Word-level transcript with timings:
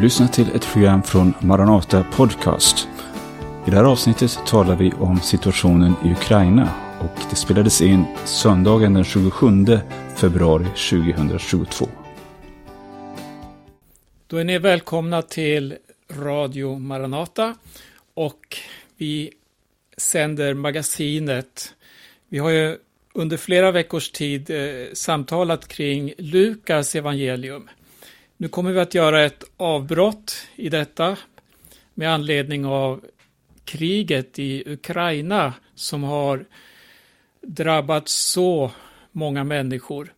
Du 0.00 0.04
lyssnar 0.04 0.28
till 0.28 0.50
ett 0.54 0.72
program 0.72 1.02
från 1.02 1.34
Maranata 1.40 2.04
Podcast. 2.12 2.88
I 3.66 3.70
det 3.70 3.76
här 3.76 3.84
avsnittet 3.84 4.38
talar 4.46 4.76
vi 4.76 4.92
om 4.92 5.20
situationen 5.20 5.94
i 6.04 6.12
Ukraina 6.12 6.74
och 7.00 7.20
det 7.30 7.36
spelades 7.36 7.80
in 7.80 8.04
söndagen 8.24 8.94
den 8.94 9.04
27 9.04 9.46
februari 10.16 10.64
2022. 10.64 11.88
Då 14.26 14.36
är 14.36 14.44
ni 14.44 14.58
välkomna 14.58 15.22
till 15.22 15.76
Radio 16.10 16.78
Maranata 16.78 17.54
och 18.14 18.56
vi 18.96 19.30
sänder 19.96 20.54
magasinet. 20.54 21.74
Vi 22.28 22.38
har 22.38 22.50
ju 22.50 22.76
under 23.14 23.36
flera 23.36 23.70
veckors 23.70 24.10
tid 24.10 24.50
eh, 24.50 24.92
samtalat 24.92 25.68
kring 25.68 26.12
Lukas 26.18 26.94
evangelium. 26.94 27.68
Nu 28.40 28.48
kommer 28.48 28.72
vi 28.72 28.80
att 28.80 28.94
göra 28.94 29.22
ett 29.22 29.44
avbrott 29.56 30.46
i 30.56 30.68
detta 30.68 31.16
med 31.94 32.10
anledning 32.14 32.66
av 32.66 33.04
kriget 33.64 34.38
i 34.38 34.62
Ukraina 34.66 35.54
som 35.74 36.02
har 36.02 36.44
drabbat 37.40 38.08
så 38.08 38.70
många 39.12 39.44
människor. 39.44 40.14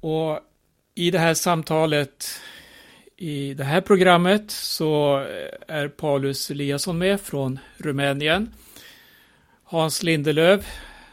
Och 0.00 0.40
i 0.94 1.10
det 1.10 1.18
här 1.18 1.34
samtalet, 1.34 2.40
i 3.16 3.54
det 3.54 3.64
här 3.64 3.80
programmet, 3.80 4.50
så 4.50 5.26
är 5.68 5.88
Paulus 5.88 6.50
Eliasson 6.50 6.98
med 6.98 7.20
från 7.20 7.58
Rumänien. 7.76 8.54
Hans 9.64 10.02
Lindelöv 10.02 10.66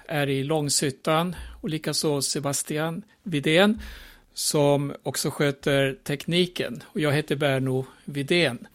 är 0.08 0.30
i 0.30 0.44
Långshyttan 0.44 1.36
och 1.62 1.70
likaså 1.70 2.22
Sebastian 2.22 3.04
Vidén 3.24 3.82
som 4.40 4.94
också 5.04 5.30
sköter 5.32 5.98
tekniken. 6.04 6.84
Och 6.86 7.00
jag 7.00 7.12
heter 7.12 7.36
Berno 7.36 7.86
Vidén. 8.06 8.68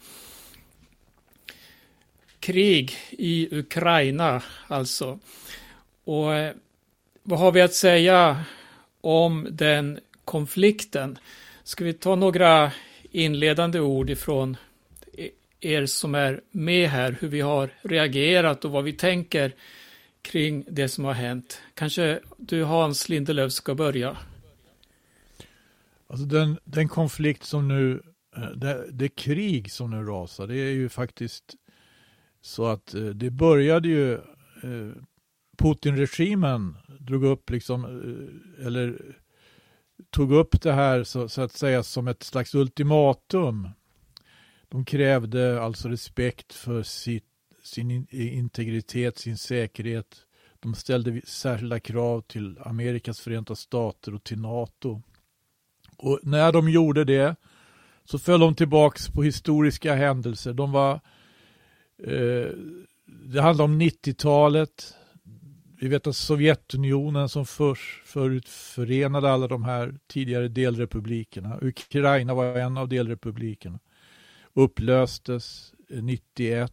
Krig 2.40 2.96
i 3.10 3.58
Ukraina 3.58 4.42
alltså. 4.66 5.18
Och 6.04 6.34
eh, 6.34 6.54
vad 7.22 7.38
har 7.38 7.52
vi 7.52 7.60
att 7.60 7.74
säga 7.74 8.44
om 9.00 9.46
den 9.50 10.00
konflikten? 10.24 11.18
Ska 11.62 11.84
vi 11.84 11.92
ta 11.92 12.14
några 12.14 12.72
inledande 13.10 13.80
ord 13.80 14.10
ifrån 14.10 14.56
e-, 15.18 15.30
er 15.60 15.86
som 15.86 16.14
är 16.14 16.40
med 16.50 16.88
här, 16.88 17.16
hur 17.20 17.28
vi 17.28 17.40
har 17.40 17.70
reagerat 17.82 18.64
och 18.64 18.70
vad 18.70 18.84
vi 18.84 18.92
tänker 18.92 19.52
kring 20.22 20.64
det 20.68 20.88
som 20.88 21.04
har 21.04 21.12
hänt. 21.12 21.60
Kanske 21.74 22.20
du 22.36 22.64
Hans 22.64 23.08
Lindelöf 23.08 23.52
ska 23.52 23.74
börja? 23.74 24.16
Alltså 26.14 26.26
den, 26.26 26.58
den 26.64 26.88
konflikt 26.88 27.44
som 27.44 27.68
nu, 27.68 28.02
eh, 28.36 28.50
det, 28.50 28.86
det 28.92 29.08
krig 29.08 29.72
som 29.72 29.90
nu 29.90 30.04
rasar, 30.04 30.46
det 30.46 30.56
är 30.56 30.70
ju 30.70 30.88
faktiskt 30.88 31.54
så 32.40 32.66
att 32.66 32.94
eh, 32.94 33.04
det 33.04 33.30
började 33.30 33.88
ju, 33.88 34.12
eh, 34.14 34.92
Putin-regimen 35.58 36.76
drog 37.00 37.24
upp 37.24 37.50
liksom, 37.50 37.84
eller 38.58 39.16
tog 40.10 40.32
upp 40.32 40.62
det 40.62 40.72
här 40.72 41.04
så, 41.04 41.28
så, 41.28 41.42
att 41.42 41.52
säga 41.52 41.82
som 41.82 42.08
ett 42.08 42.22
slags 42.22 42.54
ultimatum. 42.54 43.68
De 44.68 44.84
krävde 44.84 45.62
alltså 45.62 45.88
respekt 45.88 46.52
för 46.52 46.82
sitt, 46.82 47.28
sin 47.62 48.06
integritet, 48.10 49.18
sin 49.18 49.36
säkerhet. 49.36 50.16
De 50.60 50.74
ställde 50.74 51.20
särskilda 51.24 51.80
krav 51.80 52.20
till 52.20 52.58
Amerikas 52.58 53.20
förenta 53.20 53.54
stater 53.54 54.14
och 54.14 54.24
till 54.24 54.40
NATO. 54.40 55.02
Och 55.96 56.20
när 56.22 56.52
de 56.52 56.68
gjorde 56.68 57.04
det 57.04 57.36
så 58.04 58.18
föll 58.18 58.40
de 58.40 58.54
tillbaks 58.54 59.08
på 59.08 59.22
historiska 59.22 59.94
händelser. 59.94 60.52
De 60.52 60.72
var, 60.72 60.92
eh, 62.06 62.48
det 63.06 63.40
handlade 63.40 63.62
om 63.62 63.78
90-talet. 63.78 64.94
Vi 65.80 65.88
vet 65.88 66.06
att 66.06 66.16
Sovjetunionen 66.16 67.28
som 67.28 67.46
först, 67.46 68.06
förut 68.06 68.48
förenade 68.48 69.30
alla 69.30 69.48
de 69.48 69.64
här 69.64 69.94
tidigare 70.06 70.48
delrepublikerna. 70.48 71.58
Ukraina 71.62 72.34
var 72.34 72.44
en 72.44 72.78
av 72.78 72.88
delrepublikerna. 72.88 73.78
Upplöstes 74.54 75.74
eh, 75.90 76.02
91. 76.02 76.72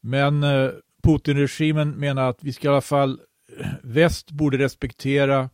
Men 0.00 0.42
eh, 0.42 0.70
Putin-regimen 1.02 1.90
menar 1.90 2.30
att 2.30 2.44
vi 2.44 2.52
ska 2.52 2.68
i 2.68 2.70
alla 2.70 2.80
fall, 2.80 3.20
eh, 3.58 3.66
väst 3.82 4.30
borde 4.30 4.58
respektera 4.58 5.50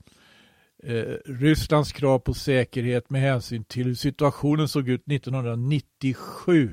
eh, 0.83 1.17
Rysslands 1.25 1.93
krav 1.93 2.19
på 2.19 2.35
säkerhet 2.35 3.11
med 3.11 3.21
hänsyn 3.21 3.65
till 3.65 3.87
hur 3.87 3.95
situationen 3.95 4.69
såg 4.69 4.89
ut 4.89 5.03
1997. 5.13 6.71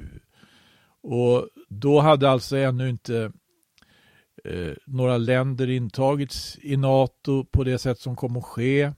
Och 1.02 1.48
då 1.70 2.00
hade 2.00 2.30
alltså 2.30 2.58
ännu 2.58 2.90
inte 2.90 3.32
eh, 4.44 4.74
några 4.86 5.18
länder 5.18 5.70
intagits 5.70 6.58
i 6.62 6.78
NATO 6.78 7.46
på 7.46 7.64
det 7.64 7.78
sätt 7.78 8.00
som 8.00 8.16
kom 8.16 8.38
att 8.38 8.44
ske. 8.44 8.92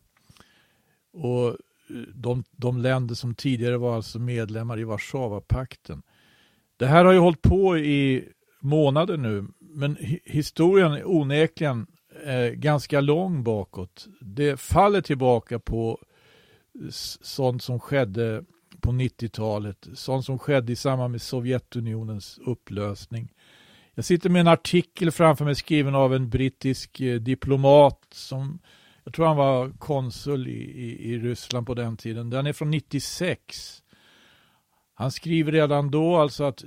Och 1.14 1.48
eh, 1.48 1.56
de, 2.14 2.44
de 2.52 2.78
länder 2.78 3.16
som 3.16 3.36
tidigare 3.36 3.78
var 3.78 3.96
alltså 3.96 4.20
medlemmar 4.20 4.80
i 4.80 4.84
Warszawapakten. 4.84 6.02
Det 6.78 6.86
här 6.86 7.06
har 7.06 7.14
ju 7.14 7.20
hållit 7.20 7.42
på 7.42 7.78
i 7.78 8.30
månader 8.62 9.18
nu, 9.18 9.48
men 9.60 9.98
historien 10.26 10.92
är 10.92 11.10
onekligen 11.10 11.88
eh, 12.26 12.50
ganska 12.50 13.02
lång 13.02 13.44
bakåt. 13.44 14.08
Det 14.22 14.60
faller 14.60 15.02
tillbaka 15.02 15.60
på 15.60 16.00
sånt 17.22 17.64
som 17.64 17.80
skedde 17.80 18.44
på 18.80 18.92
90-talet, 18.92 19.88
sånt 19.94 20.26
som 20.26 20.40
skedde 20.40 20.72
i 20.72 20.76
samband 20.76 21.12
med 21.12 21.22
Sovjetunionens 21.22 22.40
upplösning. 22.46 23.34
Jag 23.94 24.06
sitter 24.06 24.30
med 24.30 24.40
en 24.40 24.48
artikel 24.48 25.12
framför 25.12 25.46
mig 25.46 25.56
skriven 25.56 25.96
av 25.96 26.16
en 26.16 26.30
brittisk 26.30 27.02
eh, 27.02 27.20
diplomat 27.20 28.08
som 28.12 28.60
jag 29.04 29.14
tror 29.14 29.26
han 29.26 29.38
var 29.38 29.70
konsul 29.70 30.48
i, 30.48 30.52
i, 30.52 31.14
i 31.14 31.18
Ryssland 31.18 31.68
på 31.68 31.74
den 31.74 31.98
tiden. 31.98 32.30
Den 32.30 32.48
är 32.48 32.54
från 32.54 32.72
96. 32.72 33.84
Han 34.94 35.12
skriver 35.12 35.52
redan 35.52 35.92
då 35.92 36.18
alltså 36.18 36.44
att 36.44 36.64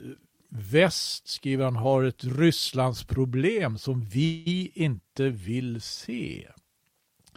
väst, 0.54 1.28
skriver 1.28 1.64
han, 1.64 1.76
har 1.76 2.04
ett 2.04 2.24
Rysslandsproblem 2.24 3.78
som 3.78 4.04
vi 4.04 4.72
inte 4.74 5.28
vill 5.28 5.80
se. 5.80 6.48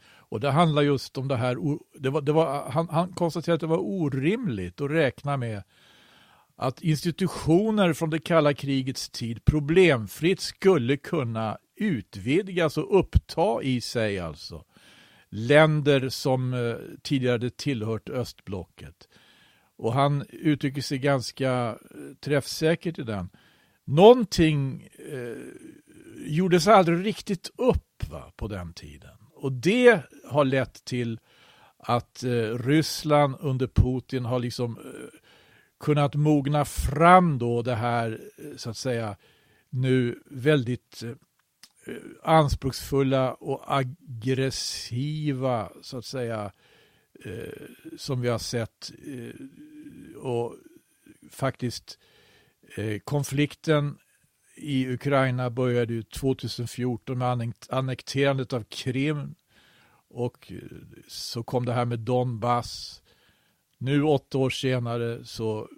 Och 0.06 0.40
det 0.40 0.52
handlar 0.52 0.82
just 0.82 1.18
om 1.18 1.28
det 1.28 1.36
här, 1.36 1.58
det 2.00 2.10
var, 2.10 2.22
det 2.22 2.32
var, 2.32 2.70
han, 2.70 2.90
han 2.90 3.14
konstaterade 3.14 3.56
att 3.56 3.62
det 3.62 3.68
var 3.68 3.86
orimligt 3.86 4.82
att 4.82 4.92
räkna 4.92 5.38
med 5.38 5.64
att 6.56 6.82
institutioner 6.82 7.94
från 7.94 8.10
det 8.10 8.20
kalla 8.20 8.54
krigets 8.54 9.10
tid 9.10 9.46
problemfritt 9.46 10.40
skulle 10.40 10.98
kunna 10.98 11.58
utvidgas 11.76 12.78
och 12.78 13.00
uppta 13.00 13.64
i 13.64 13.82
sig 13.82 14.20
alltså 14.20 14.64
länder 15.30 16.10
som 16.10 16.54
eh, 16.54 16.76
tidigare 17.04 17.50
tillhört 17.50 18.10
östblocket. 18.10 19.08
Och 19.78 19.94
han 19.94 20.26
uttrycker 20.30 20.82
sig 20.82 20.98
ganska 20.98 21.52
eh, 21.52 22.16
träffsäkert 22.20 23.00
i 23.00 23.04
den. 23.04 23.30
Någonting 23.86 24.90
eh, 25.12 25.38
gjordes 26.28 26.68
aldrig 26.68 27.06
riktigt 27.06 27.52
upp 27.58 28.10
va, 28.10 28.32
på 28.36 28.48
den 28.48 28.74
tiden. 28.74 29.18
Och 29.36 29.52
det 29.52 30.00
har 30.28 30.46
lett 30.46 30.86
till 30.86 31.20
att 31.78 32.24
eh, 32.24 32.58
Ryssland 32.58 33.36
under 33.40 33.68
Putin 33.68 34.26
har 34.26 34.40
liksom 34.40 34.78
eh, 34.78 35.20
kunnat 35.80 36.16
mogna 36.16 36.66
fram 36.66 37.38
då 37.38 37.62
det 37.62 37.76
här, 37.76 38.20
eh, 38.38 38.56
så 38.58 38.70
att 38.70 38.78
säga, 38.78 39.16
nu 39.70 40.20
väldigt 40.26 41.04
eh, 41.04 41.10
eh, 41.10 42.02
anspråksfulla 42.24 43.34
och 43.34 43.78
aggressiva, 43.78 45.70
så 45.82 45.98
att 45.98 46.06
säga, 46.06 46.52
eh, 47.24 47.98
som 47.98 48.22
vi 48.22 48.30
har 48.30 48.40
sett. 48.40 48.92
Eh, 49.08 50.18
och 50.18 50.56
faktiskt 51.32 52.00
eh, 52.78 53.00
konflikten 53.00 53.98
i 54.56 54.88
Ukraina 54.88 55.50
började 55.50 55.94
ju 55.94 56.04
2014 56.04 57.18
med 57.18 57.54
annekterandet 57.70 58.54
av 58.54 58.64
Krim 58.64 59.36
och 60.08 60.52
eh, 60.52 60.60
så 61.08 61.44
kom 61.44 61.66
det 61.66 61.74
här 61.74 61.86
med 61.86 62.00
Donbass. 62.00 63.02
Nu 63.78 64.04
åtta 64.04 64.38
år 64.38 64.50
senare 64.50 65.26
så 65.26 65.70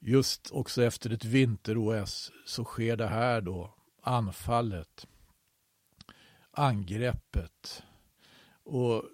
just 0.00 0.50
också 0.50 0.82
efter 0.82 1.10
ett 1.10 1.24
vinter-OS 1.24 2.32
så 2.46 2.64
sker 2.64 2.96
det 2.96 3.06
här 3.06 3.40
då, 3.40 3.74
anfallet, 4.02 5.06
angreppet. 6.50 7.82
Och 8.64 9.04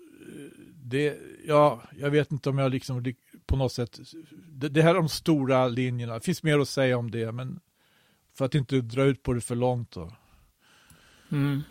det, 0.83 1.19
ja, 1.47 1.83
jag 1.99 2.11
vet 2.11 2.33
inte 2.33 2.49
om 2.49 2.59
jag 2.59 2.73
liksom 2.73 3.15
på 3.47 3.57
något 3.57 3.73
sätt, 3.73 4.01
det, 4.49 4.69
det 4.69 4.83
här 4.83 4.91
är 4.91 4.95
de 4.95 5.09
stora 5.09 5.69
linjerna, 5.69 6.15
det 6.15 6.21
finns 6.21 6.43
mer 6.43 6.59
att 6.59 6.69
säga 6.69 6.99
om 6.99 7.11
det, 7.11 7.33
men 7.33 7.61
för 8.35 8.45
att 8.45 8.55
inte 8.55 8.81
dra 8.81 9.05
ut 9.05 9.23
på 9.23 9.33
det 9.33 9.41
för 9.41 9.55
långt 9.55 9.91
då. 9.91 10.13
Mm. 11.33 11.63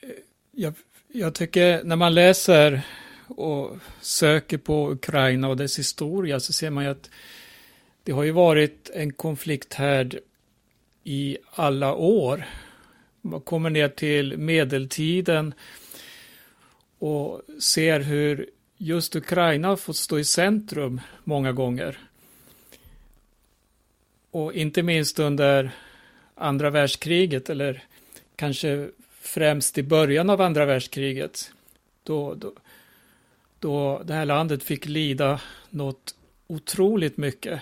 Eh, 0.00 0.08
jag, 0.52 0.74
jag 1.12 1.34
tycker 1.34 1.84
när 1.84 1.96
man 1.96 2.14
läser 2.14 2.82
och 3.28 3.76
söker 4.00 4.58
på 4.58 4.90
Ukraina 4.90 5.48
och 5.48 5.56
dess 5.56 5.78
historia 5.78 6.40
så 6.40 6.52
ser 6.52 6.70
man 6.70 6.84
ju 6.84 6.90
att 6.90 7.10
det 8.02 8.12
har 8.12 8.22
ju 8.22 8.30
varit 8.30 8.90
en 8.94 9.12
konflikthärd 9.12 10.18
i 11.04 11.38
alla 11.50 11.94
år. 11.94 12.44
Man 13.20 13.40
kommer 13.40 13.70
ner 13.70 13.88
till 13.88 14.38
medeltiden 14.38 15.54
och 16.98 17.42
ser 17.58 18.00
hur 18.00 18.50
just 18.76 19.16
Ukraina 19.16 19.68
har 19.68 19.76
fått 19.76 19.96
stå 19.96 20.18
i 20.18 20.24
centrum 20.24 21.00
många 21.24 21.52
gånger. 21.52 21.98
Och 24.30 24.52
inte 24.52 24.82
minst 24.82 25.18
under 25.18 25.70
andra 26.34 26.70
världskriget 26.70 27.50
eller 27.50 27.84
kanske 28.36 28.90
främst 29.20 29.78
i 29.78 29.82
början 29.82 30.30
av 30.30 30.40
andra 30.40 30.64
världskriget. 30.64 31.52
Då, 32.02 32.34
då, 32.34 32.52
då 33.58 34.02
det 34.04 34.14
här 34.14 34.24
landet 34.24 34.62
fick 34.62 34.86
lida 34.86 35.40
något 35.70 36.14
otroligt 36.46 37.16
mycket. 37.16 37.60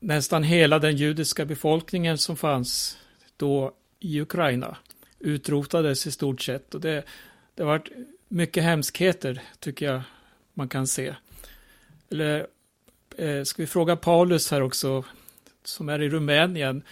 Nästan 0.00 0.42
hela 0.42 0.78
den 0.78 0.96
judiska 0.96 1.44
befolkningen 1.44 2.18
som 2.18 2.36
fanns 2.36 2.98
då 3.36 3.72
i 4.00 4.20
Ukraina 4.20 4.76
utrotades 5.18 6.06
i 6.06 6.10
stort 6.10 6.40
sett. 6.40 6.74
Och 6.74 6.80
det, 6.80 7.04
det 7.58 7.64
har 7.64 7.70
varit 7.70 7.88
mycket 8.28 8.64
hemskheter 8.64 9.42
tycker 9.58 9.86
jag 9.86 10.02
man 10.54 10.68
kan 10.68 10.86
se. 10.86 11.14
Eller 12.10 12.46
eh, 13.16 13.42
ska 13.42 13.62
vi 13.62 13.66
fråga 13.66 13.96
Paulus 13.96 14.50
här 14.50 14.62
också, 14.62 15.04
som 15.64 15.88
är 15.88 16.02
i 16.02 16.08
Rumänien. 16.08 16.82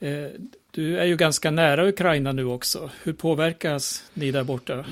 Eh, 0.00 0.26
du 0.70 0.98
är 0.98 1.04
ju 1.04 1.16
ganska 1.16 1.50
nära 1.50 1.88
Ukraina 1.88 2.32
nu 2.32 2.44
också. 2.44 2.90
Hur 3.02 3.12
påverkas 3.12 4.04
ni 4.14 4.30
där 4.30 4.44
borta? 4.44 4.84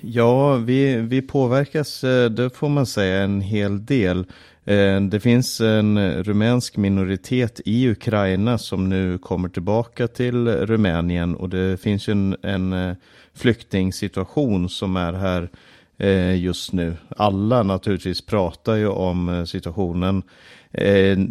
Ja, 0.00 0.56
vi, 0.56 0.96
vi 0.96 1.22
påverkas, 1.22 2.04
eh, 2.04 2.30
det 2.30 2.50
får 2.50 2.68
man 2.68 2.86
säga, 2.86 3.22
en 3.22 3.40
hel 3.40 3.86
del. 3.86 4.26
Eh, 4.64 5.00
det 5.00 5.20
finns 5.20 5.60
en 5.60 6.22
rumänsk 6.22 6.76
minoritet 6.76 7.60
i 7.64 7.88
Ukraina 7.88 8.58
som 8.58 8.88
nu 8.88 9.18
kommer 9.18 9.48
tillbaka 9.48 10.08
till 10.08 10.48
Rumänien 10.48 11.34
och 11.34 11.48
det 11.48 11.80
finns 11.80 12.08
ju 12.08 12.12
en, 12.12 12.36
en 12.42 12.72
eh, 12.72 12.96
flyktingsituation 13.34 14.68
som 14.68 14.96
är 14.96 15.12
här 15.12 15.50
eh, 15.98 16.36
just 16.36 16.72
nu. 16.72 16.96
Alla 17.16 17.62
naturligtvis 17.62 18.26
pratar 18.26 18.74
ju 18.74 18.88
om 18.88 19.46
situationen 19.46 20.22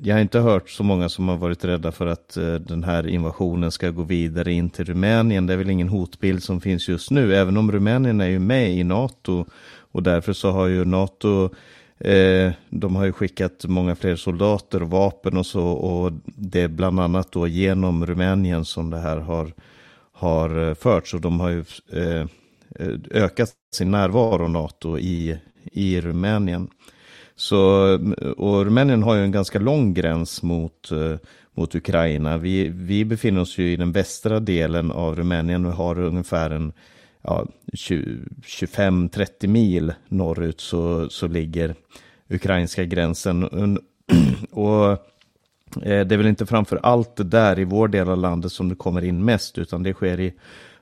jag 0.04 0.16
har 0.16 0.22
inte 0.22 0.40
hört 0.40 0.70
så 0.70 0.84
många 0.84 1.10
som 1.10 1.28
har 1.28 1.38
varit 1.38 1.66
rädda 1.66 1.92
för 1.92 2.08
att 2.08 2.38
den 2.60 2.84
här 2.84 3.08
invasionen 3.08 3.72
ska 3.72 3.90
gå 3.90 4.04
vidare 4.04 4.52
in 4.52 4.70
till 4.70 4.86
Rumänien. 4.86 5.48
Det 5.48 5.54
är 5.54 5.58
väl 5.58 5.70
ingen 5.70 5.90
hotbild 5.90 6.44
som 6.44 6.62
finns 6.62 6.88
just 6.88 7.12
nu, 7.12 7.36
även 7.36 7.58
om 7.58 7.72
Rumänien 7.72 8.22
är 8.22 8.28
ju 8.28 8.40
med 8.40 8.72
i 8.72 8.84
NATO. 8.84 9.46
Och 9.92 10.04
därför 10.04 10.34
så 10.34 10.52
har 10.52 10.68
ju 10.68 10.86
NATO 10.86 11.50
eh, 12.04 12.52
de 12.70 12.96
har 12.96 13.06
ju 13.06 13.12
skickat 13.12 13.66
många 13.68 13.96
fler 13.96 14.16
soldater 14.16 14.84
och 14.84 14.90
vapen 14.90 15.38
och 15.38 15.46
så 15.46 15.68
och 15.68 16.12
det 16.26 16.62
är 16.62 16.68
bland 16.68 17.00
annat 17.00 17.32
då 17.32 17.48
genom 17.48 18.06
Rumänien 18.06 18.66
som 18.66 18.90
det 18.90 18.98
här 18.98 19.18
har, 19.18 19.54
har 20.12 20.70
eh, 20.70 20.74
förts 20.74 21.14
och 21.14 21.22
de 21.22 21.40
har 21.40 21.50
ju 21.50 21.64
eh, 21.92 22.28
ökat 23.12 23.50
sin 23.76 23.92
närvaro 23.92 24.48
NATO 24.48 24.98
i, 24.98 25.38
i 25.64 26.02
Rumänien. 26.02 26.68
Så, 27.36 27.94
och 28.38 28.66
Rumänien 28.66 29.04
har 29.04 29.16
ju 29.16 29.24
en 29.24 29.32
ganska 29.32 29.60
lång 29.60 29.94
gräns 29.94 30.44
mot, 30.44 30.92
eh, 30.92 31.16
mot 31.54 31.76
Ukraina. 31.76 32.38
Vi, 32.38 32.70
vi 32.70 33.06
befinner 33.06 33.42
oss 33.42 33.58
ju 33.58 33.72
i 33.72 33.76
den 33.76 33.92
västra 33.92 34.40
delen 34.40 34.92
av 34.92 35.16
Rumänien 35.16 35.66
och 35.66 35.74
har 35.74 36.00
ungefär 36.00 36.50
en 36.50 36.74
ja, 37.24 37.48
25-30 37.74 39.48
mil 39.48 39.94
norrut 40.08 40.62
så, 40.62 41.10
så 41.10 41.28
ligger 41.28 41.76
ukrainska 42.30 42.86
gränsen. 42.86 43.44
Och 44.52 44.92
eh, 44.92 46.06
det 46.06 46.16
är 46.16 46.18
väl 46.18 46.28
inte 46.28 46.46
framför 46.46 46.80
allt 46.84 47.32
där 47.32 47.60
i 47.60 47.64
vår 47.64 47.88
del 47.88 48.10
av 48.10 48.18
landet 48.18 48.52
som 48.52 48.70
det 48.70 48.76
kommer 48.76 49.04
in 49.04 49.26
mest, 49.26 49.58
utan 49.58 49.84
det 49.84 49.94
sker 49.94 50.20
i 50.20 50.34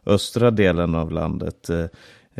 östra 0.06 0.52
delen 0.52 0.96
av 0.96 1.12
landet. 1.12 1.70
Eh, 1.70 1.86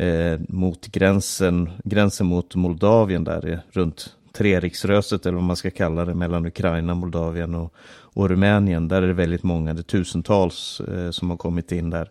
eh, 0.06 0.40
mot 0.48 0.86
gränsen, 0.86 1.70
gränsen 1.84 2.26
mot 2.26 2.54
Moldavien 2.54 3.24
där 3.24 3.62
runt 3.70 4.16
Treriksröset 4.32 5.26
eller 5.26 5.34
vad 5.34 5.44
man 5.44 5.56
ska 5.56 5.70
kalla 5.70 6.04
det 6.04 6.14
mellan 6.14 6.46
Ukraina, 6.46 6.94
Moldavien 6.94 7.54
och, 7.54 7.74
och 8.14 8.28
Rumänien. 8.28 8.88
Där 8.88 9.02
är 9.02 9.06
det 9.06 9.12
väldigt 9.12 9.42
många, 9.42 9.74
det 9.74 9.80
är 9.80 9.82
tusentals 9.82 10.80
eh, 10.80 11.10
som 11.10 11.30
har 11.30 11.36
kommit 11.36 11.72
in 11.72 11.90
där. 11.90 12.08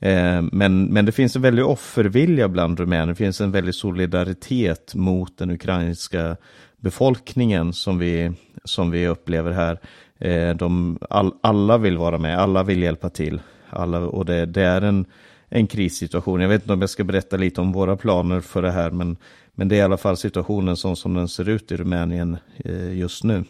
Eh, 0.00 0.42
men, 0.52 0.84
men 0.84 1.04
det 1.04 1.12
finns 1.12 1.36
en 1.36 1.42
väldig 1.42 1.64
offervilja 1.64 2.48
bland 2.48 2.80
rumäner, 2.80 3.06
det 3.06 3.14
finns 3.14 3.40
en 3.40 3.50
väldig 3.50 3.74
solidaritet 3.74 4.94
mot 4.94 5.38
den 5.38 5.50
ukrainska 5.50 6.36
befolkningen 6.76 7.72
som 7.72 7.98
vi, 7.98 8.32
som 8.64 8.90
vi 8.90 9.06
upplever 9.06 9.52
här. 9.52 9.80
Eh, 10.18 10.56
de, 10.56 10.98
all, 11.10 11.34
alla 11.40 11.78
vill 11.78 11.98
vara 11.98 12.18
med, 12.18 12.38
alla 12.38 12.62
vill 12.62 12.82
hjälpa 12.82 13.10
till. 13.10 13.40
Alla, 13.70 13.98
och 13.98 14.24
det, 14.24 14.46
det 14.46 14.62
är 14.62 14.82
en, 14.82 15.04
en 15.48 15.66
krissituation. 15.66 16.40
Jag 16.40 16.48
vet 16.48 16.62
inte 16.62 16.72
om 16.72 16.80
jag 16.80 16.90
ska 16.90 17.04
berätta 17.04 17.36
lite 17.36 17.60
om 17.60 17.72
våra 17.72 17.96
planer 17.96 18.40
för 18.40 18.62
det 18.62 18.70
här, 18.70 18.90
men, 18.90 19.16
men 19.52 19.68
det 19.68 19.74
är 19.74 19.78
i 19.78 19.82
alla 19.82 19.96
fall 19.96 20.16
situationen 20.16 20.76
som, 20.76 20.96
som 20.96 21.14
den 21.14 21.28
ser 21.28 21.48
ut 21.48 21.72
i 21.72 21.76
Rumänien 21.76 22.36
eh, 22.56 22.98
just 22.98 23.24
nu. 23.24 23.44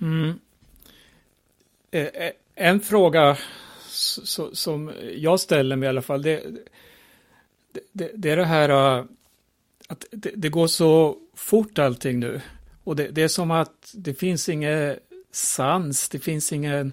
Mm. 0.00 0.38
Eh 1.90 2.30
en 2.56 2.80
fråga 2.80 3.36
som 4.52 4.92
jag 5.16 5.40
ställer 5.40 5.76
mig 5.76 5.86
i 5.86 5.88
alla 5.88 6.02
fall, 6.02 6.22
det, 6.22 6.42
det, 7.92 8.10
det 8.14 8.30
är 8.30 8.36
det 8.36 8.44
här 8.44 8.98
äh, 8.98 9.04
att 9.88 10.04
det, 10.10 10.30
det, 10.36 10.48
går 10.48 10.66
så 10.66 11.16
fort 11.34 11.78
allting 11.78 12.20
nu. 12.20 12.40
Och 12.84 12.96
det, 12.96 13.08
det 13.08 13.22
är 13.22 13.28
som 13.28 13.50
att 13.50 13.92
det 13.94 14.14
finns 14.14 14.48
ingen 14.48 14.96
sans, 15.32 16.08
det 16.08 16.18
finns 16.18 16.52
ingen 16.52 16.92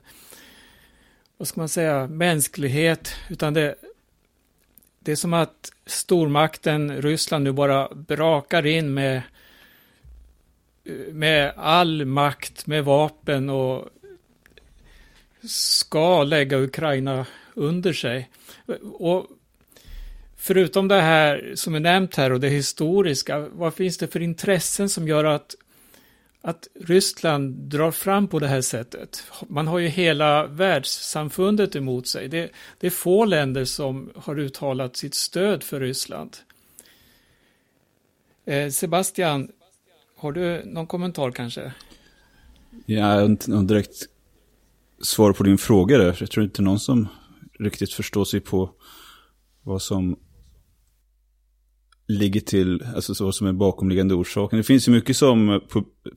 vad 1.38 1.48
ska 1.48 1.62
man 1.62 1.70
säga, 1.70 2.08
mänsklighet, 2.08 3.16
utan 3.30 3.54
det, 3.54 3.76
det 5.00 5.12
är 5.12 5.16
som 5.16 5.34
att 5.34 5.72
stormakten 5.86 7.02
Ryssland 7.02 7.44
nu 7.44 7.52
bara 7.52 7.90
brakar 7.96 8.66
in 8.66 8.94
med, 8.94 9.22
med 11.12 11.54
all 11.56 12.06
makt, 12.06 12.68
med 12.68 12.86
vapen 12.86 13.50
och 13.50 13.90
ska 15.48 16.24
lägga 16.24 16.58
Ukraina 16.58 17.26
under 17.54 17.94
sig. 17.94 18.30
Och 18.84 19.28
förutom 20.38 20.88
det 20.88 21.02
här 21.02 21.52
som 21.56 21.76
är 21.76 21.80
nämnt 21.80 22.16
här 22.16 22.32
och 22.32 22.40
det 22.40 22.50
historiska, 22.50 23.40
vad 23.40 23.74
finns 23.74 23.98
det 23.98 24.08
för 24.08 24.22
intressen 24.22 24.90
som 24.90 25.08
gör 25.08 25.24
att 25.24 25.56
att 26.46 26.68
Ryssland 26.82 27.56
drar 27.56 27.92
fram 27.92 28.28
på 28.28 28.40
det 28.40 28.48
här 28.48 28.62
sättet. 28.62 29.24
Man 29.48 29.68
har 29.68 29.80
ju 29.80 29.88
hela 29.88 30.48
världssamfundet 30.48 31.76
emot 31.76 32.08
sig. 32.08 32.28
Det, 32.28 32.52
det, 32.80 32.88
är 32.88 32.92
få 32.92 33.26
länder 33.26 33.66
som 33.66 34.12
har 34.16 34.40
uttalat 34.40 34.96
sitt 34.96 35.14
stöd 35.14 35.64
för 35.64 35.80
Ryssland. 35.80 36.38
Eh, 38.46 38.70
Sebastian, 38.70 39.52
har 40.18 40.32
du 40.32 40.66
någon 40.66 40.88
kommentar 40.88 41.32
kanske? 41.32 41.74
Ja, 42.86 43.00
jag 43.00 43.06
har 43.06 43.26
inte 43.26 43.52
någon 43.52 43.68
direkt 43.68 44.10
svar 45.04 45.34
på 45.34 45.44
din 45.44 45.58
fråga 45.58 45.98
där. 45.98 46.18
Jag 46.20 46.32
tror 46.32 46.44
inte 46.44 46.62
någon 46.62 46.80
som 46.80 47.08
riktigt 47.60 47.94
förstår 47.94 48.26
sig 48.26 48.40
på 48.40 48.72
vad 49.62 49.82
som 49.82 50.20
ligger 52.08 52.42
till, 52.42 52.84
alltså 52.96 53.24
vad 53.26 53.36
som 53.36 53.48
är 53.48 53.54
bakomliggande 53.54 54.14
orsaken. 54.14 54.58
Det 54.58 54.64
finns 54.64 54.88
ju 54.88 54.92
mycket 54.92 55.18
som 55.18 55.62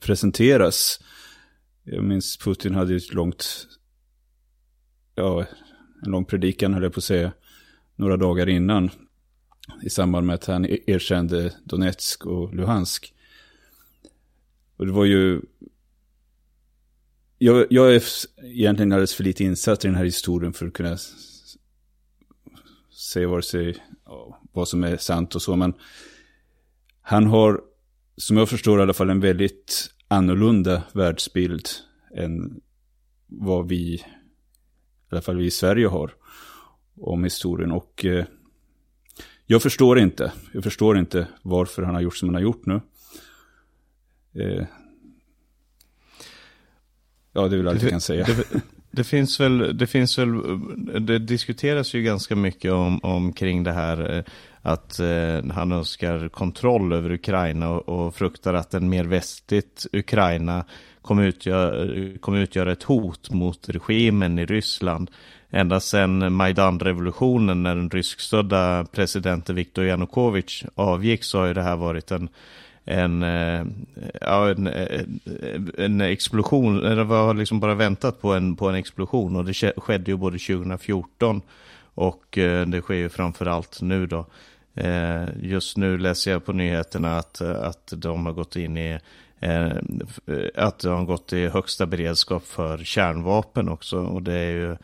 presenteras. 0.01 0.99
Jag 1.83 2.03
minns 2.03 2.37
Putin 2.37 2.75
hade 2.75 2.91
ju 2.91 2.97
ett 2.97 3.13
långt, 3.13 3.67
ja, 5.15 5.45
en 6.05 6.11
lång 6.11 6.25
predikan 6.25 6.73
höll 6.73 6.83
jag 6.83 6.93
på 6.93 6.99
att 6.99 7.03
säga, 7.03 7.33
några 7.95 8.17
dagar 8.17 8.49
innan. 8.49 8.89
I 9.83 9.89
samband 9.89 10.27
med 10.27 10.33
att 10.33 10.45
han 10.45 10.65
erkände 10.65 11.53
Donetsk 11.63 12.25
och 12.25 12.55
Luhansk. 12.55 13.13
Och 14.77 14.85
det 14.85 14.91
var 14.91 15.05
ju... 15.05 15.41
Jag, 17.37 17.67
jag 17.69 17.95
är 17.95 18.03
egentligen 18.43 18.91
alldeles 18.91 19.15
för 19.15 19.23
lite 19.23 19.43
insatt 19.43 19.85
i 19.85 19.87
den 19.87 19.95
här 19.95 20.05
historien 20.05 20.53
för 20.53 20.67
att 20.67 20.73
kunna 20.73 20.97
säga 23.13 23.27
vare 23.27 23.41
sig 23.41 23.77
vad 24.51 24.67
som 24.67 24.83
är 24.83 24.97
sant 24.97 25.35
och 25.35 25.41
så. 25.41 25.55
Men 25.55 25.73
han 27.01 27.27
har, 27.27 27.61
som 28.17 28.37
jag 28.37 28.49
förstår 28.49 28.79
i 28.79 28.81
alla 28.81 28.93
fall, 28.93 29.09
en 29.09 29.19
väldigt 29.19 29.89
annorlunda 30.07 30.83
världsbild 30.93 31.67
än 32.15 32.61
vad 33.27 33.67
vi, 33.67 33.93
i 33.93 34.03
alla 35.09 35.21
fall 35.21 35.37
vi 35.37 35.45
i 35.45 35.51
Sverige 35.51 35.87
har, 35.87 36.13
om 36.95 37.23
historien. 37.23 37.71
Och 37.71 38.05
eh, 38.05 38.25
jag 39.45 39.61
förstår 39.61 39.99
inte, 39.99 40.31
jag 40.53 40.63
förstår 40.63 40.97
inte 40.97 41.27
varför 41.41 41.83
han 41.83 41.95
har 41.95 42.01
gjort 42.01 42.17
som 42.17 42.27
han 42.27 42.35
har 42.35 42.41
gjort 42.41 42.65
nu. 42.65 42.81
Eh, 44.33 44.65
ja, 47.37 47.47
det 47.47 47.55
är 47.55 47.57
väl 47.57 47.67
allt 47.67 47.81
jag 47.81 47.91
kan 47.91 48.01
säga. 48.01 48.25
Det, 48.25 48.61
Det 48.91 49.03
finns 49.03 49.39
väl, 49.39 49.77
det 49.77 49.87
finns 49.87 50.17
väl, 50.17 50.41
det 51.05 51.19
diskuteras 51.19 51.93
ju 51.93 52.03
ganska 52.03 52.35
mycket 52.35 52.71
om, 52.71 52.99
om 53.03 53.33
kring 53.33 53.63
det 53.63 53.71
här 53.71 54.23
att 54.61 54.99
eh, 54.99 55.51
han 55.53 55.71
önskar 55.71 56.29
kontroll 56.29 56.93
över 56.93 57.11
Ukraina 57.11 57.69
och, 57.69 57.89
och 57.89 58.15
fruktar 58.15 58.53
att 58.53 58.73
en 58.73 58.89
mer 58.89 59.03
västligt 59.03 59.87
Ukraina 59.93 60.65
kommer 61.01 61.23
utgöra, 61.23 61.87
kommer 62.19 62.39
utgöra 62.39 62.71
ett 62.71 62.83
hot 62.83 63.29
mot 63.31 63.69
regimen 63.69 64.39
i 64.39 64.45
Ryssland. 64.45 65.11
Ända 65.49 65.79
sedan 65.79 66.33
Majdan-revolutionen 66.33 67.63
när 67.63 67.75
den 67.75 67.89
ryskstödda 67.89 68.85
presidenten 68.91 69.55
Viktor 69.55 69.85
Janukovic 69.85 70.63
avgick 70.75 71.23
så 71.23 71.39
har 71.39 71.45
ju 71.45 71.53
det 71.53 71.63
här 71.63 71.75
varit 71.75 72.11
en 72.11 72.29
en, 72.87 73.23
eh, 73.23 73.65
ja, 74.21 74.49
en, 74.49 74.67
eh, 74.67 75.01
en 75.77 76.01
explosion, 76.01 76.85
eller 76.85 77.03
vi 77.03 77.13
har 77.13 77.33
liksom 77.33 77.59
bara 77.59 77.75
väntat 77.75 78.21
på 78.21 78.33
en, 78.33 78.55
på 78.55 78.69
en 78.69 78.75
explosion 78.75 79.35
och 79.35 79.45
det 79.45 79.73
skedde 79.77 80.11
ju 80.11 80.17
både 80.17 80.39
2014 80.39 81.41
och 81.93 82.37
eh, 82.37 82.67
det 82.67 82.81
sker 82.81 82.93
ju 82.93 83.09
framförallt 83.09 83.81
nu 83.81 84.07
då. 84.07 84.25
Just 85.41 85.77
nu 85.77 85.97
läser 85.97 86.31
jag 86.31 86.45
på 86.45 86.53
nyheterna 86.53 87.17
att, 87.17 87.41
att 87.41 87.93
de 87.95 88.25
har 88.25 88.33
gått 88.33 88.55
in 88.55 88.77
i 88.77 88.99
att 90.55 90.79
de 90.79 90.97
har 90.97 91.05
gått 91.05 91.33
i 91.33 91.47
högsta 91.47 91.85
beredskap 91.85 92.45
för 92.45 92.77
kärnvapen 92.77 93.69
också 93.69 93.97
och 93.99 94.23
det 94.23 94.33
är 94.33 94.51
ju 94.51 94.77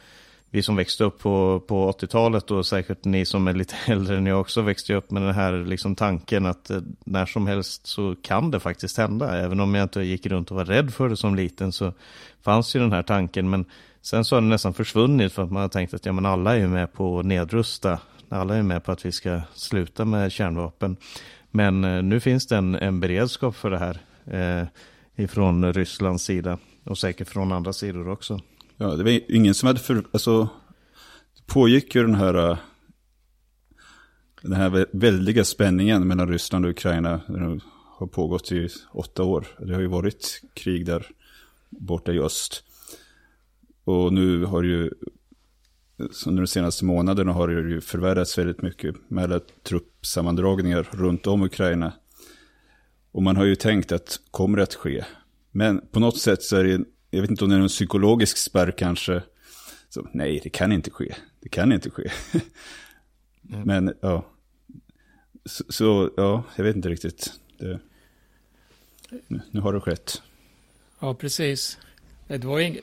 vi 0.54 0.64
som 0.64 0.76
växte 0.76 1.04
upp 1.04 1.20
på, 1.20 1.64
på 1.68 1.92
80-talet 1.92 2.52
och 2.52 2.66
säkert 2.66 3.06
ni 3.06 3.26
som 3.26 3.48
är 3.48 3.54
lite 3.54 3.76
äldre 3.92 4.18
än 4.18 4.26
jag 4.26 4.42
också 4.42 4.62
växte 4.62 4.94
upp 4.94 5.12
med 5.12 5.22
den 5.22 5.34
här 5.34 5.66
liksom 5.66 5.96
tanken 5.96 6.46
att 6.46 6.70
eh, 6.70 6.82
när 7.04 7.26
som 7.26 7.48
helst 7.48 7.88
så 7.88 8.16
kan 8.22 8.52
det 8.52 8.60
faktiskt 8.60 8.98
hända. 8.98 9.38
Även 9.38 9.60
om 9.60 9.76
jag 9.76 9.84
inte 9.84 10.02
gick 10.02 10.26
runt 10.26 10.52
och 10.52 10.58
var 10.58 10.66
rädd 10.66 10.94
för 10.94 11.10
det 11.10 11.18
som 11.18 11.36
liten 11.36 11.72
så 11.72 11.94
fanns 12.42 12.76
ju 12.76 12.80
den 12.80 12.92
här 12.92 13.04
tanken. 13.04 13.50
Men 13.50 13.66
sen 14.02 14.26
så 14.26 14.36
har 14.36 14.42
den 14.42 14.50
nästan 14.50 14.74
försvunnit 14.74 15.34
för 15.34 15.44
att 15.44 15.52
man 15.52 15.62
har 15.62 15.70
tänkt 15.70 15.94
att 15.94 16.06
ja, 16.06 16.14
men 16.14 16.26
alla 16.26 16.56
är 16.56 16.60
ju 16.60 16.68
med 16.68 16.94
på 16.94 17.20
att 17.20 17.26
nedrusta. 17.26 18.00
Alla 18.30 18.56
är 18.56 18.64
med 18.64 18.84
på 18.84 18.92
att 18.92 19.06
vi 19.06 19.12
ska 19.12 19.42
sluta 19.54 20.06
med 20.06 20.32
kärnvapen. 20.32 20.98
Men 21.52 21.84
eh, 21.84 22.04
nu 22.04 22.20
finns 22.20 22.48
det 22.48 22.58
en, 22.58 22.76
en 22.76 23.00
beredskap 23.00 23.56
för 23.56 23.70
det 23.70 23.80
här 23.80 24.02
eh, 24.26 24.68
ifrån 25.16 25.74
Rysslands 25.74 26.24
sida 26.24 26.58
och 26.84 26.98
säkert 26.98 27.28
från 27.28 27.52
andra 27.52 27.74
sidor 27.74 28.10
också. 28.10 28.40
Ja, 28.84 28.96
det 28.96 29.04
var 29.04 29.32
ingen 29.32 29.54
som 29.54 29.68
hade 29.68 29.80
för, 29.80 30.04
alltså, 30.12 30.50
det 31.36 31.46
pågick 31.46 31.96
ju 31.96 32.02
den 32.02 32.16
här, 32.16 32.52
äh, 32.52 32.58
den 34.42 34.54
här 34.54 34.86
väldiga 34.92 35.44
spänningen 35.44 36.08
mellan 36.08 36.30
Ryssland 36.30 36.66
och 36.66 36.72
Ukraina. 36.72 37.22
Den 37.28 37.62
har 37.98 38.08
pågått 38.08 38.52
i 38.52 38.70
åtta 38.92 39.24
år. 39.24 39.48
Det 39.60 39.74
har 39.74 39.82
ju 39.82 39.88
varit 39.88 40.42
krig 40.54 40.86
där 40.86 41.08
borta 41.70 42.12
i 42.12 42.20
öst. 42.20 42.63
Och 43.84 44.13
nu 44.13 44.46
har 44.46 44.63
ju, 44.63 44.92
under 46.25 46.42
de 46.42 46.48
senaste 46.48 46.86
månaderna 46.86 47.32
har 47.32 47.48
det 47.48 47.70
ju 47.70 47.82
förvärrats 47.82 48.38
väldigt 48.38 48.62
mycket 48.62 48.96
med 49.08 49.24
alla 49.24 49.40
truppsammandragningar 49.63 50.90
runt 50.92 51.28
om 51.28 51.44
Ukraina. 51.44 51.94
Och 53.12 53.24
man 53.24 53.38
har 53.38 53.46
ju 53.46 53.56
tänkt 53.56 53.92
att 53.92 54.20
kommer 54.32 54.58
det 54.58 54.63
att 54.63 54.75
ske? 54.75 55.06
Men 55.52 55.82
på 55.92 56.00
något 56.00 56.18
sätt 56.18 56.44
så 56.44 56.56
är 56.56 56.63
det 56.63 56.86
jag 57.13 57.22
vet 57.22 57.29
inte 57.29 57.43
om 57.43 57.50
det 57.50 57.55
är 57.55 57.60
någon 57.60 57.67
psykologisk 57.67 58.38
spärr 58.38 58.72
kanske. 58.72 59.22
Så, 59.89 60.08
nej, 60.12 60.39
det 60.43 60.50
kan 60.50 60.72
inte 60.72 60.91
ske. 60.91 61.15
Det 61.39 61.50
kan 61.50 61.72
inte 61.72 61.89
ske. 61.89 62.12
mm. 63.50 63.62
Men 63.62 63.93
ja. 64.01 64.25
Så, 65.46 65.63
så, 65.70 66.12
ja, 66.17 66.43
jag 66.55 66.63
vet 66.63 66.75
inte 66.75 66.89
riktigt. 66.89 67.34
Det, 67.58 67.79
nu, 69.27 69.41
nu, 69.51 69.60
har 69.60 69.74
det 69.74 69.82
skett. 69.82 70.22
Ja, 71.00 71.13
precis. 71.13 71.77
Det 72.27 72.46
var 72.46 72.60
ing, 72.60 72.77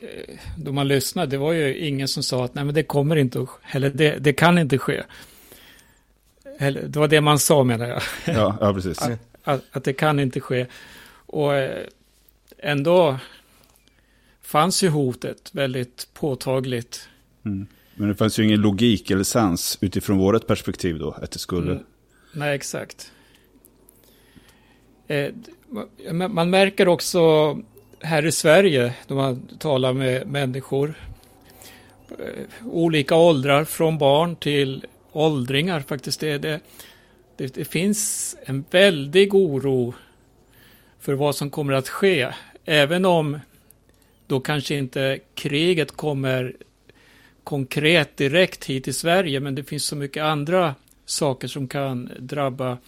då 0.59 0.73
man 0.73 0.89
lyssnade, 0.89 1.31
det 1.31 1.39
var 1.39 1.53
ju 1.53 1.77
ingen 1.79 2.09
som 2.09 2.23
sa 2.23 2.45
att 2.45 2.55
nej, 2.55 2.65
men 2.65 2.75
det 2.75 2.83
kommer 2.83 3.17
inte 3.17 3.41
att 3.41 3.49
eller 3.73 3.91
det, 3.91 4.19
det 4.19 4.33
kan 4.33 4.59
inte 4.59 4.79
ske. 4.79 5.03
Eller, 6.59 6.83
det 6.83 6.99
var 6.99 7.09
det 7.09 7.21
man 7.21 7.39
sa 7.39 7.65
menar 7.65 7.87
jag. 7.87 8.03
Ja, 8.27 8.57
ja 8.61 8.75
precis. 8.75 9.03
Att, 9.03 9.21
att, 9.45 9.65
att 9.71 9.85
det 9.85 9.93
kan 9.93 10.21
inte 10.21 10.41
ske. 10.41 10.67
Och 11.27 11.55
eh, 11.55 11.87
ändå 12.59 13.19
fanns 14.51 14.83
ju 14.83 14.89
hotet 14.89 15.51
väldigt 15.53 16.09
påtagligt. 16.15 17.09
Mm. 17.45 17.67
Men 17.95 18.09
det 18.09 18.15
fanns 18.15 18.39
ju 18.39 18.45
ingen 18.45 18.61
logik 18.61 19.11
eller 19.11 19.25
sans 19.25 19.79
utifrån 19.81 20.19
vårt 20.19 20.47
perspektiv 20.47 20.99
då, 20.99 21.11
att 21.11 21.31
det 21.31 21.39
skulle... 21.39 21.73
Mm. 21.73 21.85
Nej, 22.33 22.55
exakt. 22.55 23.13
Eh, 25.07 25.33
man 26.29 26.51
märker 26.51 26.89
också 26.89 27.21
här 28.01 28.27
i 28.27 28.33
Sverige, 28.33 28.95
när 29.07 29.17
man 29.17 29.49
talar 29.59 29.93
med 29.93 30.27
människor, 30.27 30.95
eh, 32.11 32.67
olika 32.67 33.17
åldrar, 33.17 33.65
från 33.65 33.99
barn 33.99 34.37
till 34.37 34.87
åldringar 35.13 35.81
faktiskt. 35.81 36.21
Det, 36.21 36.39
det, 36.39 36.61
det, 37.37 37.55
det 37.55 37.65
finns 37.65 38.37
en 38.45 38.65
väldig 38.71 39.35
oro 39.35 39.95
för 41.01 41.13
vad 41.13 41.37
som 41.37 41.51
kommer 41.51 41.73
att 41.73 41.89
ske. 41.89 42.29
Även 42.65 43.05
om 43.05 43.39
då 44.31 44.41
kanske 44.41 44.75
inte 44.75 45.19
kriget 45.35 45.97
kommer 45.97 46.57
konkret 47.45 48.17
direkt 48.17 48.65
hit 48.65 48.85
till 48.85 48.95
Sverige, 48.95 49.41
men 49.41 49.55
det 49.55 49.65
finns 49.65 49.87
så 49.87 49.97
mycket 49.97 50.23
andra 50.23 50.75
saker 51.05 51.49
som 51.49 51.69
kan 51.69 52.11
drabba 52.19 52.79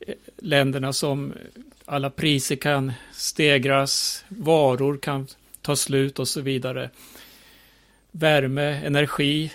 eh, 0.00 0.14
länderna 0.38 0.92
som 0.92 1.32
alla 1.84 2.10
priser 2.10 2.56
kan 2.56 2.92
stegras, 3.12 4.24
varor 4.28 4.98
kan 4.98 5.26
ta 5.62 5.76
slut 5.76 6.18
och 6.18 6.28
så 6.28 6.40
vidare. 6.40 6.90
Värme, 8.10 8.86
energi. 8.86 9.52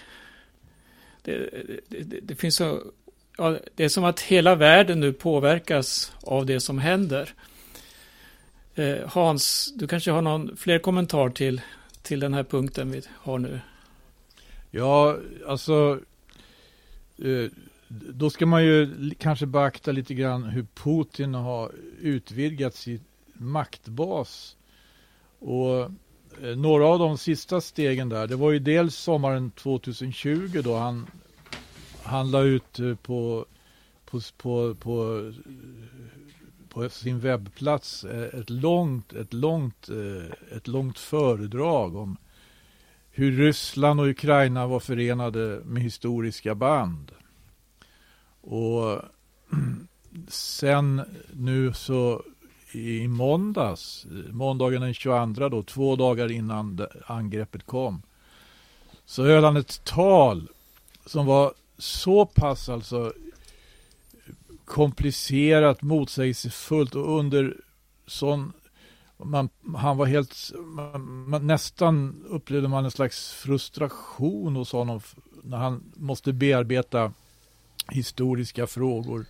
Det, 1.22 1.50
det, 1.88 2.20
det 2.22 2.36
finns 2.36 2.56
så, 2.56 2.82
ja, 3.38 3.58
det 3.76 3.84
är 3.84 3.90
som 3.90 4.04
att 4.04 4.22
hela 4.22 4.56
världen 4.56 5.00
nu 5.00 5.14
påverkas 5.14 6.14
av 6.22 6.46
det 6.46 6.60
som 6.60 6.80
händer. 6.80 7.34
Eh, 8.76 9.08
Hans, 9.08 9.74
du 9.76 9.88
kanske 9.88 10.12
har 10.12 10.22
någon 10.22 10.58
fler 10.58 10.80
kommentar 10.80 11.30
till, 11.30 11.62
till 12.02 12.20
den 12.20 12.34
här 12.34 12.44
punkten 12.44 12.92
vi 12.92 13.02
har 13.10 13.40
nu? 13.40 13.60
Ja, 14.72 15.18
alltså 15.48 16.00
eh, 17.18 17.52
då 17.88 18.30
ska 18.30 18.46
man 18.46 18.64
ju 18.64 19.12
kanske 19.20 19.46
beakta 19.46 19.92
lite 19.92 20.14
grann 20.14 20.44
hur 20.44 20.68
Putin 20.74 21.34
har 21.34 21.72
utvidgat 22.02 22.76
sin 22.76 23.00
maktbas. 23.34 24.58
Och 25.40 25.80
eh, 26.42 26.58
några 26.58 26.88
av 26.88 27.00
de 27.00 27.18
sista 27.18 27.62
stegen 27.62 28.10
där, 28.10 28.28
det 28.28 28.36
var 28.36 28.52
ju 28.52 28.60
dels 28.60 28.96
sommaren 28.96 29.52
2020 29.52 30.62
då 30.64 30.78
han, 30.78 31.08
han 32.04 32.32
la 32.32 32.42
ut 32.42 32.80
på, 33.02 33.46
på, 34.06 34.22
på, 34.38 34.76
på 34.76 35.32
på 36.76 36.90
sin 36.90 37.20
webbplats 37.20 38.04
eh, 38.04 38.40
ett 38.40 38.50
långt, 38.50 39.14
ett 39.14 39.34
långt, 39.34 39.90
eh, 39.90 40.58
ett 40.58 40.68
långt 40.68 41.00
föredrag 41.00 41.96
om 41.96 42.18
hur 43.12 43.32
Ryssland 43.32 44.00
och 44.00 44.08
Ukraina 44.08 44.68
var 44.68 44.80
förenade 44.80 45.62
med 45.66 45.84
historiska 45.84 46.56
band. 46.56 47.12
Och 48.42 49.02
sen 50.28 51.02
nu 51.34 51.74
så 51.74 52.24
i 52.72 53.08
måndags, 53.08 54.06
eh, 54.06 54.34
måndagen 54.34 54.82
den 54.82 54.94
22 54.94 55.50
då, 55.50 55.64
två 55.64 55.96
dagar 55.96 56.32
innan 56.32 56.88
angreppet 57.06 57.66
kom, 57.66 58.02
så 59.06 59.24
höll 59.24 59.44
han 59.44 59.58
ett 59.58 59.84
tal 59.84 60.50
som 61.06 61.26
var 61.26 61.54
så 61.78 62.26
pass 62.26 62.70
alltså 62.70 63.14
komplicerat, 64.66 65.82
motsägelsefullt 65.82 66.96
och 66.96 67.20
under 67.20 67.58
sån 68.08 68.54
man, 69.18 69.50
han 69.76 69.98
var 69.98 70.06
helt, 70.06 70.52
man, 70.66 71.30
man, 71.30 71.48
nästan 71.48 72.24
upplevde 72.30 72.68
man 72.68 72.86
en 72.86 72.92
slags 72.92 73.34
frustration 73.34 74.56
hos 74.56 74.72
honom 74.72 75.02
när 75.44 75.58
han 75.58 75.84
måste 75.96 76.34
bearbeta 76.34 77.12
historiska 77.92 78.68
frågor. 78.68 79.26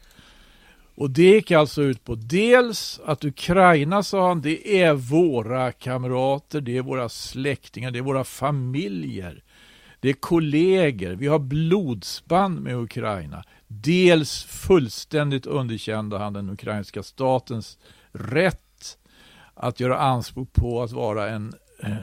Och 0.95 1.09
det 1.09 1.23
gick 1.23 1.51
alltså 1.51 1.81
ut 1.81 2.03
på 2.03 2.15
dels 2.15 2.99
att 3.05 3.25
Ukraina, 3.25 4.03
sa 4.03 4.27
han, 4.27 4.41
det 4.41 4.81
är 4.81 4.93
våra 4.93 5.71
kamrater, 5.71 6.61
det 6.61 6.77
är 6.77 6.81
våra 6.81 7.09
släktingar, 7.09 7.91
det 7.91 7.99
är 7.99 8.03
våra 8.03 8.23
familjer. 8.23 9.43
Det 10.05 10.09
är 10.09 10.13
kollegor, 10.13 11.11
vi 11.11 11.27
har 11.27 11.39
blodsband 11.39 12.61
med 12.61 12.75
Ukraina. 12.75 13.43
Dels 13.67 14.43
fullständigt 14.43 15.45
underkände 15.45 16.17
han 16.17 16.33
den 16.33 16.49
ukrainska 16.49 17.03
statens 17.03 17.77
rätt 18.11 18.97
att 19.53 19.79
göra 19.79 19.97
anspråk 19.97 20.53
på 20.53 20.83
att 20.83 20.91
vara 20.91 21.29
en, 21.29 21.53
eh, 21.79 21.97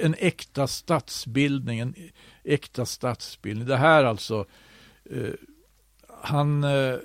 en 0.00 0.14
äkta 0.18 0.66
statsbildning, 0.66 1.78
en 1.78 1.94
äkta 2.44 2.86
statsbildning. 2.86 3.68
Det 3.68 3.76
här 3.76 4.04
alltså, 4.04 4.44
eh, 5.10 5.34
han, 6.22 6.64
eh, 6.64 6.96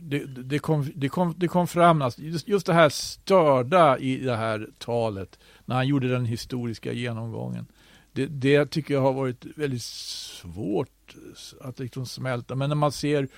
det, 0.00 0.24
det, 0.24 0.58
kom, 0.58 0.90
det, 0.94 1.08
kom, 1.08 1.34
det 1.36 1.48
kom 1.48 1.66
fram, 1.66 2.10
just, 2.16 2.48
just 2.48 2.66
det 2.66 2.74
här 2.74 2.88
störda 2.88 3.98
i 3.98 4.16
det 4.16 4.36
här 4.36 4.68
talet, 4.78 5.38
när 5.64 5.76
han 5.76 5.88
gjorde 5.88 6.08
den 6.08 6.26
historiska 6.26 6.92
genomgången. 6.92 7.66
Det, 8.16 8.26
det 8.26 8.66
tycker 8.66 8.94
jag 8.94 9.00
har 9.00 9.12
varit 9.12 9.44
väldigt 9.56 9.82
svårt 9.82 11.14
att 11.60 11.78
liksom 11.78 12.06
smälta. 12.06 12.54
Men 12.54 12.68
när 12.68 12.76
man 12.76 12.92
ser 12.92 13.28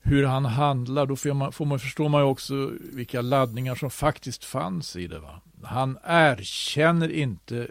hur 0.00 0.24
han 0.24 0.44
handlar, 0.44 1.06
då 1.06 1.16
får 1.16 1.34
man, 1.34 1.52
får 1.52 1.64
man, 1.64 1.78
förstår 1.78 2.08
man 2.08 2.20
ju 2.20 2.26
också 2.26 2.72
vilka 2.80 3.20
laddningar 3.20 3.74
som 3.74 3.90
faktiskt 3.90 4.44
fanns 4.44 4.96
i 4.96 5.06
det. 5.06 5.18
Va? 5.18 5.40
Han 5.62 5.98
erkänner 6.04 7.08
inte 7.08 7.68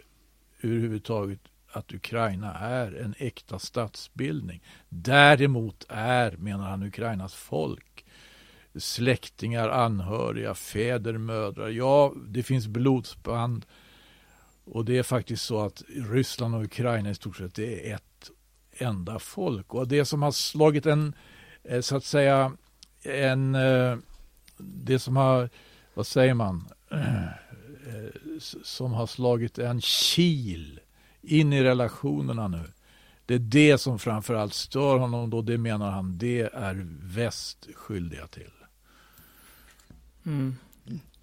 överhuvudtaget 0.61 1.39
att 1.71 1.93
Ukraina 1.93 2.53
är 2.53 2.95
en 2.95 3.15
äkta 3.17 3.59
statsbildning. 3.59 4.63
Däremot 4.89 5.85
är, 5.89 6.37
menar 6.37 6.69
han, 6.69 6.83
Ukrainas 6.83 7.33
folk 7.33 8.05
släktingar, 8.75 9.69
anhöriga, 9.69 10.53
fäder, 10.53 11.17
mödrar. 11.17 11.69
Ja, 11.69 12.13
det 12.27 12.43
finns 12.43 12.67
blodsband. 12.67 13.65
Och 14.65 14.85
det 14.85 14.97
är 14.97 15.03
faktiskt 15.03 15.45
så 15.45 15.65
att 15.65 15.83
Ryssland 15.87 16.55
och 16.55 16.63
Ukraina 16.63 17.09
i 17.09 17.15
stort 17.15 17.37
sett 17.37 17.59
är 17.59 17.95
ett 17.95 18.31
enda 18.77 19.19
folk. 19.19 19.73
Och 19.73 19.87
det 19.87 20.05
som 20.05 20.21
har 20.21 20.31
slagit 20.31 20.85
en, 20.85 21.13
eh, 21.63 21.81
så 21.81 21.95
att 21.95 22.03
säga, 22.03 22.51
en, 23.03 23.55
eh, 23.55 23.97
det 24.57 24.99
som 24.99 25.15
har, 25.15 25.49
vad 25.93 26.07
säger 26.07 26.33
man, 26.33 26.67
eh, 26.91 26.99
som 28.63 28.93
har 28.93 29.07
slagit 29.07 29.57
en 29.57 29.81
kil 29.81 30.79
in 31.21 31.53
i 31.53 31.63
relationerna 31.63 32.47
nu. 32.47 32.63
Det 33.25 33.33
är 33.33 33.39
det 33.39 33.77
som 33.77 33.99
framförallt 33.99 34.53
stör 34.53 34.97
honom 34.97 35.29
då, 35.29 35.41
det 35.41 35.57
menar 35.57 35.91
han, 35.91 36.17
det 36.17 36.41
är 36.41 36.87
väst 37.01 37.67
skyldiga 37.75 38.27
till. 38.27 38.51
Mm. 40.25 40.55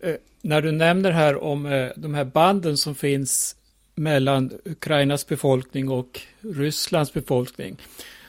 Eh, 0.03 0.15
när 0.43 0.63
du 0.63 0.73
nämner 0.73 1.11
här 1.11 1.43
om 1.43 1.67
eh, 1.67 1.89
de 1.97 2.15
här 2.15 2.25
banden 2.25 2.77
som 2.77 2.95
finns 2.95 3.57
mellan 3.95 4.51
Ukrainas 4.65 5.27
befolkning 5.27 5.89
och 5.89 6.21
Rysslands 6.41 7.13
befolkning 7.13 7.77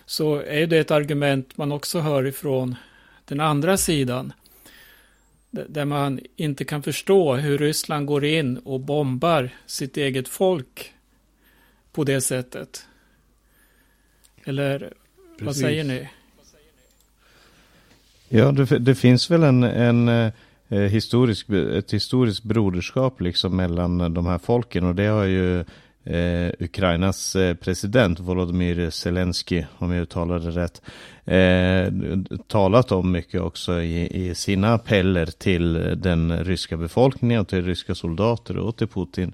så 0.06 0.42
är 0.42 0.68
det 0.68 0.78
ett 0.78 0.92
argument 0.92 1.58
man 1.58 1.72
också 1.72 2.00
hör 2.00 2.28
ifrån 2.28 2.76
den 3.26 3.40
andra 3.40 3.78
sidan. 3.78 4.34
Där 5.52 5.86
man 5.86 6.20
inte 6.36 6.66
kan 6.66 6.84
förstå 6.84 7.36
hur 7.36 7.58
Ryssland 7.58 8.06
går 8.06 8.26
in 8.26 8.58
och 8.58 8.80
bombar 8.80 9.50
sitt 9.66 9.98
eget 9.98 10.28
folk 10.28 10.94
på 11.92 12.04
det 12.04 12.22
sättet. 12.22 12.86
Eller 14.44 14.80
Precis. 14.80 15.46
vad 15.46 15.56
säger 15.56 15.84
ni? 15.84 16.10
Ja, 18.30 18.52
det, 18.52 18.80
det 18.80 18.96
finns 18.96 19.32
väl 19.32 19.44
en, 19.44 19.64
en 19.64 20.32
eh, 20.72 20.80
historisk, 20.80 21.50
ett 21.50 21.94
historiskt 21.94 22.44
broderskap 22.44 23.22
liksom 23.22 23.56
mellan 23.56 24.14
de 24.14 24.26
här 24.26 24.38
folken 24.38 24.86
och 24.86 24.96
det 24.96 25.08
har 25.08 25.24
ju 25.24 25.60
eh, 26.04 26.52
Ukrainas 26.60 27.36
eh, 27.36 27.56
president 27.56 28.20
Volodymyr 28.20 28.90
Zelensky, 28.90 29.64
om 29.78 29.92
jag 29.92 30.02
uttalar 30.02 30.40
det 30.40 30.52
rätt, 30.52 30.82
eh, 31.26 31.94
talat 32.48 32.92
om 32.92 33.12
mycket 33.12 33.42
också 33.42 33.82
i, 33.82 34.28
i, 34.28 34.36
sina 34.36 34.74
appeller 34.74 35.26
till 35.26 35.74
den 35.98 36.44
ryska 36.44 36.78
befolkningen, 36.78 37.46
till 37.46 37.66
ryska 37.66 37.96
soldater 37.96 38.58
och 38.58 38.78
till 38.78 38.88
Putin 38.88 39.34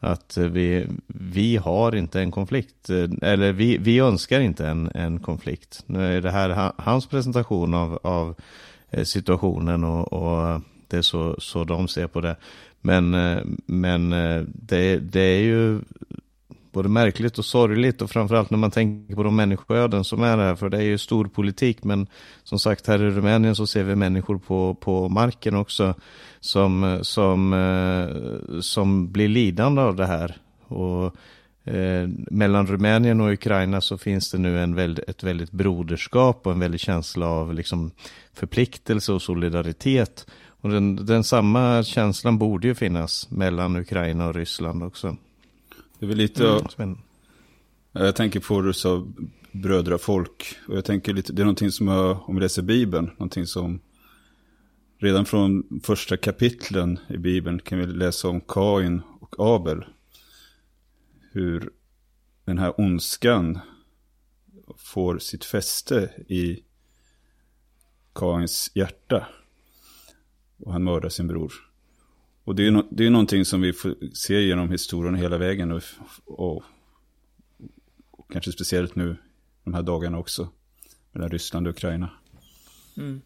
att 0.00 0.36
vi, 0.36 0.86
vi 1.06 1.56
har 1.56 1.94
inte 1.94 2.20
en 2.20 2.30
konflikt, 2.30 2.90
eh, 2.90 3.08
eller 3.22 3.52
vi, 3.52 3.78
vi 3.78 3.98
önskar 3.98 4.40
inte 4.40 4.66
en, 4.66 4.90
en 4.94 5.20
konflikt. 5.20 5.82
Nu 5.86 6.16
är 6.16 6.20
det 6.20 6.30
här 6.30 6.72
hans 6.76 7.06
presentation 7.06 7.74
av, 7.74 7.98
av 8.02 8.34
eh, 8.90 9.04
situationen 9.04 9.84
och, 9.84 10.12
och 10.12 10.60
det 10.88 10.96
är 10.96 11.02
så, 11.02 11.36
så 11.38 11.64
de 11.64 11.88
ser 11.88 12.06
på 12.06 12.20
det. 12.20 12.36
Men, 12.80 13.14
eh, 13.14 13.42
men 13.66 14.12
eh, 14.12 14.42
det, 14.46 14.98
det 14.98 15.20
är 15.20 15.40
ju 15.40 15.80
både 16.72 16.88
märkligt 16.88 17.38
och 17.38 17.44
sorgligt 17.44 18.02
och 18.02 18.10
framförallt 18.10 18.50
när 18.50 18.58
man 18.58 18.70
tänker 18.70 19.14
på 19.14 19.22
de 19.22 19.36
människoöden 19.36 20.04
som 20.04 20.22
är 20.22 20.36
här, 20.36 20.54
för 20.54 20.68
det 20.68 20.76
är 20.76 20.82
ju 20.82 20.98
stor 20.98 21.24
politik, 21.24 21.84
men 21.84 22.06
som 22.44 22.58
sagt 22.58 22.86
här 22.86 23.02
i 23.02 23.10
Rumänien 23.10 23.56
så 23.56 23.66
ser 23.66 23.84
vi 23.84 23.94
människor 23.94 24.38
på, 24.38 24.74
på 24.74 25.08
marken 25.08 25.54
också 25.54 25.94
som, 26.40 26.98
som, 27.02 27.52
eh, 27.52 28.60
som 28.60 29.12
blir 29.12 29.28
lidande 29.28 29.82
av 29.82 29.96
det 29.96 30.06
här. 30.06 30.36
Och 30.66 31.16
eh, 31.74 32.08
mellan 32.30 32.66
Rumänien 32.66 33.20
och 33.20 33.32
Ukraina 33.32 33.80
så 33.80 33.98
finns 33.98 34.30
det 34.30 34.38
nu 34.38 34.62
en 34.62 34.74
väld, 34.74 35.00
ett 35.08 35.22
väldigt 35.22 35.50
broderskap 35.50 36.46
och 36.46 36.52
en 36.52 36.60
väldig 36.60 36.80
känsla 36.80 37.26
av 37.26 37.54
liksom 37.54 37.90
förpliktelse 38.32 39.12
och 39.12 39.22
solidaritet. 39.22 40.26
Och 40.60 40.70
den, 40.70 41.06
den 41.06 41.24
samma 41.24 41.82
känslan 41.82 42.38
borde 42.38 42.68
ju 42.68 42.74
finnas 42.74 43.30
mellan 43.30 43.76
Ukraina 43.76 44.28
och 44.28 44.34
Ryssland 44.34 44.82
också. 44.82 45.16
Det 45.98 46.06
är 46.06 46.08
väl 46.08 46.18
lite 46.18 46.48
mm. 46.48 46.56
av, 46.56 46.98
jag 47.92 48.16
tänker 48.16 48.40
på 48.40 48.60
det 48.60 48.68
du 48.68 48.72
sa, 48.72 49.06
brödrafolk. 49.52 50.56
Och 50.68 50.76
jag 50.76 50.84
tänker 50.84 51.14
lite, 51.14 51.32
det 51.32 51.42
är 51.42 51.44
någonting 51.44 51.70
som 51.70 51.88
jag, 51.88 52.28
om 52.28 52.34
vi 52.34 52.40
läser 52.40 52.62
Bibeln, 52.62 53.06
någonting 53.06 53.46
som 53.46 53.80
redan 54.98 55.24
från 55.24 55.80
första 55.84 56.16
kapitlen 56.16 56.98
i 57.08 57.16
Bibeln 57.16 57.58
kan 57.58 57.78
vi 57.78 57.86
läsa 57.86 58.28
om 58.28 58.40
Kain 58.40 59.02
och 59.20 59.34
Abel. 59.38 59.84
Hur 61.32 61.70
den 62.44 62.58
här 62.58 62.80
ondskan 62.80 63.58
får 64.76 65.18
sitt 65.18 65.44
fäste 65.44 66.10
i 66.28 66.62
Kains 68.14 68.70
hjärta. 68.74 69.26
Och 70.58 70.72
han 70.72 70.84
mördar 70.84 71.08
sin 71.08 71.26
bror. 71.26 71.52
Och 72.44 72.54
det 72.54 72.66
är, 72.66 72.70
no 72.70 72.86
det 72.90 73.06
är 73.06 73.10
någonting 73.10 73.44
som 73.44 73.60
vi 73.60 73.72
får 73.72 73.94
se 74.12 74.40
genom 74.40 74.70
historien 74.70 75.14
hela 75.14 75.38
vägen. 75.38 75.72
Och, 75.72 75.82
och, 76.24 76.62
och, 78.10 78.32
kanske 78.32 78.52
speciellt 78.52 78.94
nu 78.94 79.16
de 79.64 79.74
här 79.74 79.82
dagarna 79.82 80.18
också. 80.18 80.48
Mellan 81.12 81.30
Ryssland 81.30 81.66
och 81.66 81.74
Ukraina. 81.74 82.10
Mm. 82.96 83.20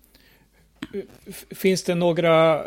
Finns 1.51 1.85
det 1.85 1.95
några 1.95 2.67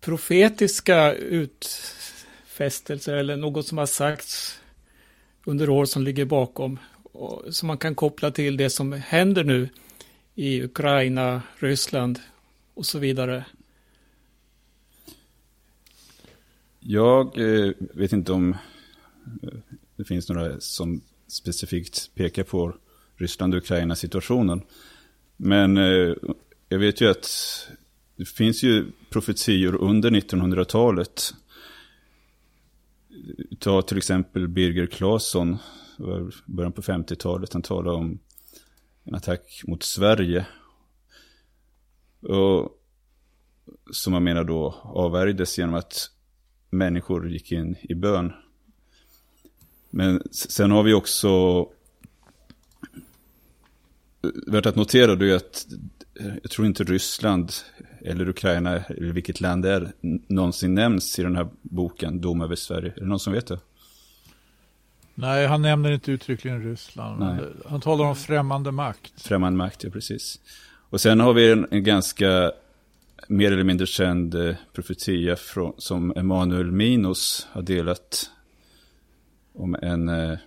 profetiska 0.00 1.14
utfästelser 1.14 3.16
eller 3.16 3.36
något 3.36 3.66
som 3.66 3.78
har 3.78 3.86
sagts 3.86 4.60
under 5.44 5.70
år 5.70 5.84
som 5.84 6.02
ligger 6.02 6.24
bakom? 6.24 6.78
Som 7.50 7.66
man 7.66 7.78
kan 7.78 7.94
koppla 7.94 8.30
till 8.30 8.56
det 8.56 8.70
som 8.70 8.92
händer 8.92 9.44
nu 9.44 9.68
i 10.34 10.62
Ukraina, 10.62 11.42
Ryssland 11.58 12.20
och 12.74 12.86
så 12.86 12.98
vidare. 12.98 13.44
Jag 16.88 17.38
eh, 17.38 17.72
vet 17.78 18.12
inte 18.12 18.32
om 18.32 18.56
eh, 19.42 19.58
det 19.96 20.04
finns 20.04 20.28
några 20.28 20.60
som 20.60 21.00
specifikt 21.26 22.10
pekar 22.14 22.44
på 22.44 22.76
Ryssland 23.16 23.54
och 23.54 23.58
Ukraina 23.58 23.94
situationen. 23.94 24.62
Men 25.36 25.76
eh, 25.76 26.14
jag 26.68 26.78
vet 26.78 27.00
ju 27.00 27.10
att 27.10 27.28
det 28.16 28.24
finns 28.24 28.62
ju 28.62 28.86
profetior 29.10 29.74
under 29.74 30.10
1900-talet. 30.10 31.34
Ta 33.58 33.82
till 33.82 33.98
exempel 33.98 34.48
Birger 34.48 34.86
Claesson, 34.86 35.56
början 36.44 36.72
på 36.72 36.82
50-talet, 36.82 37.52
han 37.52 37.62
talade 37.62 37.96
om 37.96 38.18
en 39.04 39.14
attack 39.14 39.62
mot 39.66 39.82
Sverige. 39.82 40.46
Och 42.20 42.70
som 43.90 44.12
man 44.12 44.24
menar 44.24 44.44
då 44.44 44.74
avvärjdes 44.82 45.58
genom 45.58 45.74
att 45.74 46.10
människor 46.70 47.28
gick 47.28 47.52
in 47.52 47.76
i 47.82 47.94
bön. 47.94 48.32
Men 49.90 50.22
sen 50.30 50.70
har 50.70 50.82
vi 50.82 50.94
också 50.94 51.66
värt 54.46 54.66
att 54.66 54.76
notera 54.76 55.14
då 55.14 55.24
är 55.24 55.36
att 55.36 55.66
jag 56.42 56.50
tror 56.50 56.66
inte 56.66 56.84
Ryssland 56.84 57.52
eller 58.00 58.28
Ukraina 58.28 58.76
eller 58.76 59.12
vilket 59.12 59.40
land 59.40 59.62
det 59.62 59.72
är 59.72 59.92
någonsin 60.28 60.74
nämns 60.74 61.18
i 61.18 61.22
den 61.22 61.36
här 61.36 61.48
boken 61.62 62.20
Dom 62.20 62.40
över 62.40 62.56
Sverige. 62.56 62.92
Är 62.96 63.00
det 63.00 63.06
någon 63.06 63.20
som 63.20 63.32
vet 63.32 63.46
det? 63.46 63.58
Nej, 65.14 65.46
han 65.46 65.62
nämner 65.62 65.90
inte 65.90 66.12
uttryckligen 66.12 66.62
Ryssland. 66.62 67.20
Nej. 67.20 67.40
Han 67.68 67.80
talar 67.80 68.04
om 68.04 68.16
främmande 68.16 68.72
makt. 68.72 69.12
Främmande 69.22 69.56
makt, 69.56 69.84
ja 69.84 69.90
precis. 69.90 70.40
Och 70.90 71.00
sen 71.00 71.20
har 71.20 71.32
vi 71.32 71.52
en, 71.52 71.66
en 71.70 71.84
ganska 71.84 72.52
mer 73.28 73.52
eller 73.52 73.64
mindre 73.64 73.86
känd 73.86 74.34
eh, 74.34 74.56
profetia 74.72 75.36
från, 75.36 75.72
som 75.78 76.12
Emanuel 76.16 76.72
Minos 76.72 77.46
har 77.50 77.62
delat 77.62 78.30
om 79.52 79.74
en, 79.82 80.08
eh, 80.08 80.38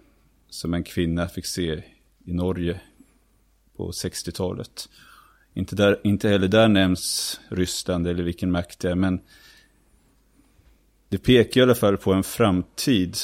som 0.50 0.74
en 0.74 0.84
kvinna 0.84 1.28
fick 1.28 1.46
se 1.46 1.84
i 2.26 2.34
Norge 2.34 2.82
på 3.76 3.92
60-talet. 3.92 4.89
Inte, 5.54 5.76
där, 5.76 6.00
inte 6.04 6.30
heller 6.30 6.48
där 6.48 6.68
nämns 6.68 7.39
Ryssland 7.50 8.08
eller 8.08 8.24
vilken 8.24 8.52
makt 8.52 8.80
det 8.80 8.89
är, 8.92 8.96
men 8.96 9.22
det 11.10 11.18
pekar 11.18 11.62
i 11.62 11.63
alla 11.63 11.76
fall 11.76 11.98
på 11.98 12.13
en 12.13 12.24
framtid 12.24 13.18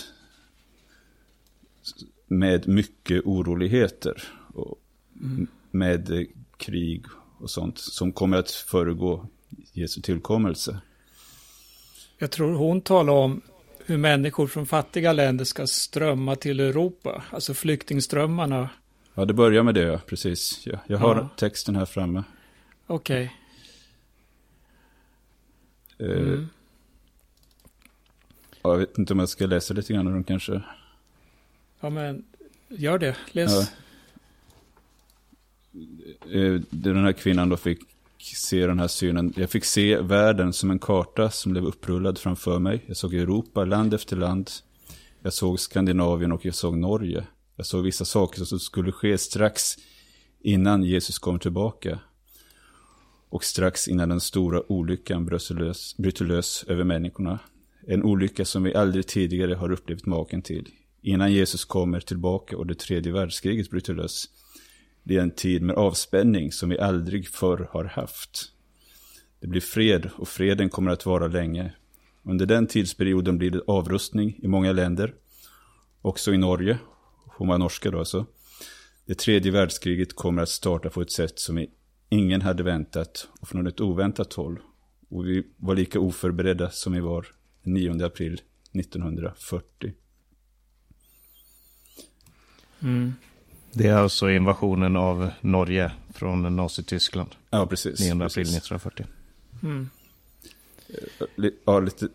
med 2.27 2.67
mycket 2.67 3.25
oroligheter. 3.25 4.23
Och 4.53 4.81
med 5.71 6.27
krig 6.57 7.05
och 7.37 7.49
sånt 7.49 7.77
som 7.77 8.11
kommer 8.11 8.37
att 8.37 8.51
föregå 8.51 9.27
Jesu 9.73 10.01
tillkommelse. 10.01 10.79
Jag 12.17 12.31
tror 12.31 12.53
hon 12.55 12.81
talar 12.81 13.13
om 13.13 13.41
hur 13.85 13.97
människor 13.97 14.47
från 14.47 14.65
fattiga 14.65 15.13
länder 15.13 15.45
ska 15.45 15.67
strömma 15.67 16.35
till 16.35 16.59
Europa, 16.59 17.23
alltså 17.31 17.53
flyktingströmmarna. 17.53 18.69
Ja, 19.13 19.25
det 19.25 19.33
börjar 19.33 19.63
med 19.63 19.75
det, 19.75 20.01
precis. 20.05 20.67
Jag, 20.67 20.79
jag 20.87 20.97
har 20.97 21.15
Ja. 21.15 21.29
texten 21.37 21.75
här 21.75 21.85
framme. 21.85 22.23
Okej. 22.87 23.35
Eh, 25.97 26.05
Mm. 26.07 26.47
ja, 28.61 28.71
Jag 28.71 28.77
vet 28.77 28.97
inte 28.97 29.13
om 29.13 29.19
jag 29.19 29.29
ska 29.29 29.45
läsa 29.45 29.73
lite 29.73 29.93
grann 29.93 30.05
den 30.05 30.23
kanske. 30.23 30.61
Ja, 31.79 31.89
men 31.89 32.23
gör 32.67 32.99
det. 32.99 33.15
Läs. 33.31 33.51
Ja. 33.51 33.67
Eh, 36.39 36.61
Den 36.69 36.97
här 37.03 37.11
kvinnan 37.13 37.49
då 37.49 37.57
fick 37.57 37.79
se 38.25 38.67
den 38.67 38.79
här 38.79 38.87
synen. 38.87 39.33
Jag 39.35 39.49
fick 39.49 39.65
se 39.65 40.01
världen 40.01 40.53
som 40.53 40.71
en 40.71 40.79
karta 40.79 41.29
som 41.29 41.51
blev 41.51 41.65
upprullad 41.65 42.17
framför 42.17 42.59
mig. 42.59 42.83
Jag 42.87 42.97
såg 42.97 43.13
Europa, 43.13 43.65
land 43.65 43.93
efter 43.93 44.17
land. 44.17 44.51
Jag 45.21 45.33
såg 45.33 45.59
Skandinavien 45.59 46.31
och 46.31 46.45
jag 46.45 46.55
såg 46.55 46.77
Norge. 46.77 47.27
Jag 47.55 47.65
såg 47.65 47.83
vissa 47.83 48.05
saker 48.05 48.43
som 48.43 48.59
skulle 48.59 48.91
ske 48.91 49.17
strax 49.17 49.75
innan 50.41 50.83
Jesus 50.83 51.19
kom 51.19 51.39
tillbaka. 51.39 51.99
Och 53.29 53.43
strax 53.43 53.87
innan 53.87 54.09
den 54.09 54.19
stora 54.19 54.71
olyckan 54.71 55.25
bryter 55.25 56.23
lös 56.23 56.65
över 56.67 56.83
människorna. 56.83 57.39
En 57.87 58.03
olycka 58.03 58.45
som 58.45 58.63
vi 58.63 58.75
aldrig 58.75 59.07
tidigare 59.07 59.53
har 59.53 59.71
upplevt 59.71 60.05
maken 60.05 60.41
till. 60.41 60.69
Innan 61.01 61.33
Jesus 61.33 61.65
kommer 61.65 61.99
tillbaka 61.99 62.57
och 62.57 62.67
det 62.67 62.75
tredje 62.75 63.11
världskriget 63.11 63.69
bryter 63.69 63.93
lös. 63.93 64.29
Det 65.07 65.17
är 65.17 65.21
en 65.21 65.31
tid 65.31 65.61
med 65.61 65.75
avspänning 65.75 66.51
som 66.51 66.69
vi 66.69 66.79
aldrig 66.79 67.27
förr 67.27 67.69
har 67.71 67.83
haft. 67.83 68.51
Det 69.39 69.47
blir 69.47 69.61
fred 69.61 70.09
och 70.17 70.27
freden 70.27 70.69
kommer 70.69 70.91
att 70.91 71.05
vara 71.05 71.27
länge. 71.27 71.73
Under 72.23 72.45
den 72.45 72.67
tidsperioden 72.67 73.37
blir 73.37 73.51
det 73.51 73.61
avrustning 73.67 74.39
i 74.43 74.47
många 74.47 74.71
länder. 74.71 75.13
Också 76.01 76.33
i 76.33 76.37
Norge, 76.37 76.77
hon 77.25 77.47
var 77.47 77.57
norska 77.57 77.91
då 77.91 77.99
alltså. 77.99 78.25
Det 79.05 79.15
tredje 79.15 79.51
världskriget 79.51 80.15
kommer 80.15 80.41
att 80.41 80.49
starta 80.49 80.89
på 80.89 81.01
ett 81.01 81.11
sätt 81.11 81.39
som 81.39 81.65
ingen 82.09 82.41
hade 82.41 82.63
väntat 82.63 83.27
och 83.41 83.47
från 83.47 83.67
ett 83.67 83.81
oväntat 83.81 84.33
håll. 84.33 84.59
Och 85.09 85.25
vi 85.25 85.43
var 85.57 85.75
lika 85.75 85.99
oförberedda 85.99 86.69
som 86.69 86.93
vi 86.93 86.99
var 86.99 87.27
den 87.63 87.73
9 87.73 88.05
april 88.05 88.41
1940. 88.73 89.93
Mm. 92.79 93.13
Det 93.77 93.87
är 93.87 93.93
alltså 93.97 94.29
invasionen 94.29 94.95
av 94.95 95.29
Norge 95.41 95.91
från 96.13 96.55
Nazityskland. 96.55 97.29
Ja, 97.49 97.65
precis. 97.67 97.99
9 97.99 98.11
april 98.11 98.19
precis. 98.21 98.57
1940. 98.57 99.05
Mm. 99.63 99.89
Li- 101.35 101.55
Ja, 101.65 101.79
lite... 101.79 102.07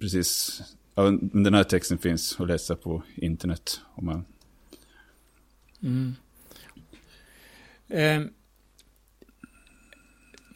Precis. 0.00 0.60
Ja, 0.94 1.18
den 1.20 1.54
här 1.54 1.64
texten 1.64 1.98
finns 1.98 2.40
att 2.40 2.46
läsa 2.48 2.76
på 2.76 3.02
internet. 3.14 3.80
Om 3.94 4.04
man... 4.06 4.24
Mm. 5.82 6.14
Eh, 7.88 8.30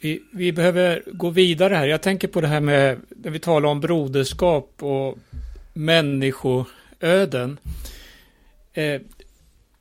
vi, 0.01 0.23
vi 0.33 0.51
behöver 0.51 1.03
gå 1.13 1.29
vidare 1.29 1.73
här. 1.75 1.87
Jag 1.87 2.01
tänker 2.01 2.27
på 2.27 2.41
det 2.41 2.47
här 2.47 2.59
med 2.61 2.99
när 3.09 3.31
vi 3.31 3.39
talar 3.39 3.69
om 3.69 3.79
broderskap 3.81 4.83
och 4.83 5.17
människoöden. 5.73 7.57
Eh, 8.75 9.01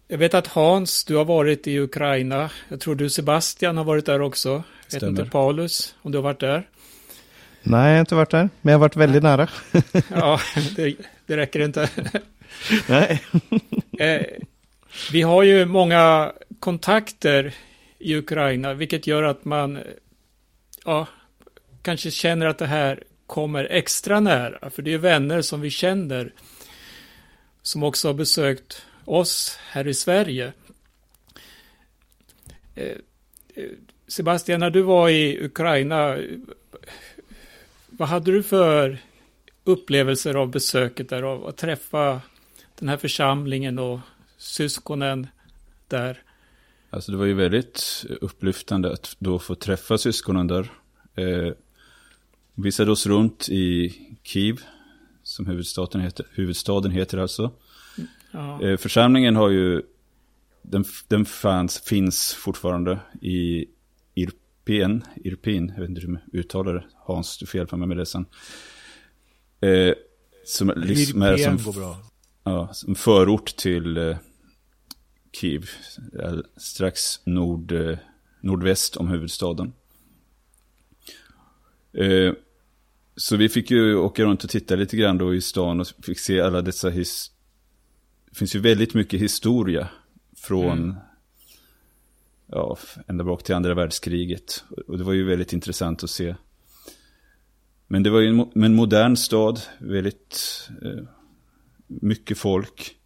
jag 0.08 0.18
vet 0.18 0.34
att 0.34 0.46
Hans, 0.46 1.04
du 1.04 1.16
har 1.16 1.24
varit 1.24 1.66
i 1.66 1.78
Ukraina. 1.78 2.50
Jag 2.68 2.80
tror 2.80 2.94
du 2.94 3.10
Sebastian 3.10 3.76
har 3.76 3.84
varit 3.84 4.06
där 4.06 4.20
också. 4.20 4.48
Jag 4.48 4.56
vet 4.56 4.92
Stämmer. 4.92 5.20
inte 5.20 5.30
Paulus, 5.30 5.94
om 6.02 6.12
du 6.12 6.18
har 6.18 6.22
varit 6.22 6.40
där. 6.40 6.68
Nej, 7.62 7.88
jag 7.88 7.94
har 7.94 8.00
inte 8.00 8.14
varit 8.14 8.30
där, 8.30 8.48
men 8.60 8.72
jag 8.72 8.78
har 8.78 8.80
varit 8.80 8.96
väldigt 8.96 9.22
nära. 9.22 9.48
Ja, 10.10 10.40
det, 10.76 10.96
det 11.26 11.36
räcker 11.36 11.60
inte. 11.60 11.88
Nej. 12.88 13.22
Eh, 13.98 14.26
vi 15.12 15.22
har 15.22 15.42
ju 15.42 15.64
många 15.64 16.32
kontakter 16.60 17.54
i 17.98 18.16
Ukraina, 18.16 18.74
vilket 18.74 19.06
gör 19.06 19.22
att 19.22 19.44
man 19.44 19.78
ja, 20.84 21.06
kanske 21.82 22.10
känner 22.10 22.46
att 22.46 22.58
det 22.58 22.66
här 22.66 23.02
kommer 23.26 23.64
extra 23.64 24.20
nära. 24.20 24.70
För 24.70 24.82
det 24.82 24.92
är 24.92 24.98
vänner 24.98 25.42
som 25.42 25.60
vi 25.60 25.70
känner 25.70 26.32
som 27.64 27.82
också 27.82 28.08
har 28.08 28.14
besökt 28.14 28.86
oss 29.04 29.58
här 29.70 29.86
i 29.86 29.94
Sverige. 29.94 30.52
Eh, 32.74 32.96
eh, 33.54 33.70
Sebastian, 34.06 34.60
när 34.60 34.70
du 34.70 34.82
var 34.82 35.08
i 35.08 35.44
Ukraina, 35.44 36.18
vad 37.86 38.08
hade 38.08 38.32
du 38.32 38.42
för 38.42 38.98
upplevelser 39.64 40.34
av 40.34 40.50
besöket 40.50 41.08
där, 41.08 41.22
av 41.22 41.46
att 41.46 41.56
träffa 41.56 42.20
den 42.78 42.88
här 42.88 42.96
församlingen 42.96 43.78
och 43.78 44.00
syskonen 44.38 45.26
där. 45.88 46.22
Alltså 46.90 47.12
det 47.12 47.18
var 47.18 47.24
ju 47.24 47.34
väldigt 47.34 48.04
upplyftande 48.20 48.92
att 48.92 49.16
då 49.18 49.38
få 49.38 49.54
träffa 49.54 49.98
syskonen 49.98 50.46
där. 50.46 50.72
Eh, 51.14 51.52
visade 52.54 52.90
oss 52.90 53.06
runt 53.06 53.48
i 53.48 53.94
Kiev, 54.22 54.60
som 55.34 55.46
huvudstaden 55.46 56.00
heter, 56.00 56.26
huvudstaden 56.30 56.90
heter 56.90 57.18
alltså. 57.18 57.52
Ja, 58.32 58.62
Eh, 58.62 58.76
församlingen 58.76 59.36
har 59.36 59.50
ju, 59.50 59.82
den, 60.62 60.84
den 61.08 61.24
fanns, 61.24 61.80
finns 61.80 62.34
fortfarande 62.34 62.98
i 63.20 63.66
Irpen, 64.14 65.04
Irpin, 65.16 65.72
jag 65.74 65.80
vet 65.80 65.88
inte 65.90 66.00
hur 66.00 66.08
man 66.08 66.22
uttalar 66.32 66.74
det. 66.74 66.84
Hans, 66.94 67.38
du 67.38 67.46
får 67.46 67.58
hjälpa 67.58 67.76
mig 67.76 67.88
med 67.88 67.96
det 67.96 68.06
sen. 68.06 68.26
Eh, 69.60 69.94
som, 70.44 70.72
liksom 70.76 71.22
är 71.22 71.36
som, 71.36 71.94
ja, 72.44 72.68
som 72.72 72.94
förort 72.94 73.56
till 73.56 73.96
eh, 73.96 74.16
Kiev, 75.32 75.70
eh, 76.22 76.38
strax 76.56 77.26
nord, 77.26 77.72
eh, 77.72 77.98
nordväst 78.40 78.96
om 78.96 79.08
huvudstaden. 79.08 79.72
Så 83.16 83.36
vi 83.36 83.48
fick 83.48 83.70
ju 83.70 83.96
åka 83.96 84.24
runt 84.24 84.44
och 84.44 84.50
titta 84.50 84.76
lite 84.76 84.96
grann 84.96 85.18
då 85.18 85.34
i 85.34 85.40
stan 85.40 85.80
och 85.80 85.86
fick 86.02 86.18
se 86.18 86.40
alla 86.40 86.62
dessa 86.62 86.90
his... 86.90 87.30
Det 88.30 88.38
finns 88.38 88.54
ju 88.54 88.60
väldigt 88.60 88.94
mycket 88.94 89.20
historia 89.20 89.88
från 90.36 90.78
Mm. 90.78 90.94
ja, 92.46 92.78
ända 93.06 93.24
bak 93.24 93.42
till 93.42 93.54
andra 93.54 93.74
världskriget. 93.74 94.64
Och 94.86 94.98
det 94.98 95.04
var 95.04 95.12
ju 95.12 95.24
väldigt 95.24 95.52
intressant 95.52 96.04
att 96.04 96.10
se. 96.10 96.34
Men 97.86 98.02
det 98.02 98.10
var 98.10 98.20
ju 98.20 98.46
en 98.54 98.74
modern 98.74 99.16
stad, 99.16 99.60
väldigt 99.78 100.68
eh, 100.82 101.04
mycket 101.86 102.38
folk. 102.38 102.96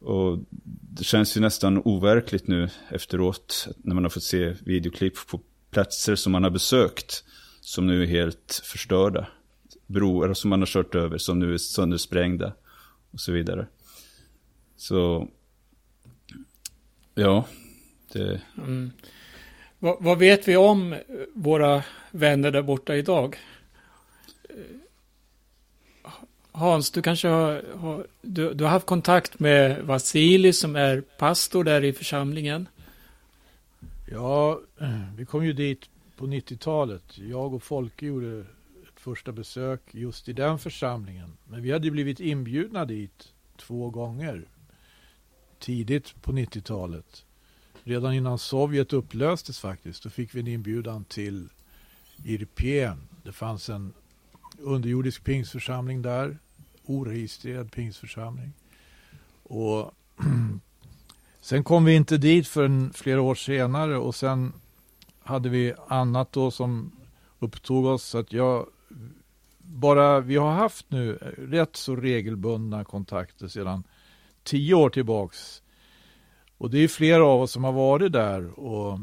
Och 0.00 0.38
det 0.98 1.04
känns 1.04 1.36
ju 1.36 1.40
nästan 1.40 1.82
overkligt 1.84 2.46
nu 2.46 2.68
efteråt 2.88 3.68
när 3.76 3.94
man 3.94 4.04
har 4.04 4.10
fått 4.10 4.22
se 4.22 4.54
videoklipp 4.60 5.26
på 5.26 5.40
platser 5.70 6.14
som 6.14 6.32
man 6.32 6.42
har 6.42 6.50
besökt 6.50 7.24
som 7.68 7.86
nu 7.86 8.02
är 8.02 8.06
helt 8.06 8.60
förstörda. 8.64 9.26
Broar 9.86 10.34
som 10.34 10.50
man 10.50 10.60
har 10.60 10.66
kört 10.66 10.94
över 10.94 11.18
som 11.18 11.38
nu 11.38 11.54
är 11.54 11.58
söndersprängda 11.58 12.52
och 13.10 13.20
så 13.20 13.32
vidare. 13.32 13.66
Så, 14.76 15.28
ja, 17.14 17.44
det, 18.12 18.40
mm. 18.58 18.90
vad, 19.78 19.96
vad 20.00 20.18
vet 20.18 20.48
vi 20.48 20.56
om 20.56 20.96
våra 21.34 21.82
vänner 22.10 22.50
där 22.50 22.62
borta 22.62 22.96
idag? 22.96 23.38
Hans, 26.52 26.90
du 26.90 27.02
kanske 27.02 27.28
har, 27.28 27.64
har, 27.76 28.06
du, 28.22 28.54
du 28.54 28.64
har 28.64 28.70
haft 28.70 28.86
kontakt 28.86 29.38
med 29.38 29.82
Vasili 29.82 30.52
som 30.52 30.76
är 30.76 31.00
pastor 31.00 31.64
där 31.64 31.84
i 31.84 31.92
församlingen. 31.92 32.68
Ja, 34.12 34.60
vi 35.16 35.24
kom 35.24 35.44
ju 35.44 35.52
dit 35.52 35.88
på 36.18 36.26
90-talet. 36.26 37.18
Jag 37.18 37.54
och 37.54 37.62
Folke 37.62 38.06
gjorde 38.06 38.40
ett 38.82 39.00
första 39.00 39.32
besök 39.32 39.80
just 39.90 40.28
i 40.28 40.32
den 40.32 40.58
församlingen. 40.58 41.36
Men 41.44 41.62
vi 41.62 41.72
hade 41.72 41.84
ju 41.84 41.90
blivit 41.90 42.20
inbjudna 42.20 42.84
dit 42.84 43.32
två 43.56 43.90
gånger. 43.90 44.48
Tidigt 45.58 46.22
på 46.22 46.32
90-talet. 46.32 47.24
Redan 47.84 48.14
innan 48.14 48.38
Sovjet 48.38 48.92
upplöstes 48.92 49.60
faktiskt. 49.60 50.02
Då 50.02 50.10
fick 50.10 50.34
vi 50.34 50.40
en 50.40 50.46
inbjudan 50.46 51.04
till 51.04 51.48
Irpen. 52.24 53.08
Det 53.22 53.32
fanns 53.32 53.68
en 53.68 53.92
underjordisk 54.58 55.24
pingstförsamling 55.24 56.02
där. 56.02 56.38
Oregistrerad 56.84 57.72
pingstförsamling. 57.72 58.52
Och 59.42 59.94
sen 61.40 61.64
kom 61.64 61.84
vi 61.84 61.94
inte 61.94 62.18
dit 62.18 62.48
förrän 62.48 62.92
flera 62.92 63.20
år 63.20 63.34
senare 63.34 63.96
och 63.96 64.14
sen 64.14 64.52
hade 65.28 65.48
vi 65.48 65.74
annat 65.88 66.32
då 66.32 66.50
som 66.50 66.92
upptog 67.38 67.84
oss. 67.84 68.04
Så 68.04 68.18
att 68.18 68.32
jag 68.32 68.66
bara, 69.58 70.20
vi 70.20 70.36
har 70.36 70.52
haft 70.52 70.90
nu 70.90 71.12
rätt 71.38 71.76
så 71.76 71.96
regelbundna 71.96 72.84
kontakter 72.84 73.48
sedan 73.48 73.84
tio 74.42 74.74
år 74.74 74.90
tillbaks. 74.90 75.62
Och 76.58 76.70
det 76.70 76.78
är 76.78 76.88
flera 76.88 77.24
av 77.24 77.40
oss 77.40 77.52
som 77.52 77.64
har 77.64 77.72
varit 77.72 78.12
där 78.12 78.60
och 78.60 78.98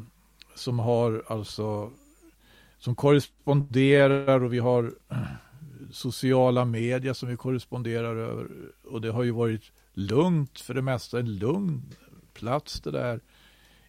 som 0.55 0.79
har 0.79 1.23
alltså 1.27 1.91
som 2.77 2.95
korresponderar 2.95 4.43
och 4.43 4.53
vi 4.53 4.59
har 4.59 4.93
sociala 5.91 6.65
medier 6.65 7.13
som 7.13 7.29
vi 7.29 7.37
korresponderar 7.37 8.15
över. 8.15 8.47
Och 8.83 9.01
det 9.01 9.11
har 9.11 9.23
ju 9.23 9.31
varit 9.31 9.71
lugnt 9.93 10.59
för 10.59 10.73
det 10.73 10.81
mesta, 10.81 11.19
en 11.19 11.35
lugn 11.37 11.81
plats 12.33 12.81
det 12.81 12.91
där. 12.91 13.19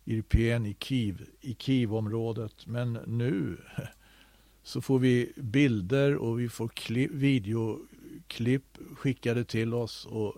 Irpen 0.06 0.66
i 0.66 0.76
Kiev, 0.80 1.26
i 1.40 1.54
Kievområdet. 1.54 2.66
Men 2.66 2.92
nu 2.92 3.56
så 4.62 4.80
får 4.80 4.98
vi 4.98 5.32
bilder 5.36 6.16
och 6.16 6.40
vi 6.40 6.48
får 6.48 6.68
klipp, 6.68 7.10
videoklipp 7.10 8.78
skickade 8.96 9.44
till 9.44 9.74
oss. 9.74 10.06
Och 10.06 10.34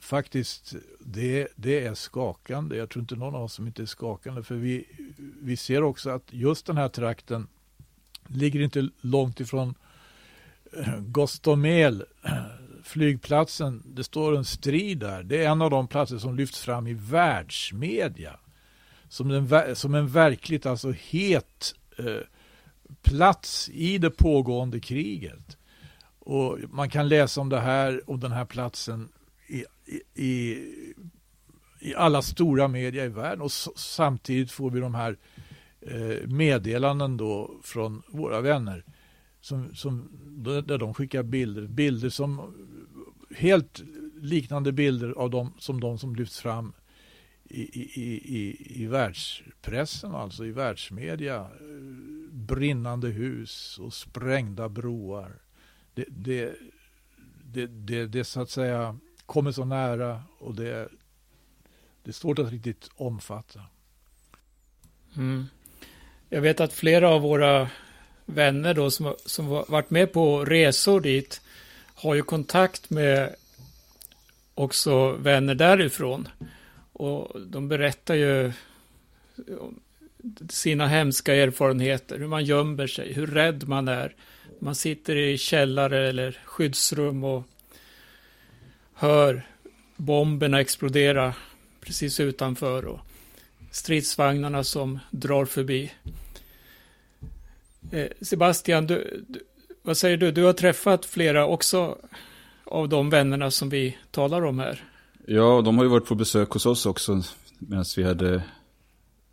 faktiskt, 0.00 0.74
det, 1.00 1.48
det 1.56 1.84
är 1.84 1.94
skakande. 1.94 2.76
Jag 2.76 2.90
tror 2.90 3.00
inte 3.00 3.16
någon 3.16 3.34
av 3.34 3.42
oss 3.42 3.52
som 3.52 3.66
inte 3.66 3.82
är 3.82 3.86
skakande. 3.86 4.42
För 4.42 4.54
vi, 4.54 4.84
vi 5.42 5.56
ser 5.56 5.82
också 5.82 6.10
att 6.10 6.32
just 6.32 6.66
den 6.66 6.76
här 6.76 6.88
trakten 6.88 7.46
ligger 8.26 8.60
inte 8.60 8.88
långt 9.00 9.40
ifrån 9.40 9.74
Gostomel, 10.98 12.04
flygplatsen. 12.82 13.82
Det 13.86 14.04
står 14.04 14.36
en 14.36 14.44
strid 14.44 14.98
där. 14.98 15.22
Det 15.22 15.44
är 15.44 15.50
en 15.50 15.62
av 15.62 15.70
de 15.70 15.88
platser 15.88 16.18
som 16.18 16.36
lyfts 16.36 16.60
fram 16.60 16.86
i 16.86 16.94
världsmedia. 16.94 18.38
Som 19.08 19.30
en, 19.30 19.76
som 19.76 19.94
en 19.94 20.08
verkligt 20.08 20.66
alltså 20.66 20.92
het 20.92 21.74
eh, 21.98 22.20
plats 23.02 23.70
i 23.72 23.98
det 23.98 24.10
pågående 24.10 24.80
kriget. 24.80 25.56
Och 26.18 26.58
man 26.70 26.90
kan 26.90 27.08
läsa 27.08 27.40
om 27.40 27.48
det 27.48 27.60
här 27.60 28.10
och 28.10 28.18
den 28.18 28.32
här 28.32 28.44
platsen 28.44 29.08
i, 29.46 29.64
i, 30.14 30.58
i 31.80 31.94
alla 31.94 32.22
stora 32.22 32.68
media 32.68 33.04
i 33.04 33.08
världen 33.08 33.40
och 33.40 33.52
samtidigt 33.76 34.50
får 34.50 34.70
vi 34.70 34.80
de 34.80 34.94
här 34.94 35.16
eh, 35.80 36.28
meddelanden 36.28 37.16
då 37.16 37.50
från 37.62 38.02
våra 38.08 38.40
vänner 38.40 38.84
som, 39.40 39.74
som, 39.74 40.08
där 40.66 40.78
de 40.78 40.94
skickar 40.94 41.22
bilder, 41.22 41.66
bilder 41.66 42.08
som 42.08 42.54
helt 43.36 43.82
liknande 44.20 44.72
bilder 44.72 45.10
av 45.10 45.30
dem 45.30 45.52
som 45.58 45.80
de 45.80 45.98
som 45.98 46.16
lyfts 46.16 46.40
fram 46.40 46.72
i, 47.50 47.80
i, 47.82 48.20
i, 48.36 48.82
i 48.82 48.86
världspressen, 48.86 50.14
alltså 50.14 50.46
i 50.46 50.50
världsmedia. 50.50 51.36
Eh, 51.36 52.16
brinnande 52.30 53.08
hus 53.08 53.78
och 53.78 53.94
sprängda 53.94 54.68
broar. 54.68 55.32
Det, 55.94 56.04
det, 56.08 56.54
det, 57.44 57.66
det, 57.66 58.06
det 58.06 58.24
så 58.24 58.40
att 58.40 58.50
säga 58.50 58.98
kommer 59.26 59.52
så 59.52 59.64
nära 59.64 60.22
och 60.38 60.54
det, 60.54 60.88
det 62.02 62.10
är 62.10 62.12
svårt 62.12 62.38
att 62.38 62.50
riktigt 62.50 62.90
omfatta. 62.96 63.60
Mm. 65.16 65.46
Jag 66.28 66.40
vet 66.40 66.60
att 66.60 66.72
flera 66.72 67.08
av 67.08 67.20
våra 67.20 67.70
vänner 68.24 68.74
då 68.74 68.90
som, 68.90 69.14
som 69.26 69.48
varit 69.48 69.90
med 69.90 70.12
på 70.12 70.44
resor 70.44 71.00
dit 71.00 71.40
har 71.94 72.14
ju 72.14 72.22
kontakt 72.22 72.90
med 72.90 73.34
också 74.54 75.12
vänner 75.12 75.54
därifrån. 75.54 76.28
Och 76.98 77.40
de 77.40 77.68
berättar 77.68 78.14
ju 78.14 78.52
sina 80.48 80.86
hemska 80.86 81.34
erfarenheter, 81.34 82.18
hur 82.18 82.26
man 82.26 82.44
gömmer 82.44 82.86
sig, 82.86 83.12
hur 83.12 83.26
rädd 83.26 83.68
man 83.68 83.88
är. 83.88 84.14
Man 84.58 84.74
sitter 84.74 85.16
i 85.16 85.38
källare 85.38 86.08
eller 86.08 86.40
skyddsrum 86.44 87.24
och 87.24 87.44
hör 88.94 89.46
bomberna 89.96 90.60
explodera 90.60 91.34
precis 91.80 92.20
utanför 92.20 92.84
och 92.84 93.00
stridsvagnarna 93.70 94.64
som 94.64 94.98
drar 95.10 95.44
förbi. 95.44 95.92
Eh, 97.92 98.08
Sebastian, 98.20 98.86
du, 98.86 99.24
du, 99.28 99.40
vad 99.82 99.96
säger 99.96 100.16
du? 100.16 100.32
Du 100.32 100.42
har 100.42 100.52
träffat 100.52 101.04
flera 101.06 101.46
också 101.46 101.98
av 102.64 102.88
de 102.88 103.10
vännerna 103.10 103.50
som 103.50 103.68
vi 103.68 103.98
talar 104.10 104.44
om 104.44 104.58
här. 104.58 104.84
Ja, 105.28 105.62
de 105.64 105.76
har 105.78 105.84
ju 105.84 105.90
varit 105.90 106.06
på 106.06 106.14
besök 106.14 106.50
hos 106.50 106.66
oss 106.66 106.86
också 106.86 107.22
medan 107.58 107.84
vi 107.96 108.02
hade 108.02 108.42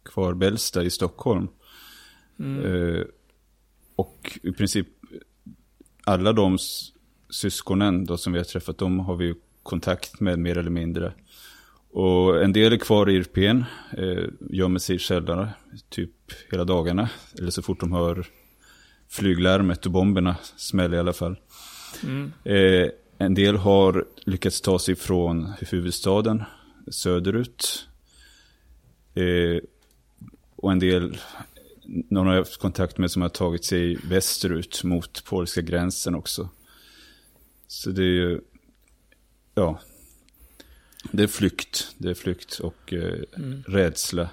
kvar 0.03 0.33
Bällsta 0.33 0.83
i 0.83 0.89
Stockholm. 0.89 1.47
Mm. 2.39 2.65
Eh, 2.65 3.03
och 3.95 4.39
i 4.43 4.51
princip 4.51 4.87
alla 6.03 6.33
de 6.33 6.57
syskonen 7.29 8.05
då 8.05 8.17
som 8.17 8.33
vi 8.33 8.39
har 8.39 8.43
träffat, 8.43 8.77
de 8.77 8.99
har 8.99 9.15
vi 9.15 9.35
kontakt 9.63 10.19
med 10.19 10.39
mer 10.39 10.57
eller 10.57 10.69
mindre. 10.69 11.13
Och 11.91 12.43
en 12.43 12.53
del 12.53 12.73
är 12.73 12.77
kvar 12.77 13.09
i 13.09 13.15
Irpen, 13.15 13.65
eh, 13.97 14.23
gömmer 14.49 14.79
sig 14.79 14.95
i 14.95 14.99
källare 14.99 15.49
typ 15.89 16.11
hela 16.51 16.65
dagarna. 16.65 17.09
Eller 17.39 17.51
så 17.51 17.61
fort 17.61 17.79
de 17.79 17.91
hör 17.91 18.27
flyglarmet 19.09 19.85
och 19.85 19.91
bomberna 19.91 20.35
smäller 20.57 20.97
i 20.97 20.99
alla 20.99 21.13
fall. 21.13 21.39
Mm. 22.03 22.31
Eh, 22.43 22.89
en 23.17 23.33
del 23.33 23.55
har 23.55 24.05
lyckats 24.25 24.61
ta 24.61 24.79
sig 24.79 24.95
från 24.95 25.53
huvudstaden 25.59 26.43
söderut. 26.91 27.87
Eh, 29.13 29.61
och 30.55 30.71
en 30.71 30.79
del, 30.79 31.17
någon 31.85 32.27
har 32.27 32.33
jag 32.33 32.41
haft 32.41 32.57
kontakt 32.57 32.97
med 32.97 33.11
som 33.11 33.21
har 33.21 33.29
tagit 33.29 33.65
sig 33.65 33.95
västerut 33.95 34.83
mot 34.83 35.25
polska 35.25 35.61
gränsen 35.61 36.15
också. 36.15 36.49
Så 37.67 37.89
det 37.89 38.03
är 38.03 38.05
ju, 38.05 38.41
ja, 39.55 39.79
det 41.11 41.23
är 41.23 41.27
flykt. 41.27 41.95
Det 41.97 42.09
är 42.09 42.13
flykt 42.13 42.59
och 42.59 42.93
eh, 42.93 43.19
mm. 43.37 43.63
rädsla. 43.67 44.29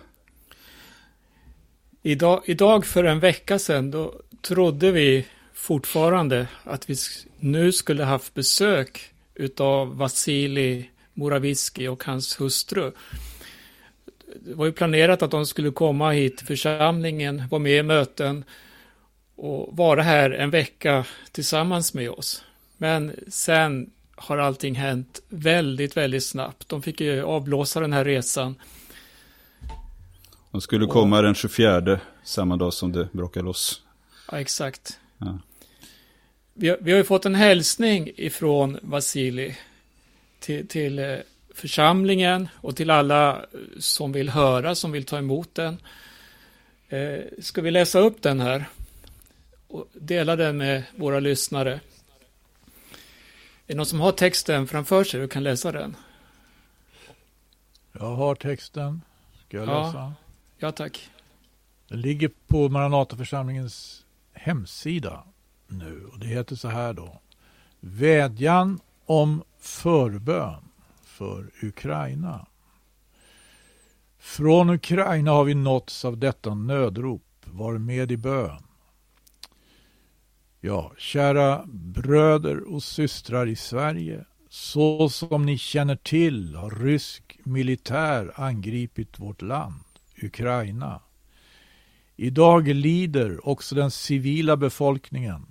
Idag, 2.03 2.43
idag 2.47 2.87
för 2.87 3.05
en 3.05 3.21
vecka 3.21 3.59
sedan 3.59 3.91
då 3.91 4.23
trodde 4.43 4.93
vi 4.93 5.27
fortfarande 5.61 6.49
att 6.65 6.91
vi 6.91 6.97
nu 7.39 7.73
skulle 7.73 8.05
haft 8.05 8.35
besök 8.35 9.13
utav 9.35 9.97
Vasili 9.97 10.91
Morawiecki 11.15 11.89
och 11.89 12.05
hans 12.05 12.41
hustru. 12.41 12.93
Det 14.41 14.55
var 14.55 14.67
ju 14.67 14.73
planerat 14.73 15.23
att 15.23 15.31
de 15.31 15.47
skulle 15.47 15.71
komma 15.71 16.11
hit 16.11 16.37
till 16.37 16.47
församlingen, 16.47 17.49
vara 17.51 17.59
med 17.59 17.79
i 17.79 17.83
möten 17.83 18.45
och 19.37 19.77
vara 19.77 20.03
här 20.03 20.31
en 20.31 20.51
vecka 20.51 21.05
tillsammans 21.33 21.95
med 21.95 22.11
oss. 22.11 22.45
Men 22.77 23.17
sen 23.29 23.91
har 24.17 24.39
allting 24.39 24.75
hänt 24.75 25.23
väldigt, 25.29 25.97
väldigt 25.97 26.25
snabbt. 26.25 26.69
De 26.69 26.83
fick 26.83 27.01
ju 27.01 27.23
avblåsa 27.23 27.81
den 27.81 27.93
här 27.93 28.05
resan. 28.05 28.55
De 30.51 30.61
skulle 30.61 30.87
komma 30.87 31.17
och, 31.17 31.23
den 31.23 31.35
24, 31.35 32.01
samma 32.25 32.57
dag 32.57 32.73
som 32.73 32.93
det 32.93 33.09
brakade 33.13 33.45
loss. 33.45 33.83
Ja, 34.33 34.41
exakt. 34.41 34.99
Ja. 35.19 35.39
Vi, 36.61 36.69
har, 36.69 36.79
vi 36.81 36.91
har 36.91 36.99
ju 36.99 37.05
fått 37.05 37.27
en 37.27 37.35
hälsning 37.35 38.11
ifrån 38.17 38.79
Vasili 38.83 39.57
till, 40.39 40.69
till 40.69 40.99
eh, 40.99 41.17
församlingen 41.55 42.49
och 42.55 42.77
till 42.77 42.91
alla 42.91 43.47
som 43.79 44.13
vill 44.13 44.29
höra, 44.29 44.75
som 44.75 44.93
vill 44.93 45.05
ta 45.05 45.19
emot 45.19 45.55
den. 45.55 45.79
Eh, 46.89 47.21
ska 47.39 47.63
vi 47.63 47.71
läsa 47.71 47.99
upp 47.99 48.23
den 48.23 48.41
här 48.41 48.65
och 49.69 49.89
dela 49.93 50.37
den 50.37 50.57
med 50.57 50.83
våra 50.97 51.21
lyssnare? 51.21 51.73
Är 51.73 51.81
det 53.67 53.75
någon 53.75 53.87
som 53.87 54.01
har 54.01 54.13
texten 54.13 54.67
framför 54.67 55.05
sig 55.05 55.23
och 55.23 55.31
kan 55.31 55.43
läsa 55.43 55.73
den? 55.73 55.97
Jag 57.93 58.15
har 58.15 58.35
texten. 58.35 59.01
Ska 59.47 59.57
jag 59.57 59.69
ja. 59.69 59.87
läsa? 59.87 60.15
Ja, 60.59 60.73
tack. 60.73 61.11
Den 61.89 62.01
ligger 62.01 62.31
på 62.47 62.69
Maranataförsamlingens 62.69 64.05
hemsida 64.33 65.25
nu 65.71 66.05
och 66.13 66.19
det 66.19 66.27
heter 66.27 66.57
så 66.57 66.69
här 66.69 66.93
då. 66.93 67.21
Vädjan 67.81 68.81
om 69.07 69.43
förbön 69.59 70.65
för 71.05 71.51
Ukraina. 71.63 72.47
Från 74.19 74.71
Ukraina 74.71 75.31
har 75.31 75.45
vi 75.45 75.55
nåtts 75.55 76.05
av 76.05 76.19
detta 76.19 76.55
nödrop. 76.55 77.23
Var 77.45 77.79
med 77.79 78.13
i 78.13 78.17
bön. 78.17 78.63
Ja, 80.61 80.93
kära 80.99 81.65
bröder 81.67 82.75
och 82.75 82.83
systrar 82.83 83.47
i 83.47 83.57
Sverige. 83.57 84.25
Så 84.49 85.09
som 85.09 85.47
ni 85.47 85.59
känner 85.59 85.97
till 85.97 86.55
har 86.55 86.71
rysk 86.71 87.39
militär 87.45 88.33
angripit 88.35 89.19
vårt 89.19 89.43
land, 89.43 89.85
Ukraina. 90.23 91.01
Idag 92.17 92.69
lider 92.69 93.49
också 93.49 93.75
den 93.75 93.91
civila 93.91 94.57
befolkningen. 94.57 95.50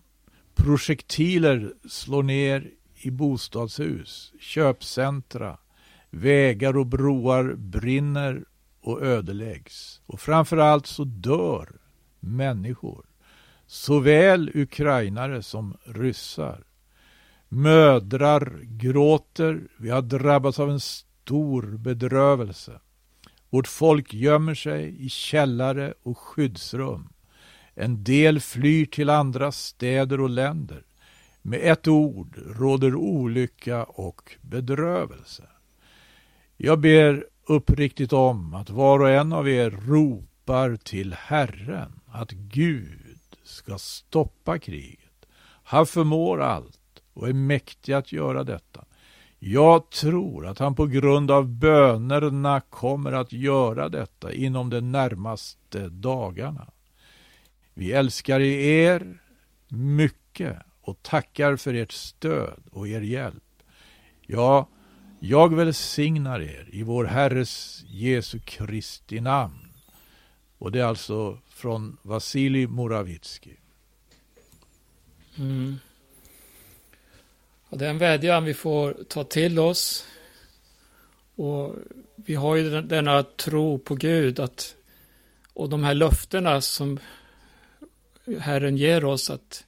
Projektiler 0.63 1.73
slår 1.89 2.23
ner 2.23 2.71
i 2.95 3.11
bostadshus, 3.11 4.33
köpcentra, 4.39 5.57
vägar 6.09 6.77
och 6.77 6.85
broar 6.85 7.55
brinner 7.57 8.45
och 8.81 9.01
ödeläggs. 9.01 10.01
Och 10.05 10.19
framförallt 10.19 10.85
så 10.85 11.03
dör 11.03 11.69
människor 12.19 13.05
såväl 13.69 14.51
ukrainare 14.53 15.43
som 15.43 15.77
ryssar. 15.83 16.63
Mödrar 17.49 18.59
gråter, 18.63 19.67
vi 19.77 19.89
har 19.89 20.01
drabbats 20.01 20.59
av 20.59 20.69
en 20.69 20.79
stor 20.79 21.77
bedrövelse. 21.77 22.79
Vårt 23.49 23.67
folk 23.67 24.13
gömmer 24.13 24.53
sig 24.53 25.05
i 25.05 25.09
källare 25.09 25.93
och 26.03 26.17
skyddsrum. 26.17 27.09
En 27.81 28.03
del 28.03 28.39
flyr 28.39 28.85
till 28.85 29.09
andra 29.09 29.51
städer 29.51 30.21
och 30.21 30.29
länder. 30.29 30.83
Med 31.41 31.59
ett 31.63 31.87
ord 31.87 32.37
råder 32.55 32.95
olycka 32.95 33.83
och 33.83 34.37
bedrövelse. 34.41 35.43
Jag 36.57 36.79
ber 36.79 37.25
uppriktigt 37.47 38.13
om 38.13 38.53
att 38.53 38.69
var 38.69 38.99
och 38.99 39.09
en 39.09 39.33
av 39.33 39.49
er 39.49 39.69
ropar 39.69 40.75
till 40.75 41.13
Herren 41.13 41.99
att 42.07 42.31
Gud 42.31 43.19
ska 43.43 43.77
stoppa 43.77 44.59
kriget. 44.59 45.25
Han 45.63 45.85
förmår 45.85 46.41
allt 46.41 47.01
och 47.13 47.29
är 47.29 47.33
mäktig 47.33 47.93
att 47.93 48.11
göra 48.11 48.43
detta. 48.43 48.85
Jag 49.39 49.89
tror 49.89 50.47
att 50.47 50.59
han 50.59 50.75
på 50.75 50.85
grund 50.85 51.31
av 51.31 51.47
bönerna 51.47 52.61
kommer 52.61 53.11
att 53.11 53.33
göra 53.33 53.89
detta 53.89 54.33
inom 54.33 54.69
de 54.69 54.91
närmaste 54.91 55.89
dagarna. 55.89 56.67
Vi 57.79 57.91
älskar 57.91 58.39
er 58.39 59.19
mycket 59.67 60.57
och 60.81 61.03
tackar 61.03 61.55
för 61.55 61.73
ert 61.73 61.91
stöd 61.91 62.63
och 62.71 62.87
er 62.87 63.01
hjälp. 63.01 63.63
Ja, 64.21 64.69
jag 65.19 65.55
välsignar 65.55 66.41
er 66.41 66.69
i 66.71 66.83
vår 66.83 67.05
Herres 67.05 67.83
Jesu 67.87 68.39
Kristi 68.39 69.19
namn. 69.19 69.73
Och 70.57 70.71
det 70.71 70.79
är 70.79 70.83
alltså 70.83 71.39
från 71.49 71.97
Vasilij 72.01 72.67
Moravitski. 72.67 73.57
Mm. 75.37 75.75
Ja, 77.69 77.77
det 77.77 77.85
är 77.85 77.89
en 77.89 77.97
vädjan 77.97 78.45
vi 78.45 78.53
får 78.53 78.97
ta 79.09 79.23
till 79.23 79.59
oss. 79.59 80.05
Och 81.35 81.75
vi 82.15 82.35
har 82.35 82.55
ju 82.55 82.81
denna 82.81 83.23
tro 83.23 83.79
på 83.79 83.95
Gud 83.95 84.39
att, 84.39 84.75
och 85.53 85.69
de 85.69 85.83
här 85.83 85.93
löftena 85.93 86.61
som 86.61 86.99
Herren 88.39 88.77
ger 88.77 89.05
oss 89.05 89.29
att 89.29 89.63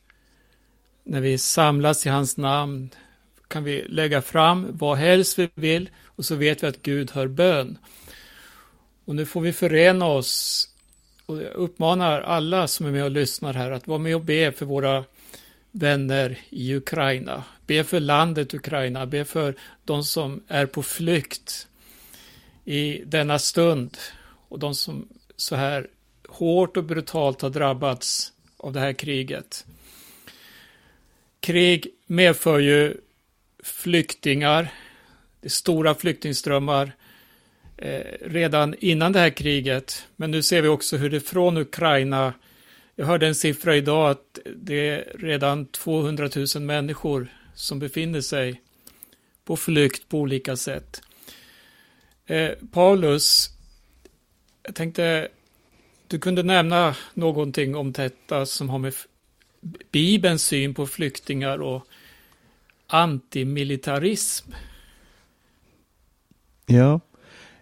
när 1.04 1.22
vi 1.22 1.38
samlas 1.38 2.06
i 2.06 2.10
hans 2.10 2.38
namn 2.38 2.90
kan 3.48 3.64
vi 3.64 3.86
lägga 3.88 4.22
fram 4.22 4.68
vad 4.72 4.98
helst 4.98 5.40
vi 5.40 5.50
vill 5.56 5.90
och 6.06 6.26
så 6.26 6.36
vet 6.36 6.64
vi 6.64 6.68
att 6.68 6.82
Gud 6.82 7.12
hör 7.12 7.28
bön. 7.28 7.78
Och 9.06 9.16
nu 9.16 9.26
får 9.26 9.42
vi 9.42 9.54
förena 9.54 10.06
oss 10.06 10.68
och 11.26 11.42
jag 11.42 11.54
uppmanar 11.54 12.22
alla 12.22 12.68
som 12.68 12.86
är 12.86 12.92
med 12.92 13.04
och 13.04 13.12
lyssnar 13.12 13.54
här 13.54 13.72
att 13.72 13.88
vara 13.88 14.00
med 14.00 14.16
och 14.16 14.22
be 14.22 14.52
för 14.52 14.66
våra 14.66 15.04
vänner 15.72 16.40
i 16.50 16.76
Ukraina. 16.76 17.44
Be 17.66 17.84
för 17.84 18.00
landet 18.00 18.54
Ukraina, 18.54 19.06
be 19.06 19.26
för 19.26 19.56
de 19.86 20.04
som 20.04 20.44
är 20.48 20.66
på 20.66 20.84
flykt 20.84 21.68
i 22.66 23.04
denna 23.06 23.40
stund 23.40 23.98
och 24.50 24.60
de 24.60 24.76
som 24.76 25.08
så 25.36 25.56
här 25.56 25.88
hårt 26.28 26.78
och 26.78 26.84
brutalt 26.84 27.42
har 27.42 27.50
drabbats 27.50 28.34
av 28.62 28.74
det 28.74 28.80
här 28.80 28.94
kriget. 28.94 29.66
Krig 31.40 31.88
medför 32.06 32.60
ju 32.60 32.98
flyktingar, 33.64 34.74
det 35.40 35.48
är 35.48 35.50
stora 35.50 35.96
flyktingströmmar 35.96 36.92
eh, 37.78 38.02
redan 38.22 38.76
innan 38.80 39.12
det 39.12 39.20
här 39.20 39.30
kriget. 39.30 40.08
Men 40.16 40.32
nu 40.32 40.42
ser 40.42 40.62
vi 40.62 40.68
också 40.68 40.98
hur 40.98 41.10
det 41.10 41.20
från 41.20 41.58
Ukraina, 41.58 42.34
jag 42.96 43.06
hörde 43.06 43.28
en 43.28 43.36
siffra 43.36 43.76
idag 43.76 44.10
att 44.12 44.40
det 44.56 44.90
är 44.90 45.18
redan 45.20 45.66
200 45.66 46.30
000 46.56 46.64
människor 46.64 47.28
som 47.56 47.80
befinner 47.80 48.22
sig 48.22 48.62
på 49.46 49.58
flykt 49.58 50.10
på 50.10 50.20
olika 50.20 50.56
sätt. 50.56 51.02
Eh, 52.26 52.52
Paulus, 52.72 53.50
jag 54.64 54.76
tänkte 54.76 55.28
du 56.12 56.20
kunde 56.20 56.44
nämna 56.44 56.96
någonting 57.14 57.76
om 57.76 57.92
detta 57.92 58.46
som 58.46 58.70
har 58.70 58.80
med 58.80 58.94
Bibelns 59.92 60.44
syn 60.44 60.74
på 60.74 60.88
flyktingar 60.88 61.62
och 61.62 61.88
antimilitarism. 62.88 64.52
Ja, 66.66 67.00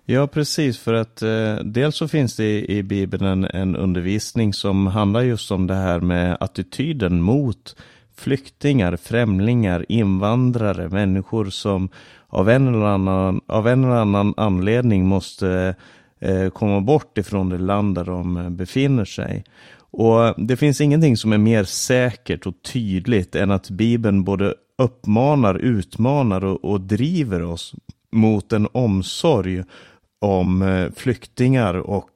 ja 0.06 0.28
precis 0.28 0.80
för 0.80 0.94
att 0.94 1.22
eh, 1.22 1.56
dels 1.56 1.96
så 1.96 2.08
finns 2.08 2.36
det 2.36 2.44
i, 2.44 2.78
i 2.78 2.84
Bibeln 2.84 3.26
en, 3.26 3.46
en, 3.46 3.76
undervisning 3.76 4.54
som 4.54 4.88
handlar 4.88 5.22
just 5.22 5.52
om 5.52 5.68
det 5.68 5.76
här 5.76 6.00
med 6.00 6.38
attityden 6.40 7.22
mot 7.22 7.76
flyktingar, 8.16 8.96
främlingar, 8.96 9.86
invandrare, 9.90 10.90
människor 10.90 11.46
som 11.46 11.90
av 12.28 12.50
en 12.50 12.68
eller 12.68 12.86
annan, 12.86 13.42
av 13.48 13.68
en 13.68 13.84
eller 13.84 13.96
annan 13.96 14.34
anledning 14.38 15.06
måste 15.06 15.50
eh, 15.50 15.76
Eh, 16.22 16.50
komma 16.50 16.82
bort 16.82 17.18
ifrån 17.18 17.50
det 17.50 17.58
land 17.58 17.96
där 17.96 18.06
de 18.06 18.38
eh, 18.38 18.50
befinner 18.50 19.06
sig. 19.06 19.44
Och 19.92 20.34
Det 20.38 20.58
finns 20.58 20.82
ingenting 20.82 21.18
som 21.18 21.34
är 21.34 21.38
mer 21.38 21.64
säkert 21.64 22.46
och 22.46 22.62
tydligt 22.62 23.36
än 23.36 23.52
att 23.52 23.70
Bibeln 23.70 24.24
både 24.24 24.54
uppmanar, 24.78 25.56
utmanar 25.56 26.46
och, 26.46 26.66
och 26.66 26.82
driver 26.82 27.44
oss 27.44 27.76
mot 28.12 28.54
en 28.54 28.68
omsorg 28.72 29.64
om 30.20 30.62
eh, 30.62 30.92
flyktingar 30.96 31.74
och, 31.74 32.10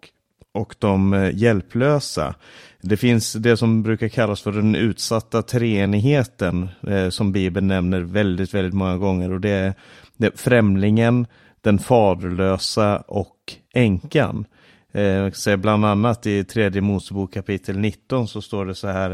och 0.53 0.75
de 0.79 1.31
hjälplösa. 1.33 2.35
Det 2.81 2.97
finns 2.97 3.33
det 3.33 3.57
som 3.57 3.83
brukar 3.83 4.07
kallas 4.07 4.41
för 4.41 4.51
den 4.51 4.75
utsatta 4.75 5.41
treenigheten 5.41 6.69
eh, 6.87 7.09
som 7.09 7.31
Bibeln 7.31 7.67
nämner 7.67 8.01
väldigt, 8.01 8.53
väldigt 8.53 8.73
många 8.73 8.97
gånger 8.97 9.31
och 9.31 9.41
det 9.41 9.49
är, 9.49 9.73
det 10.17 10.27
är 10.27 10.31
främlingen, 10.35 11.27
den 11.63 11.79
faderlösa 11.79 12.97
och 12.97 13.53
änkan. 13.73 14.45
Eh, 14.91 15.57
bland 15.57 15.85
annat 15.85 16.25
i 16.25 16.43
tredje 16.43 16.81
Mosebok 16.81 17.33
kapitel 17.33 17.77
19 17.77 18.27
så 18.27 18.41
står 18.41 18.65
det 18.65 18.75
så 18.75 18.87
här 18.87 19.11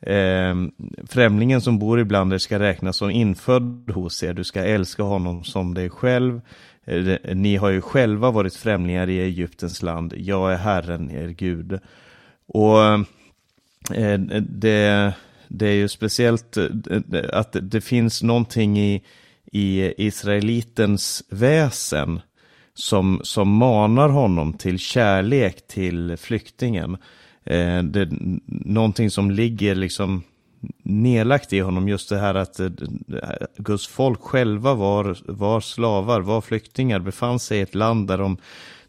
eh, 0.00 0.54
Främlingen 1.08 1.60
som 1.60 1.78
bor 1.78 2.00
ibland 2.00 2.32
er 2.32 2.38
ska 2.38 2.58
räknas 2.58 2.96
som 2.96 3.10
infödd 3.10 3.90
hos 3.94 4.22
er. 4.22 4.32
Du 4.32 4.44
ska 4.44 4.64
älska 4.64 5.02
honom 5.02 5.44
som 5.44 5.74
dig 5.74 5.90
själv. 5.90 6.40
Eh, 6.84 7.34
ni 7.34 7.56
har 7.56 7.70
ju 7.70 7.80
själva 7.80 8.30
varit 8.30 8.54
främlingar 8.54 9.08
i 9.08 9.20
Egyptens 9.20 9.82
land. 9.82 10.14
Jag 10.16 10.52
är 10.52 10.56
Herren, 10.56 11.10
er 11.10 11.28
Gud. 11.28 11.78
Och 12.46 12.82
eh, 13.94 14.18
det, 14.40 15.12
det 15.48 15.66
är 15.66 15.74
ju 15.74 15.88
speciellt 15.88 16.56
eh, 16.56 16.66
att 17.32 17.56
det 17.60 17.80
finns 17.80 18.22
någonting 18.22 18.78
i, 18.78 19.02
i 19.56 19.94
israelitens 19.96 21.24
väsen 21.28 22.20
som, 22.74 23.20
som 23.22 23.48
manar 23.48 24.08
honom 24.08 24.52
till 24.52 24.78
kärlek 24.78 25.66
till 25.66 26.16
flyktingen. 26.16 26.96
Eh, 27.44 27.82
det, 27.82 28.08
någonting 28.46 29.10
som 29.10 29.30
ligger 29.30 29.74
liksom 29.74 30.22
nedlagt 30.82 31.52
i 31.52 31.60
honom, 31.60 31.88
just 31.88 32.08
det 32.08 32.18
här 32.18 32.34
att 32.34 32.60
eh, 32.60 32.70
Guds 33.56 33.86
folk 33.86 34.20
själva 34.20 34.74
var, 34.74 35.18
var 35.26 35.60
slavar, 35.60 36.20
var 36.20 36.40
flyktingar, 36.40 36.98
befann 36.98 37.38
sig 37.38 37.58
i 37.58 37.62
ett 37.62 37.74
land 37.74 38.08
där 38.08 38.18
de, 38.18 38.36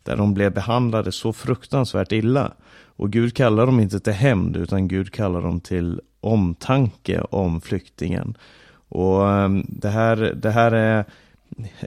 där 0.04 0.18
de 0.18 0.34
blev 0.34 0.54
behandlade 0.54 1.12
så 1.12 1.34
fruktansvärt 1.34 2.12
illa. 2.12 2.54
Och 2.86 3.12
Gud 3.12 3.36
kallar 3.36 3.66
dem 3.66 3.80
inte 3.80 4.00
till 4.00 4.14
hämnd, 4.14 4.58
utan 4.58 4.88
Gud 4.88 5.12
kallar 5.12 5.42
dem 5.42 5.60
till 5.60 6.02
omtanke 6.22 7.22
om 7.22 7.62
flyktingen. 7.62 8.38
Och 8.90 9.30
ehm, 9.30 9.66
det 9.68 9.90
här, 9.90 10.16
det 10.36 10.52
här 10.52 10.72
är 10.72 11.06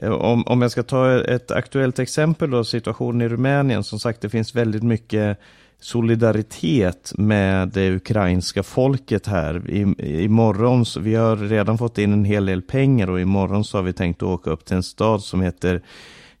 om, 0.01 0.43
om 0.47 0.61
jag 0.61 0.71
ska 0.71 0.83
ta 0.83 1.21
ett 1.21 1.51
aktuellt 1.51 1.99
exempel 1.99 2.51
då, 2.51 2.63
situationen 2.63 3.21
i 3.21 3.29
Rumänien. 3.29 3.83
Som 3.83 3.99
sagt, 3.99 4.21
det 4.21 4.29
finns 4.29 4.55
väldigt 4.55 4.83
mycket 4.83 5.37
solidaritet 5.79 7.13
med 7.17 7.69
det 7.69 7.95
ukrainska 7.95 8.63
folket 8.63 9.27
här. 9.27 9.69
I, 9.69 9.81
imorgon, 10.23 10.85
så, 10.85 10.99
vi 10.99 11.15
har 11.15 11.35
redan 11.37 11.77
fått 11.77 11.97
in 11.97 12.13
en 12.13 12.25
hel 12.25 12.45
del 12.45 12.61
pengar 12.61 13.09
och 13.09 13.21
imorgon 13.21 13.63
så 13.63 13.77
har 13.77 13.83
vi 13.83 13.93
tänkt 13.93 14.23
åka 14.23 14.49
upp 14.49 14.65
till 14.65 14.75
en 14.75 14.83
stad 14.83 15.21
som 15.21 15.41
heter 15.41 15.81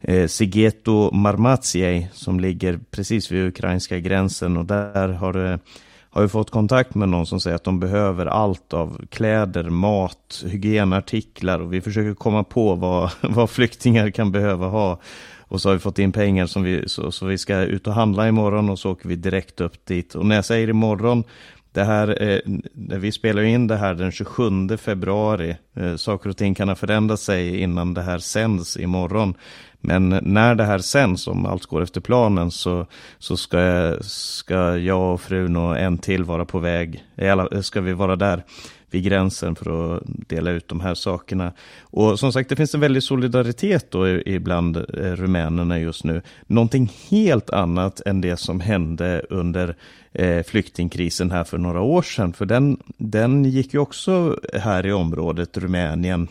eh, 0.01 0.27
Sigeto 0.27 1.11
Marmatsiej 1.11 2.09
som 2.13 2.39
ligger 2.39 2.79
precis 2.91 3.31
vid 3.31 3.47
ukrainska 3.47 3.99
gränsen 3.99 4.57
och 4.57 4.65
där 4.65 5.07
har 5.07 5.33
det 5.33 5.59
har 6.13 6.21
ju 6.21 6.27
fått 6.27 6.49
kontakt 6.49 6.95
med 6.95 7.09
någon 7.09 7.25
som 7.25 7.39
säger 7.39 7.55
att 7.55 7.63
de 7.63 7.79
behöver 7.79 8.25
allt 8.25 8.73
av 8.73 9.05
kläder, 9.09 9.69
mat, 9.69 10.43
hygienartiklar 10.45 11.59
och 11.59 11.73
vi 11.73 11.81
försöker 11.81 12.13
komma 12.13 12.43
på 12.43 12.75
vad, 12.75 13.11
vad 13.21 13.49
flyktingar 13.49 14.09
kan 14.09 14.31
behöva 14.31 14.67
ha. 14.67 14.99
Och 15.39 15.61
så 15.61 15.69
har 15.69 15.73
vi 15.73 15.79
fått 15.79 15.99
in 15.99 16.11
pengar 16.11 16.45
som 16.45 16.63
vi, 16.63 16.83
så, 16.87 17.11
så 17.11 17.25
vi 17.25 17.37
ska 17.37 17.57
ut 17.57 17.87
och 17.87 17.93
handla 17.93 18.27
imorgon 18.27 18.69
och 18.69 18.79
så 18.79 18.91
åker 18.91 19.09
vi 19.09 19.15
direkt 19.15 19.61
upp 19.61 19.85
dit. 19.85 20.15
Och 20.15 20.25
när 20.25 20.35
jag 20.35 20.45
säger 20.45 20.69
imorgon, 20.69 21.23
det 21.73 21.83
här, 21.83 22.23
eh, 22.23 22.39
vi 22.73 23.11
spelar 23.11 23.41
in 23.41 23.67
det 23.67 23.75
här 23.75 23.93
den 23.93 24.11
27 24.11 24.77
februari. 24.77 25.55
Eh, 25.75 25.95
saker 25.95 26.29
och 26.29 26.37
ting 26.37 26.55
kan 26.55 26.69
ha 26.69 26.75
förändrat 26.75 27.19
sig 27.19 27.61
innan 27.61 27.93
det 27.93 28.01
här 28.01 28.19
sänds 28.19 28.77
imorgon. 28.77 29.33
Men 29.81 30.19
när 30.21 30.55
det 30.55 30.63
här 30.63 30.79
sänds, 30.79 31.27
om 31.27 31.45
allt 31.45 31.65
går 31.65 31.81
efter 31.83 32.01
planen, 32.01 32.51
så, 32.51 32.85
så 33.19 33.37
ska, 33.37 33.93
ska 34.01 34.77
jag 34.77 35.13
och 35.13 35.21
frun 35.21 35.55
och 35.55 35.79
en 35.79 35.97
till 35.97 36.23
vara 36.23 36.45
på 36.45 36.59
väg. 36.59 37.03
Ska 37.61 37.81
vi 37.81 37.93
vara 37.93 38.15
där. 38.15 38.43
vid 38.91 39.03
gränsen 39.03 39.55
för 39.55 39.95
att 39.95 40.03
dela 40.05 40.51
ut 40.51 40.67
de 40.67 40.79
här 40.79 40.93
sakerna. 40.93 41.53
Och 41.81 42.19
som 42.19 42.33
sagt, 42.33 42.49
det 42.49 42.55
finns 42.55 42.75
en 42.75 42.81
väldig 42.81 43.03
solidaritet 43.03 43.91
då 43.91 44.07
ibland 44.07 44.77
eh, 44.77 44.83
rumänerna 44.93 45.79
just 45.79 46.03
nu. 46.03 46.21
Någonting 46.47 46.91
helt 47.09 47.49
annat 47.49 48.01
än 48.05 48.21
det 48.21 48.37
som 48.37 48.59
hände 48.59 49.25
under 49.29 49.75
eh, 50.11 50.43
flyktingkrisen 50.43 51.31
här 51.31 51.43
för 51.43 51.57
några 51.57 51.81
år 51.81 52.01
sedan. 52.01 52.33
För 52.33 52.45
den, 52.45 52.77
den 52.97 53.45
gick 53.45 53.73
ju 53.73 53.79
också 53.79 54.39
här 54.53 54.85
i 54.85 54.91
området, 54.91 55.57
Rumänien, 55.57 56.27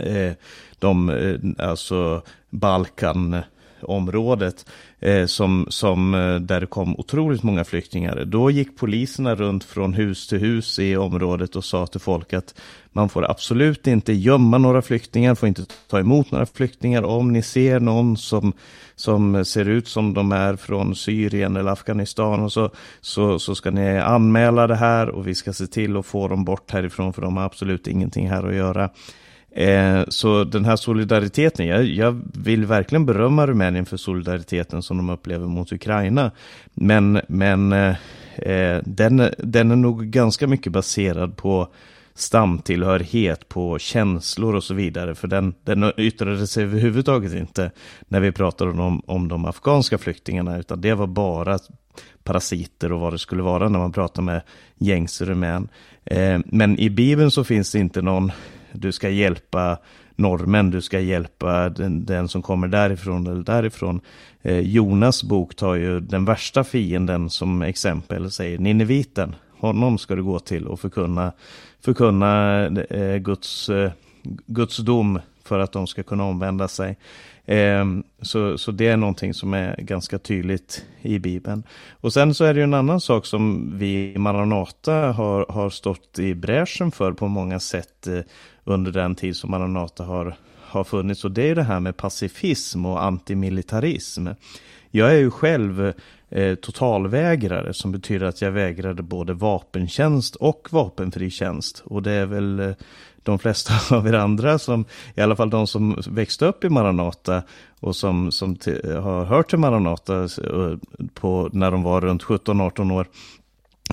Eh, 0.00 0.32
de, 0.78 1.08
eh, 1.08 1.66
alltså 1.68 2.22
Balkan 2.50 3.42
området 3.82 4.66
eh, 5.00 5.26
som, 5.26 5.66
som, 5.68 6.12
där 6.46 6.60
det 6.60 6.66
kom 6.66 6.96
otroligt 6.96 7.42
många 7.42 7.64
flyktingar. 7.64 8.24
Då 8.24 8.50
gick 8.50 8.76
poliserna 8.76 9.34
runt 9.34 9.64
från 9.64 9.92
hus 9.92 10.28
till 10.28 10.38
hus 10.38 10.78
i 10.78 10.96
området 10.96 11.56
och 11.56 11.64
sa 11.64 11.86
till 11.86 12.00
folk 12.00 12.32
att 12.32 12.54
man 12.92 13.08
får 13.08 13.30
absolut 13.30 13.86
inte 13.86 14.12
gömma 14.12 14.58
några 14.58 14.82
flyktingar, 14.82 15.34
får 15.34 15.48
inte 15.48 15.64
ta 15.90 15.98
emot 15.98 16.30
några 16.30 16.46
flyktingar. 16.46 17.02
Om 17.02 17.32
ni 17.32 17.42
ser 17.42 17.80
någon 17.80 18.16
som, 18.16 18.52
som 18.94 19.44
ser 19.44 19.68
ut 19.68 19.88
som 19.88 20.14
de 20.14 20.32
är 20.32 20.56
från 20.56 20.94
Syrien 20.94 21.56
eller 21.56 21.70
Afghanistan 21.70 22.40
och 22.40 22.52
så, 22.52 22.70
så, 23.00 23.38
så 23.38 23.54
ska 23.54 23.70
ni 23.70 23.98
anmäla 23.98 24.66
det 24.66 24.76
här 24.76 25.08
och 25.08 25.26
vi 25.26 25.34
ska 25.34 25.52
se 25.52 25.66
till 25.66 25.96
att 25.96 26.06
få 26.06 26.28
dem 26.28 26.44
bort 26.44 26.70
härifrån 26.70 27.12
för 27.12 27.22
de 27.22 27.36
har 27.36 27.44
absolut 27.44 27.86
ingenting 27.86 28.30
här 28.30 28.48
att 28.48 28.54
göra. 28.54 28.90
Eh, 29.54 30.02
så 30.08 30.44
den 30.44 30.64
här 30.64 30.76
solidariteten, 30.76 31.66
jag, 31.66 31.84
jag, 31.84 32.22
vill 32.34 32.66
verkligen 32.66 33.06
berömma 33.06 33.46
Rumänien 33.46 33.86
för 33.86 33.96
solidariteten 33.96 34.82
som 34.82 34.96
de 34.96 35.10
upplever 35.10 35.46
mot 35.46 35.72
Ukraina. 35.72 36.30
Men, 36.74 37.20
men 37.28 37.72
eh, 37.72 37.96
eh, 38.36 38.82
den, 38.84 39.30
den 39.38 39.70
är 39.70 39.76
nog 39.76 40.06
ganska 40.06 40.46
mycket 40.46 40.72
baserad 40.72 41.36
på 41.36 41.68
stamtillhörighet, 42.14 43.48
på 43.48 43.78
känslor 43.78 44.54
och 44.54 44.64
så 44.64 44.74
vidare. 44.74 45.14
För 45.14 45.28
den, 45.28 45.54
den 45.64 45.92
yttrade 45.96 46.46
sig 46.46 46.64
överhuvudtaget 46.64 47.34
inte 47.34 47.70
när 48.08 48.20
vi 48.20 48.32
pratade 48.32 48.70
om, 48.70 49.02
om 49.06 49.28
de 49.28 49.44
afghanska 49.44 49.98
flyktingarna, 49.98 50.58
utan 50.58 50.80
det 50.80 50.94
var 50.94 51.06
bara 51.06 51.58
parasiter 52.24 52.92
och 52.92 53.00
vad 53.00 53.12
det 53.12 53.18
skulle 53.18 53.42
vara 53.42 53.68
när 53.68 53.78
man 53.78 53.92
pratar 53.92 54.22
med 54.22 54.42
gängse 54.78 55.24
rumän. 55.24 55.68
Eh, 56.04 56.38
men 56.44 56.78
i 56.78 56.90
Bibeln 56.90 57.30
så 57.30 57.44
finns 57.44 57.72
det 57.72 57.78
inte 57.78 58.02
någon 58.02 58.32
du 58.72 58.92
ska 58.92 59.08
hjälpa 59.08 59.78
norrmän, 60.16 60.70
du 60.70 60.80
ska 60.80 61.00
hjälpa 61.00 61.68
den, 61.68 62.04
den 62.04 62.28
som 62.28 62.42
kommer 62.42 62.68
därifrån 62.68 63.26
eller 63.26 63.42
därifrån. 63.42 64.00
Eh, 64.42 64.58
Jonas 64.58 65.22
bok 65.22 65.56
tar 65.56 65.74
ju 65.74 66.00
den 66.00 66.24
värsta 66.24 66.64
fienden 66.64 67.30
som 67.30 67.62
exempel, 67.62 68.30
säger 68.30 68.58
Nineviten. 68.58 69.34
Honom 69.58 69.98
ska 69.98 70.14
du 70.14 70.22
gå 70.22 70.38
till 70.38 70.66
och 70.66 70.80
förkunna, 70.80 71.32
förkunna 71.80 72.64
eh, 72.66 73.16
Guds, 73.16 73.68
eh, 73.68 73.90
Guds 74.46 74.76
dom 74.76 75.20
för 75.44 75.58
att 75.58 75.72
de 75.72 75.86
ska 75.86 76.02
kunna 76.02 76.24
omvända 76.24 76.68
sig. 76.68 76.96
Eh, 77.44 77.84
så, 78.22 78.58
så 78.58 78.72
det 78.72 78.88
är 78.88 78.96
någonting 78.96 79.34
som 79.34 79.54
är 79.54 79.76
ganska 79.78 80.18
tydligt 80.18 80.84
i 81.00 81.18
Bibeln. 81.18 81.62
Och 81.90 82.12
sen 82.12 82.34
så 82.34 82.44
är 82.44 82.54
det 82.54 82.60
ju 82.60 82.64
en 82.64 82.74
annan 82.74 83.00
sak 83.00 83.26
som 83.26 83.72
vi 83.78 84.12
i 84.14 84.18
Maranata 84.18 84.94
har, 84.94 85.46
har 85.48 85.70
stått 85.70 86.18
i 86.18 86.34
bräschen 86.34 86.90
för 86.90 87.12
på 87.12 87.28
många 87.28 87.60
sätt 87.60 88.06
eh, 88.06 88.20
under 88.64 88.92
den 88.92 89.14
tid 89.14 89.36
som 89.36 89.50
Maranata 89.50 90.04
har, 90.04 90.36
har 90.60 90.84
funnits. 90.84 91.24
Och 91.24 91.30
det 91.30 91.50
är 91.50 91.54
det 91.54 91.62
här 91.62 91.80
med 91.80 91.96
pacifism 91.96 92.86
och 92.86 93.04
antimilitarism. 93.04 94.28
Jag 94.90 95.12
är 95.14 95.18
ju 95.18 95.30
själv 95.30 95.92
eh, 96.30 96.54
totalvägrare 96.54 97.74
som 97.74 97.92
betyder 97.92 98.26
att 98.26 98.42
jag 98.42 98.52
vägrade 98.52 99.02
både 99.02 99.34
vapentjänst 99.34 100.36
och 100.36 100.68
vapenfri 100.70 101.30
tjänst. 101.30 101.82
Och 101.84 102.02
det 102.02 102.12
är 102.12 102.26
väl 102.26 102.60
eh, 102.60 102.72
de 103.22 103.38
flesta 103.38 103.72
av 103.96 104.06
er 104.06 104.12
andra 104.12 104.58
som, 104.58 104.84
i 105.14 105.20
alla 105.20 105.36
fall 105.36 105.50
de 105.50 105.66
som 105.66 106.02
växte 106.06 106.46
upp 106.46 106.64
i 106.64 106.68
Maranata 106.68 107.42
och 107.80 107.96
som, 107.96 108.32
som 108.32 108.56
har 108.84 109.24
hört 109.24 109.50
till 109.50 109.58
Maranata 109.58 110.22
eh, 110.22 110.76
på, 111.14 111.50
när 111.52 111.70
de 111.70 111.82
var 111.82 112.00
runt 112.00 112.22
17-18 112.22 112.92
år. 112.92 113.06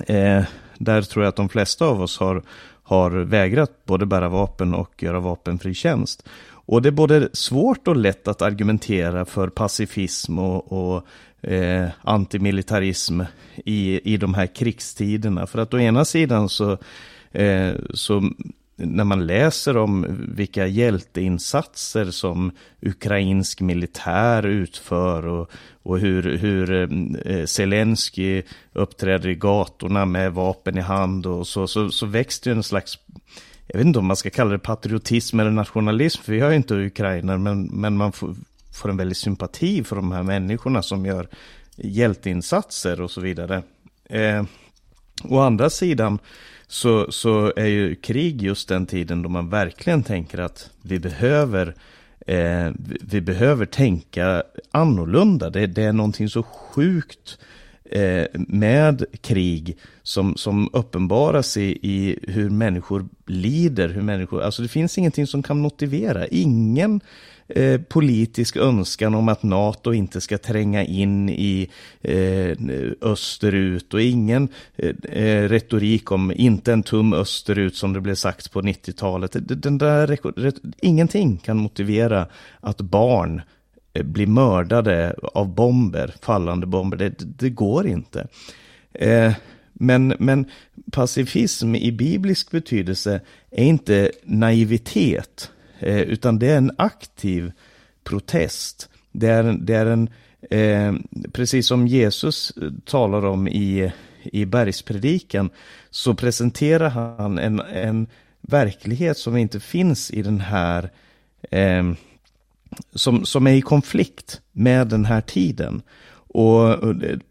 Eh, 0.06 0.44
där 0.78 1.02
tror 1.02 1.24
jag 1.24 1.28
att 1.28 1.36
de 1.36 1.48
flesta 1.48 1.86
av 1.86 2.02
oss 2.02 2.18
har, 2.18 2.42
har 2.90 3.10
vägrat 3.10 3.70
både 3.84 4.06
bära 4.06 4.28
vapen 4.28 4.74
och 4.74 5.02
göra 5.02 5.20
vapenfri 5.20 5.74
tjänst. 5.74 6.28
Och 6.48 6.82
det 6.82 6.88
är 6.88 6.92
både 6.92 7.28
svårt 7.32 7.88
och 7.88 7.96
lätt 7.96 8.28
att 8.28 8.42
argumentera 8.42 9.24
för 9.24 9.48
pacifism 9.48 10.38
och, 10.38 10.72
och 10.72 11.06
eh, 11.50 11.88
antimilitarism 12.02 13.20
i, 13.64 14.12
i 14.14 14.16
de 14.16 14.34
här 14.34 14.46
krigstiderna. 14.46 15.46
För 15.46 15.58
att 15.58 15.74
å 15.74 15.78
ena 15.78 16.04
sidan 16.04 16.48
så, 16.48 16.78
eh, 17.32 17.72
så 17.94 18.30
när 18.80 19.04
man 19.04 19.26
läser 19.26 19.76
om 19.76 20.06
vilka 20.28 20.66
hjälteinsatser 20.66 22.10
som 22.10 22.50
ukrainsk 22.80 23.60
militär 23.60 24.46
utför 24.46 25.26
och, 25.26 25.50
och 25.82 25.98
hur, 25.98 26.38
hur 26.38 26.72
eh, 27.26 27.44
Zelensky 27.46 28.42
uppträder 28.72 29.28
i 29.28 29.34
gatorna 29.34 30.04
med 30.04 30.32
vapen 30.32 30.78
i 30.78 30.80
hand 30.80 31.26
och 31.26 31.46
så, 31.46 31.66
så, 31.66 31.90
så 31.90 32.06
väcks 32.06 32.40
det 32.40 32.50
en 32.50 32.62
slags 32.62 32.98
jag 33.72 33.78
vet 33.78 33.86
inte 33.86 33.98
om 33.98 34.06
man 34.06 34.16
ska 34.16 34.30
kalla 34.30 34.50
det 34.50 34.58
patriotism 34.58 35.40
eller 35.40 35.50
nationalism, 35.50 36.22
för 36.22 36.32
vi 36.32 36.40
har 36.40 36.50
ju 36.50 36.56
inte 36.56 36.74
ukrainer, 36.74 37.38
men, 37.38 37.62
men 37.62 37.96
man 37.96 38.12
får, 38.12 38.34
får 38.72 38.88
en 38.88 38.96
väldig 38.96 39.16
sympati 39.16 39.84
för 39.84 39.96
de 39.96 40.12
här 40.12 40.22
människorna 40.22 40.82
som 40.82 41.06
gör 41.06 41.28
hjälteinsatser 41.76 43.00
och 43.00 43.10
så 43.10 43.20
vidare. 43.20 43.62
Eh, 44.04 44.44
å 45.24 45.38
andra 45.38 45.70
sidan 45.70 46.18
så, 46.70 47.12
så 47.12 47.52
är 47.56 47.66
ju 47.66 47.94
krig 47.94 48.42
just 48.42 48.68
den 48.68 48.86
tiden 48.86 49.22
då 49.22 49.28
man 49.28 49.48
verkligen 49.48 50.02
tänker 50.02 50.38
att 50.38 50.70
vi 50.82 50.98
behöver 50.98 51.74
eh, 52.26 52.70
vi 53.00 53.20
behöver 53.20 53.66
tänka 53.66 54.42
annorlunda. 54.70 55.50
Det, 55.50 55.66
det 55.66 55.82
är 55.82 55.92
någonting 55.92 56.28
så 56.28 56.42
sjukt 56.42 57.38
eh, 57.84 58.24
med 58.34 59.04
krig 59.20 59.76
som, 60.02 60.36
som 60.36 60.70
uppenbaras 60.72 61.56
i, 61.56 61.78
i 61.82 62.18
hur 62.22 62.50
människor 62.50 63.08
lider, 63.26 63.88
hur 63.88 64.02
människor, 64.02 64.42
alltså 64.42 64.62
det 64.62 64.68
finns 64.68 64.98
ingenting 64.98 65.26
som 65.26 65.42
kan 65.42 65.58
motivera, 65.58 66.26
ingen 66.26 67.00
Eh, 67.54 67.80
politisk 67.80 68.56
önskan 68.56 69.14
om 69.14 69.28
att 69.28 69.42
NATO 69.42 69.92
inte 69.92 70.20
ska 70.20 70.38
tränga 70.38 70.84
in 70.84 71.28
i 71.28 71.70
eh, 72.00 72.56
österut 73.00 73.94
och 73.94 74.00
ingen 74.00 74.48
eh, 74.76 74.94
eh 75.12 75.48
retorik 75.48 76.12
om 76.12 76.32
inte 76.32 76.72
en 76.72 76.82
tum 76.82 77.12
österut 77.12 77.76
som 77.76 77.92
det 77.92 78.00
blev 78.00 78.14
sagt 78.14 78.52
på 78.52 78.62
90-talet. 78.62 79.36
Den 79.62 79.78
där, 79.78 80.18
ingenting 80.82 81.36
kan 81.36 81.56
motivera 81.56 82.26
att 82.60 82.80
barn 82.80 83.42
eh, 83.92 84.02
blir 84.02 84.26
mördade 84.26 85.14
av 85.34 85.54
bomber, 85.54 86.14
fallande 86.22 86.66
bomber. 86.66 86.96
Det, 86.96 87.14
det 87.18 87.50
går 87.50 87.86
inte. 87.86 88.26
Eh, 88.92 89.32
men, 89.72 90.14
men 90.18 90.44
pacifism 90.92 91.74
i 91.74 91.92
biblisk 91.92 92.50
betydelse 92.50 93.20
är 93.50 93.64
inte 93.64 94.10
naivitet 94.24 95.50
Eh, 95.80 96.00
utan 96.00 96.38
det 96.38 96.46
är 96.46 96.56
en 96.56 96.72
aktiv 96.78 97.52
protest. 98.04 98.88
Det 99.12 99.28
är, 99.28 99.42
det 99.60 99.74
är 99.74 99.86
en, 99.86 100.08
eh, 100.50 100.94
precis 101.32 101.66
som 101.66 101.86
Jesus 101.86 102.50
eh, 102.50 102.70
talar 102.84 103.24
om 103.24 103.48
i, 103.48 103.92
i 104.22 104.44
bergspredikan, 104.44 105.50
så 105.90 106.14
presenterar 106.14 106.88
han 106.88 107.38
en, 107.38 107.60
en 107.60 108.06
verklighet 108.40 109.18
som 109.18 109.36
inte 109.36 109.60
finns 109.60 110.10
i 110.10 110.22
den 110.22 110.40
här, 110.40 110.90
eh, 111.50 111.92
som, 112.94 113.24
som 113.24 113.46
är 113.46 113.54
i 113.54 113.62
konflikt 113.62 114.40
med 114.52 114.88
den 114.88 115.04
här 115.04 115.20
tiden. 115.20 115.82
Och 116.32 116.78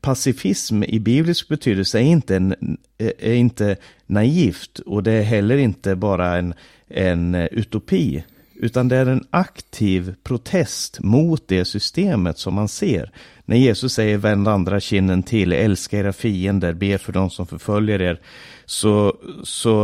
pacifism 0.01 0.83
i 0.83 0.99
biblisk 0.99 1.47
betydelse 1.47 1.99
är 1.99 2.03
inte, 2.03 2.35
en, 2.35 2.77
är 2.97 3.33
inte 3.33 3.75
naivt 4.05 4.79
och 4.79 5.03
det 5.03 5.11
är 5.11 5.23
heller 5.23 5.57
inte 5.57 5.95
bara 5.95 6.37
en, 6.37 6.53
en 6.87 7.35
utopi 7.35 8.23
utan 8.59 8.87
det 8.87 8.97
är 8.97 9.05
en 9.05 9.27
aktiv 9.29 10.15
protest 10.23 10.99
mot 10.99 11.47
det 11.47 11.65
systemet 11.65 12.37
som 12.37 12.53
man 12.53 12.67
ser. 12.67 13.11
När 13.45 13.57
Jesus 13.57 13.93
säger 13.93 14.17
vänd 14.17 14.47
andra 14.47 14.79
kinden 14.79 15.23
till, 15.23 15.53
älska 15.53 15.99
era 15.99 16.13
fiender, 16.13 16.73
be 16.73 16.97
för 16.97 17.13
de 17.13 17.29
som 17.29 17.47
förföljer 17.47 18.01
er, 18.01 18.21
så, 18.65 19.15
så 19.43 19.83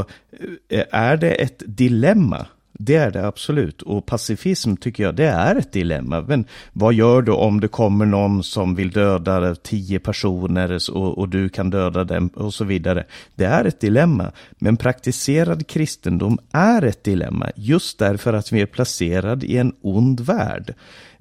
eh, 0.69 0.83
är 0.91 1.17
det 1.17 1.31
ett 1.31 1.63
dilemma 1.65 2.47
det 2.79 2.95
är 2.95 3.11
det 3.11 3.27
absolut. 3.27 3.81
Och 3.81 4.05
pacifism 4.05 4.75
tycker 4.75 5.03
jag, 5.03 5.15
det 5.15 5.27
är 5.27 5.55
ett 5.55 5.71
dilemma. 5.71 6.21
Men 6.21 6.45
vad 6.73 6.93
gör 6.93 7.21
du 7.21 7.31
om 7.31 7.59
det 7.59 7.67
kommer 7.67 8.05
någon 8.05 8.43
som 8.43 8.75
vill 8.75 8.91
döda 8.91 9.55
tio 9.55 9.99
personer 9.99 10.91
och, 10.91 11.17
och, 11.17 11.29
du 11.29 11.49
kan 11.49 11.69
döda 11.69 12.03
dem 12.03 12.27
och 12.27 12.53
så 12.53 12.63
vidare. 12.63 13.05
Det 13.35 13.45
är 13.45 13.65
ett 13.65 13.79
dilemma. 13.79 14.31
Men 14.51 14.77
praktiserad 14.77 15.67
kristendom 15.67 16.39
är 16.51 16.81
ett 16.81 17.03
dilemma 17.03 17.51
just 17.55 17.99
därför 17.99 18.33
att 18.33 18.51
vi 18.51 18.61
är 18.61 18.65
placerade 18.65 19.45
i 19.45 19.57
en 19.57 19.73
ond 19.81 20.19
värld. 20.19 20.73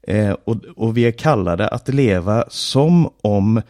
Eh, 0.02 0.36
och, 0.44 0.56
och 0.76 0.96
vi 0.96 1.06
är 1.06 1.12
kallade 1.12 1.68
att 1.68 1.88
leva 1.88 2.44
som 2.48 3.10
om 3.22 3.62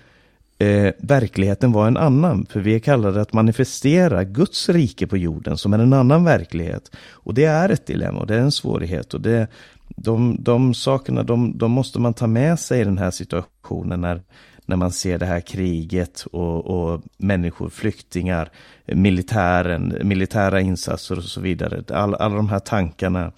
eh, 0.59 0.93
verkligheten 0.99 1.73
var 1.73 1.87
en 1.87 1.97
annan. 1.97 2.47
För 2.51 2.61
vi 2.61 2.75
är 2.75 2.79
kallade 2.79 3.21
att 3.21 3.33
manifestera 3.33 4.25
Guds 4.25 4.69
rike 4.69 5.07
på 5.07 5.17
jorden 5.17 5.57
som 5.57 5.73
är 5.73 5.79
en 5.79 5.93
annan 5.93 6.25
verklighet. 6.25 6.97
Och 7.11 7.35
det 7.35 7.45
är 7.45 7.69
ett 7.69 7.87
dilemma 7.87 8.21
och 8.21 8.27
det 8.27 8.35
är 8.35 8.41
en 8.41 8.53
svårighet. 8.53 9.15
Och 9.15 9.21
det, 9.21 9.49
de, 9.97 10.37
de 10.41 10.75
sakerna 10.75 11.23
de, 11.23 11.59
de 11.59 11.71
måste 11.71 11.99
man 11.99 12.15
ta 12.15 12.27
med 12.27 12.61
sig 12.61 12.81
i 12.81 12.85
den 12.85 12.99
här 12.99 13.11
situationen 13.11 14.01
när, 14.01 14.23
när 14.67 14.77
man 14.77 14.93
ser 14.93 15.19
det 15.19 15.27
här 15.27 15.41
kriget 15.41 16.27
och, 16.33 16.67
och 16.67 17.03
människor, 17.17 17.69
flyktingar, 17.69 18.51
militären, 18.87 19.99
militära 20.03 20.61
insatser 20.61 21.17
och 21.17 21.25
så 21.25 21.41
vidare. 21.41 21.85
All, 21.89 22.15
alla 22.15 22.37
de 22.37 22.49
här 22.49 22.59
tankarna 22.59 23.33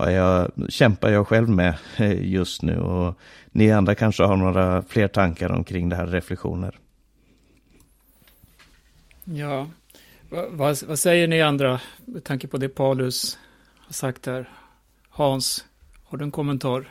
har 0.00 0.10
jag, 0.10 0.50
kämpar 0.68 1.10
jag 1.10 1.28
själv 1.28 1.48
med 1.48 1.78
just 2.20 2.62
nu. 2.62 2.78
Och 2.78 3.18
ni 3.52 3.72
andra 3.72 3.94
kanske 3.94 4.22
har 4.22 4.36
några 4.36 4.82
fler 4.82 5.08
tankar 5.08 5.52
omkring 5.52 5.88
det 5.88 5.96
här, 5.96 6.06
reflektioner. 6.06 6.78
Ja, 9.24 9.66
vad, 10.30 10.82
vad 10.82 10.98
säger 10.98 11.28
ni 11.28 11.42
andra 11.42 11.80
med 12.04 12.24
tanke 12.24 12.48
på 12.48 12.56
det 12.56 12.68
Paulus 12.68 13.38
har 13.78 13.92
sagt 13.92 14.26
här? 14.26 14.48
Hans, 15.08 15.64
har 16.04 16.18
du 16.18 16.24
en 16.24 16.30
kommentar? 16.30 16.88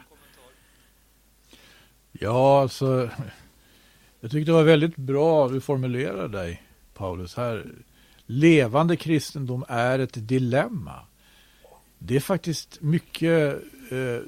Ja, 2.11 2.61
alltså. 2.61 3.09
Jag 4.19 4.31
tyckte 4.31 4.51
det 4.51 4.55
var 4.55 4.63
väldigt 4.63 4.95
bra 4.95 5.47
du 5.47 5.61
formulerade 5.61 6.27
dig, 6.27 6.63
Paulus. 6.93 7.35
Här. 7.35 7.65
Levande 8.25 8.95
kristendom 8.95 9.65
är 9.67 9.99
ett 9.99 10.27
dilemma. 10.27 11.05
Det 11.99 12.15
är 12.15 12.19
faktiskt 12.19 12.81
mycket, 12.81 13.63
eh, 13.91 14.21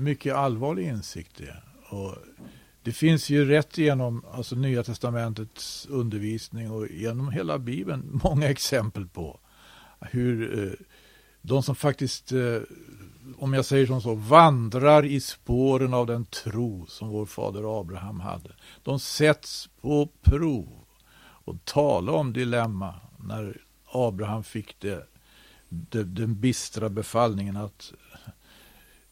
mycket 0.00 0.34
allvarlig 0.34 0.86
insikt 0.86 1.36
det. 1.36 1.56
Och 1.88 2.16
det 2.82 2.92
finns 2.92 3.30
ju 3.30 3.44
rätt 3.44 3.78
genom 3.78 4.24
alltså 4.32 4.54
Nya 4.54 4.82
Testamentets 4.82 5.86
undervisning 5.90 6.70
och 6.70 6.88
genom 6.90 7.30
hela 7.30 7.58
Bibeln 7.58 8.20
många 8.24 8.48
exempel 8.48 9.08
på 9.08 9.40
hur 10.00 10.64
eh, 10.64 10.72
de 11.42 11.62
som 11.62 11.74
faktiskt, 11.74 12.32
eh, 12.32 12.60
om 13.36 13.52
jag 13.52 13.64
säger 13.64 13.86
som 13.86 14.00
så, 14.00 14.14
vandrar 14.14 15.04
i 15.04 15.20
spåren 15.20 15.94
av 15.94 16.06
den 16.06 16.24
tro 16.24 16.86
som 16.86 17.08
vår 17.08 17.26
fader 17.26 17.80
Abraham 17.80 18.20
hade. 18.20 18.50
De 18.82 19.00
sätts 19.00 19.68
på 19.80 20.08
prov. 20.22 20.68
Och 21.44 21.64
tala 21.64 22.12
om 22.12 22.32
dilemma 22.32 22.94
när 23.18 23.60
Abraham 23.92 24.44
fick 24.44 24.80
det 24.80 25.06
den 26.04 26.40
bistra 26.40 26.88
befallningen 26.88 27.56
att 27.56 27.92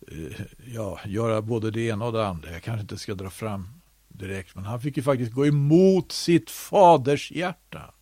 eh, 0.09 0.41
ja, 0.75 1.01
göra 1.07 1.43
både 1.43 1.71
det 1.71 1.81
ena 1.81 2.05
och 2.05 2.13
det 2.13 2.27
andra. 2.27 2.51
Jag 2.51 2.63
kanske 2.63 2.81
inte 2.81 2.99
ska 2.99 3.15
dra 3.15 3.31
fram 3.31 3.69
direkt, 4.09 4.55
men 4.55 4.65
han 4.65 4.81
fick 4.81 4.97
ju 4.97 5.03
faktiskt 5.03 5.33
gå 5.33 5.47
emot 5.47 6.13
sitt 6.13 6.51
faders 6.51 7.31
hjärta. 7.33 7.95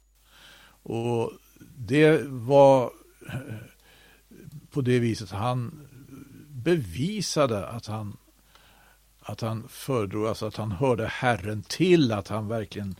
Och 0.83 1.33
det 1.77 2.23
var 2.25 2.91
eh, 3.27 3.39
på 4.71 4.81
det 4.81 4.99
viset 4.99 5.31
han 5.31 5.89
bevisade 6.49 7.69
att 7.69 7.87
han 7.87 8.17
att 9.21 9.41
han 9.41 9.69
föredrog, 9.69 10.27
alltså 10.27 10.47
att 10.47 10.57
han 10.57 10.73
hörde 10.73 11.07
Herren 11.07 11.63
till, 11.63 12.13
att 12.13 12.29
han 12.29 12.49
verkligen 12.49 12.95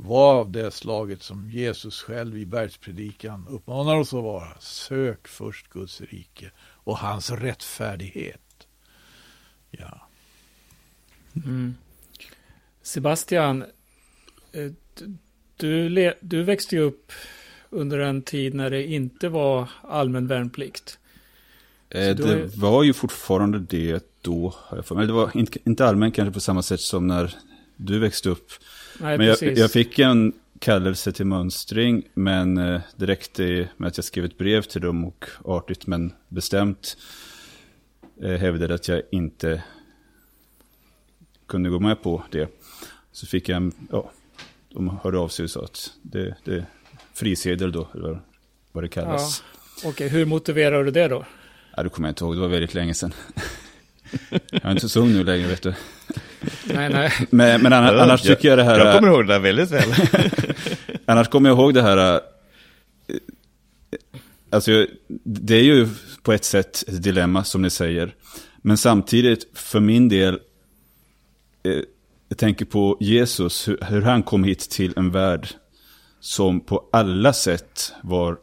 var 0.00 0.34
av 0.34 0.50
det 0.50 0.70
slaget 0.70 1.22
som 1.22 1.50
Jesus 1.50 2.02
själv 2.02 2.38
i 2.38 2.46
bergspredikan 2.46 3.46
uppmanar 3.48 3.96
oss 3.96 4.14
att 4.14 4.22
vara. 4.22 4.60
Sök 4.60 5.28
först 5.28 5.68
Guds 5.68 6.00
rike 6.00 6.50
och 6.60 6.98
hans 6.98 7.30
rättfärdighet. 7.30 8.66
Ja. 9.70 10.08
Mm. 11.44 11.74
Sebastian, 12.82 13.64
eh, 14.52 14.72
du, 15.56 16.14
du 16.20 16.42
växte 16.42 16.76
ju 16.76 16.82
upp 16.82 17.12
under 17.70 17.98
en 17.98 18.22
tid 18.22 18.54
när 18.54 18.70
det 18.70 18.86
inte 18.86 19.28
var 19.28 19.70
allmän 19.82 20.26
värnplikt. 20.26 20.98
Eh, 21.90 22.16
det 22.16 22.32
är... 22.32 22.60
var 22.60 22.82
ju 22.82 22.92
fortfarande 22.92 23.58
det 23.58 24.04
då, 24.22 24.54
men 24.90 25.06
det 25.06 25.12
var 25.12 25.36
inte, 25.36 25.58
inte 25.64 25.86
allmän 25.86 26.12
kanske 26.12 26.32
på 26.32 26.40
samma 26.40 26.62
sätt 26.62 26.80
som 26.80 27.06
när 27.06 27.34
du 27.76 27.98
växte 27.98 28.28
upp. 28.28 28.52
Nej, 29.00 29.18
men 29.18 29.26
jag, 29.26 29.42
jag, 29.42 29.70
fick 29.70 29.98
en 29.98 30.32
kallelse 30.58 31.12
till 31.12 31.26
mönstring, 31.26 32.08
men 32.14 32.58
eh, 32.58 32.80
det 32.96 33.06
räckte 33.06 33.68
med 33.76 33.88
att 33.88 33.98
jag 33.98 34.04
skrev 34.04 34.24
ett 34.24 34.38
brev 34.38 34.62
till 34.62 34.80
dem 34.80 35.04
och 35.04 35.24
artigt 35.44 35.86
men 35.86 36.12
bestämt 36.28 36.96
eh, 38.22 38.32
hävdade 38.32 38.74
att 38.74 38.88
jag 38.88 39.02
inte 39.10 39.62
kunde 41.46 41.70
gå 41.70 41.80
med 41.80 42.02
på 42.02 42.24
det. 42.30 42.48
Så 43.12 43.26
fick 43.26 43.48
jag, 43.48 43.72
ja, 43.90 44.10
de 44.68 44.98
hörde 45.02 45.18
av 45.18 45.28
sig 45.28 45.42
och 45.42 45.50
sa 45.50 45.64
att 45.64 45.92
det, 46.02 46.36
det 46.44 46.66
frisedel 47.14 47.72
då, 47.72 47.88
eller 47.94 48.20
vad 48.72 48.84
det 48.84 48.88
kallas. 48.88 49.42
Ja. 49.46 49.58
Okej, 49.78 49.90
okay, 49.90 50.08
hur 50.08 50.26
motiverar 50.26 50.84
du 50.84 50.90
det 50.90 51.08
då? 51.08 51.24
Ja, 51.76 51.82
det 51.82 51.88
kommer 51.88 52.08
jag 52.08 52.10
inte 52.10 52.24
ihåg, 52.24 52.34
det 52.34 52.40
var 52.40 52.48
väldigt 52.48 52.74
länge 52.74 52.94
sedan. 52.94 53.12
jag 54.50 54.64
är 54.64 54.70
inte 54.70 54.88
så 54.88 55.00
ung 55.00 55.12
nu 55.12 55.24
längre, 55.24 55.48
vet 55.48 55.62
du. 55.62 55.74
Nej, 56.64 56.88
nej. 56.88 57.12
Men, 57.30 57.62
men 57.62 57.72
annars, 57.72 57.92
annars 57.92 58.22
tycker 58.22 58.48
jag 58.48 58.58
det 58.58 58.64
här... 58.64 58.78
Jag 58.78 58.94
kommer 58.94 59.12
ihåg 59.12 59.26
det 59.26 59.32
där 59.32 59.40
väldigt 59.40 59.70
väl. 59.70 59.94
annars 61.04 61.28
kommer 61.28 61.48
jag 61.48 61.58
ihåg 61.58 61.74
det 61.74 61.82
här... 61.82 62.14
Eh, 62.14 62.20
alltså, 64.50 64.86
det 65.24 65.54
är 65.54 65.62
ju 65.62 65.88
på 66.22 66.32
ett 66.32 66.44
sätt 66.44 66.84
ett 66.88 67.02
dilemma, 67.02 67.44
som 67.44 67.62
ni 67.62 67.70
säger. 67.70 68.14
Men 68.62 68.76
samtidigt, 68.76 69.58
för 69.58 69.80
min 69.80 70.08
del, 70.08 70.34
eh, 71.64 71.82
jag 72.28 72.38
tänker 72.38 72.64
på 72.64 72.96
Jesus, 73.00 73.68
hur, 73.68 73.78
hur 73.82 74.02
han 74.02 74.22
kom 74.22 74.44
hit 74.44 74.70
till 74.70 74.92
en 74.96 75.10
värld 75.10 75.48
som 76.20 76.60
på 76.60 76.88
alla 76.92 77.32
sätt 77.32 77.92
var 78.02 78.36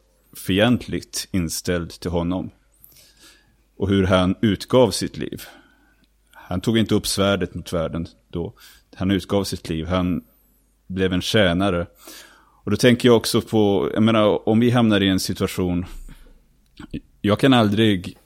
fientligt 0.48 1.28
inställd 1.32 1.90
till 1.92 2.12
honom. 2.12 2.52
Och 3.78 3.90
hur 3.90 4.04
han 4.04 4.36
utgav 4.42 4.92
sitt 4.92 5.18
liv. 5.18 5.42
Han 6.48 6.62
tog 6.62 6.78
inte 6.78 6.96
upp 6.96 7.08
svärdet 7.08 7.56
mot 7.56 7.74
världen 7.74 8.08
då. 8.28 8.54
Han 8.96 9.12
utgav 9.12 9.44
sitt 9.44 9.70
liv. 9.70 9.86
Han 9.86 10.24
blev 10.88 11.14
en 11.14 11.22
tjänare. 11.22 11.88
Och 12.64 12.72
då 12.72 12.78
tänker 12.78 13.10
jag 13.10 13.18
också 13.18 13.42
på, 13.42 13.92
jag 13.94 14.04
menar 14.04 14.50
om 14.50 14.60
vi 14.60 14.70
hamnar 14.70 15.04
i 15.04 15.10
en 15.10 15.20
situation. 15.20 15.86
Jag 17.22 17.40
kan 17.40 17.54
aldrig 17.54 18.18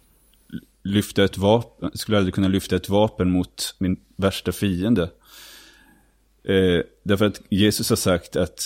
lyfta 0.84 1.24
ett 1.24 1.38
vapen, 1.38 1.92
skulle 1.94 2.18
aldrig 2.18 2.34
kunna 2.34 2.48
lyfta 2.48 2.76
ett 2.76 2.90
vapen 2.90 3.32
mot 3.32 3.76
min 3.78 4.00
värsta 4.16 4.52
fiende. 4.52 5.04
Eh, 6.44 6.82
därför 7.04 7.26
att 7.26 7.42
Jesus 7.50 7.90
har 7.90 7.98
sagt 7.98 8.36
att 8.36 8.60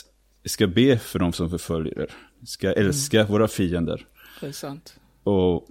vi 0.44 0.50
ska 0.50 0.68
be 0.68 0.98
för 0.98 1.20
de 1.20 1.34
som 1.34 1.50
förföljer 1.50 2.00
er. 2.00 2.12
Vi 2.40 2.48
ska 2.48 2.74
älska 2.74 3.20
mm. 3.20 3.32
våra 3.32 3.48
fiender. 3.48 4.06
Det 4.42 4.48
är 4.48 4.52
sant. 4.52 4.96
Och, 5.24 5.56
och 5.56 5.68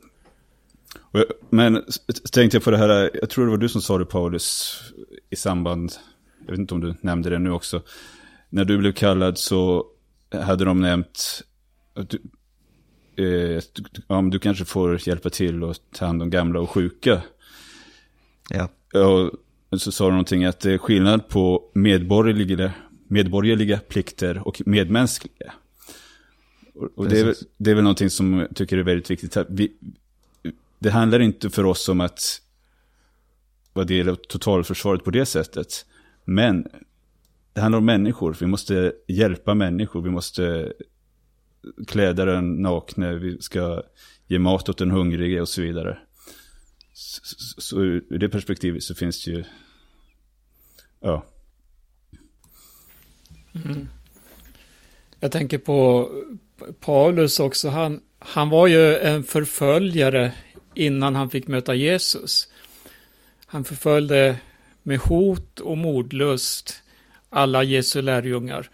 jag, 1.13 1.25
men 1.51 1.85
tänkte 2.33 2.57
jag 2.57 2.65
på 2.65 2.71
det 2.71 2.77
här, 2.77 3.11
jag 3.21 3.31
tror 3.31 3.45
det 3.45 3.51
var 3.51 3.59
du 3.59 3.69
som 3.69 3.83
sa 3.83 3.99
det 3.99 4.05
Paulus, 4.05 4.79
i 5.31 5.37
samband, 5.37 5.93
jag 6.47 6.51
vet 6.51 6.59
inte 6.59 6.75
om 6.75 6.81
du 6.81 6.95
nämnde 7.01 7.31
det 7.31 7.39
nu 7.39 7.51
också. 7.51 7.83
När 8.49 8.65
du 8.65 8.79
blev 8.79 8.93
kallad 8.93 9.39
så 9.39 9.87
hade 10.43 10.65
de 10.65 10.81
nämnt 10.81 11.43
att 11.95 12.11
du, 12.11 12.21
eh, 13.17 13.63
ja, 14.07 14.23
du 14.23 14.39
kanske 14.39 14.65
får 14.65 15.09
hjälpa 15.09 15.31
till 15.31 15.63
och 15.63 15.77
ta 15.93 16.07
hand 16.07 16.23
om 16.23 16.31
gamla 16.31 16.61
och 16.61 16.71
sjuka. 16.71 17.23
Ja. 18.51 18.69
Och 19.71 19.81
så 19.81 19.93
sa 19.93 20.05
de 20.05 20.11
någonting 20.11 20.45
att 20.45 20.61
det 20.61 20.73
är 20.73 20.79
skillnad 20.79 21.29
på 21.29 21.71
medborgerliga 21.75 22.73
medborgerliga 23.13 23.81
plikter 23.89 24.49
och 24.49 24.63
medmänskliga. 24.67 25.53
Och 26.97 27.09
det 27.09 27.21
är, 27.21 27.35
det 27.57 27.71
är 27.71 27.75
väl 27.75 27.85
någonting 27.85 28.11
som 28.11 28.39
jag 28.39 28.57
tycker 28.57 28.79
är 28.79 28.83
väldigt 28.83 29.11
viktigt. 29.11 29.37
Vi, 29.49 29.73
det 30.83 30.91
handlar 30.91 31.21
inte 31.21 31.51
för 31.51 31.65
oss 31.65 31.89
om 31.89 32.01
att 32.01 32.41
vara 33.73 33.87
del 33.87 34.09
av 34.09 34.15
totalförsvaret 34.15 35.05
på 35.05 35.11
det 35.11 35.27
sättet. 35.27 35.87
Men 36.25 36.67
det 37.53 37.61
handlar 37.61 37.79
om 37.79 37.85
människor. 37.85 38.37
Vi 38.41 38.47
måste 38.47 38.93
hjälpa 39.09 39.55
människor. 39.55 40.03
Vi 40.03 40.11
måste 40.11 40.73
kläda 41.87 42.25
den 42.25 42.63
nakne. 42.63 43.15
Vi 43.15 43.41
ska 43.41 43.83
ge 44.27 44.39
mat 44.39 44.69
åt 44.69 44.79
den 44.79 44.91
hungrige 44.91 45.41
och 45.41 45.49
så 45.49 45.63
vidare. 45.63 45.99
Så, 46.93 47.61
så 47.61 47.81
ur 47.81 48.19
det 48.19 48.29
perspektivet 48.29 48.83
så 48.83 48.95
finns 48.95 49.25
det 49.25 49.31
ju... 49.31 49.45
Ja, 51.01 51.27
Mm. 53.55 53.89
Jag 55.21 55.33
tänker 55.33 55.59
på 55.59 56.11
Paulus 56.81 57.41
också. 57.41 57.69
Han, 57.69 58.01
han 58.19 58.51
var 58.51 58.67
ju 58.67 58.97
en 58.97 59.25
förföljare 59.25 60.33
innan 60.75 61.15
han 61.15 61.31
fick 61.31 61.47
möta 61.47 61.75
Jesus. 61.75 62.49
Han 63.47 63.65
förföljde 63.65 64.37
med 64.83 64.99
hot 64.99 65.61
och 65.61 65.79
mordlust 65.79 66.83
alla 67.31 67.63
Jesu 67.63 68.03
lärjungar. 68.03 68.71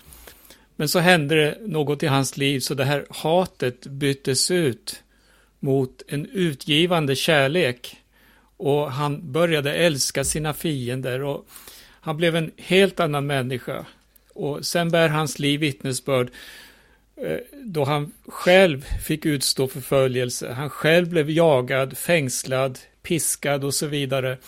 Men 0.76 0.88
så 0.88 0.98
hände 0.98 1.34
det 1.34 1.58
något 1.66 2.02
i 2.02 2.06
hans 2.06 2.36
liv 2.36 2.60
så 2.60 2.74
det 2.74 2.84
här 2.84 3.06
hatet 3.10 3.86
byttes 3.86 4.50
ut 4.50 5.02
mot 5.60 6.02
en 6.08 6.26
utgivande 6.26 7.16
kärlek. 7.16 7.96
Och 8.56 8.92
han 8.92 9.32
började 9.32 9.74
älska 9.74 10.24
sina 10.24 10.54
fiender. 10.54 11.22
Och 11.22 11.48
Han 12.00 12.16
blev 12.16 12.36
en 12.36 12.50
helt 12.56 13.00
annan 13.00 13.26
människa. 13.26 13.86
Och 14.34 14.66
sen 14.66 14.90
bär 14.90 15.08
hans 15.08 15.38
liv 15.38 15.60
vittnesbörd 15.60 16.30
Eh, 17.22 17.38
då 17.64 17.84
han 17.84 18.12
själv 18.26 18.80
fick 18.80 19.26
utstå 19.26 19.68
förföljelse. 19.68 20.52
Han 20.52 20.70
själv 20.70 21.08
blev 21.08 21.30
jagad, 21.30 21.98
fängslad, 21.98 22.78
piskad 23.02 23.64
och 23.64 23.74
så 23.74 23.86
vidare. 23.86 24.38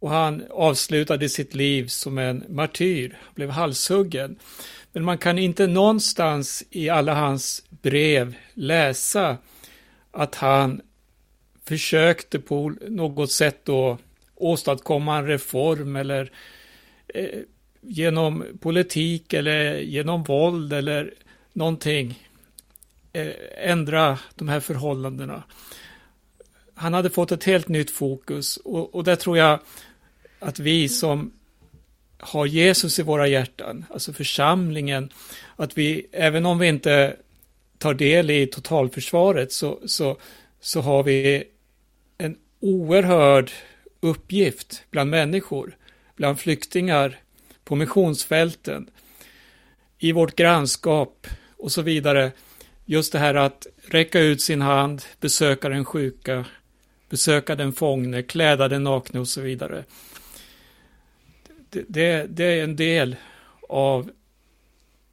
Och 0.00 0.10
han 0.10 0.42
avslutade 0.50 1.28
sitt 1.28 1.54
liv 1.54 1.86
som 1.86 2.18
en 2.18 2.44
martyr, 2.48 3.18
han 3.20 3.34
blev 3.34 3.50
halshuggen. 3.50 4.38
Men 4.92 5.04
man 5.04 5.18
kan 5.18 5.38
inte 5.38 5.66
någonstans 5.66 6.64
i 6.70 6.88
alla 6.88 7.14
hans 7.14 7.64
brev 7.70 8.34
läsa 8.54 9.36
att 10.10 10.34
han 10.34 10.80
försökte 11.64 12.38
på 12.38 12.74
något 12.88 13.32
sätt 13.32 13.60
då 13.64 13.98
åstadkomma 14.34 15.18
en 15.18 15.26
reform 15.26 15.96
eller 15.96 16.32
eh, 17.08 17.40
genom 17.80 18.44
politik 18.60 19.32
eller 19.32 19.78
genom 19.78 20.22
våld 20.22 20.72
eller 20.72 21.14
någonting 21.52 22.28
eh, 23.12 23.32
ändra 23.56 24.18
de 24.34 24.48
här 24.48 24.60
förhållandena. 24.60 25.42
Han 26.74 26.94
hade 26.94 27.10
fått 27.10 27.32
ett 27.32 27.44
helt 27.44 27.68
nytt 27.68 27.90
fokus 27.90 28.56
och, 28.56 28.94
och 28.94 29.04
där 29.04 29.16
tror 29.16 29.38
jag 29.38 29.60
att 30.38 30.58
vi 30.58 30.88
som 30.88 31.32
har 32.18 32.46
Jesus 32.46 32.98
i 32.98 33.02
våra 33.02 33.26
hjärtan, 33.26 33.84
alltså 33.90 34.12
församlingen, 34.12 35.12
att 35.56 35.78
vi, 35.78 36.06
även 36.12 36.46
om 36.46 36.58
vi 36.58 36.68
inte 36.68 37.16
tar 37.78 37.94
del 37.94 38.30
i 38.30 38.46
totalförsvaret, 38.46 39.52
så, 39.52 39.78
så, 39.86 40.16
så 40.60 40.80
har 40.80 41.02
vi 41.02 41.44
en 42.18 42.36
oerhörd 42.60 43.50
uppgift 44.00 44.84
bland 44.90 45.10
människor, 45.10 45.76
bland 46.16 46.40
flyktingar, 46.40 47.18
på 47.64 47.74
missionsfälten, 47.74 48.90
i 49.98 50.12
vårt 50.12 50.36
grannskap 50.36 51.26
och 51.62 51.72
så 51.72 51.82
vidare. 51.82 52.32
Just 52.84 53.12
det 53.12 53.18
här 53.18 53.34
att 53.34 53.66
räcka 53.88 54.20
ut 54.20 54.42
sin 54.42 54.60
hand, 54.60 55.02
besöka 55.20 55.68
den 55.68 55.84
sjuka, 55.84 56.44
besöka 57.10 57.54
den 57.54 57.72
fångne, 57.72 58.22
kläda 58.22 58.68
den 58.68 58.82
nakne 58.84 59.20
och 59.20 59.28
så 59.28 59.40
vidare 59.40 59.84
det, 61.72 62.26
det, 62.28 62.44
är 62.44 62.64
en 62.64 62.76
del 62.76 63.16
av 63.68 64.10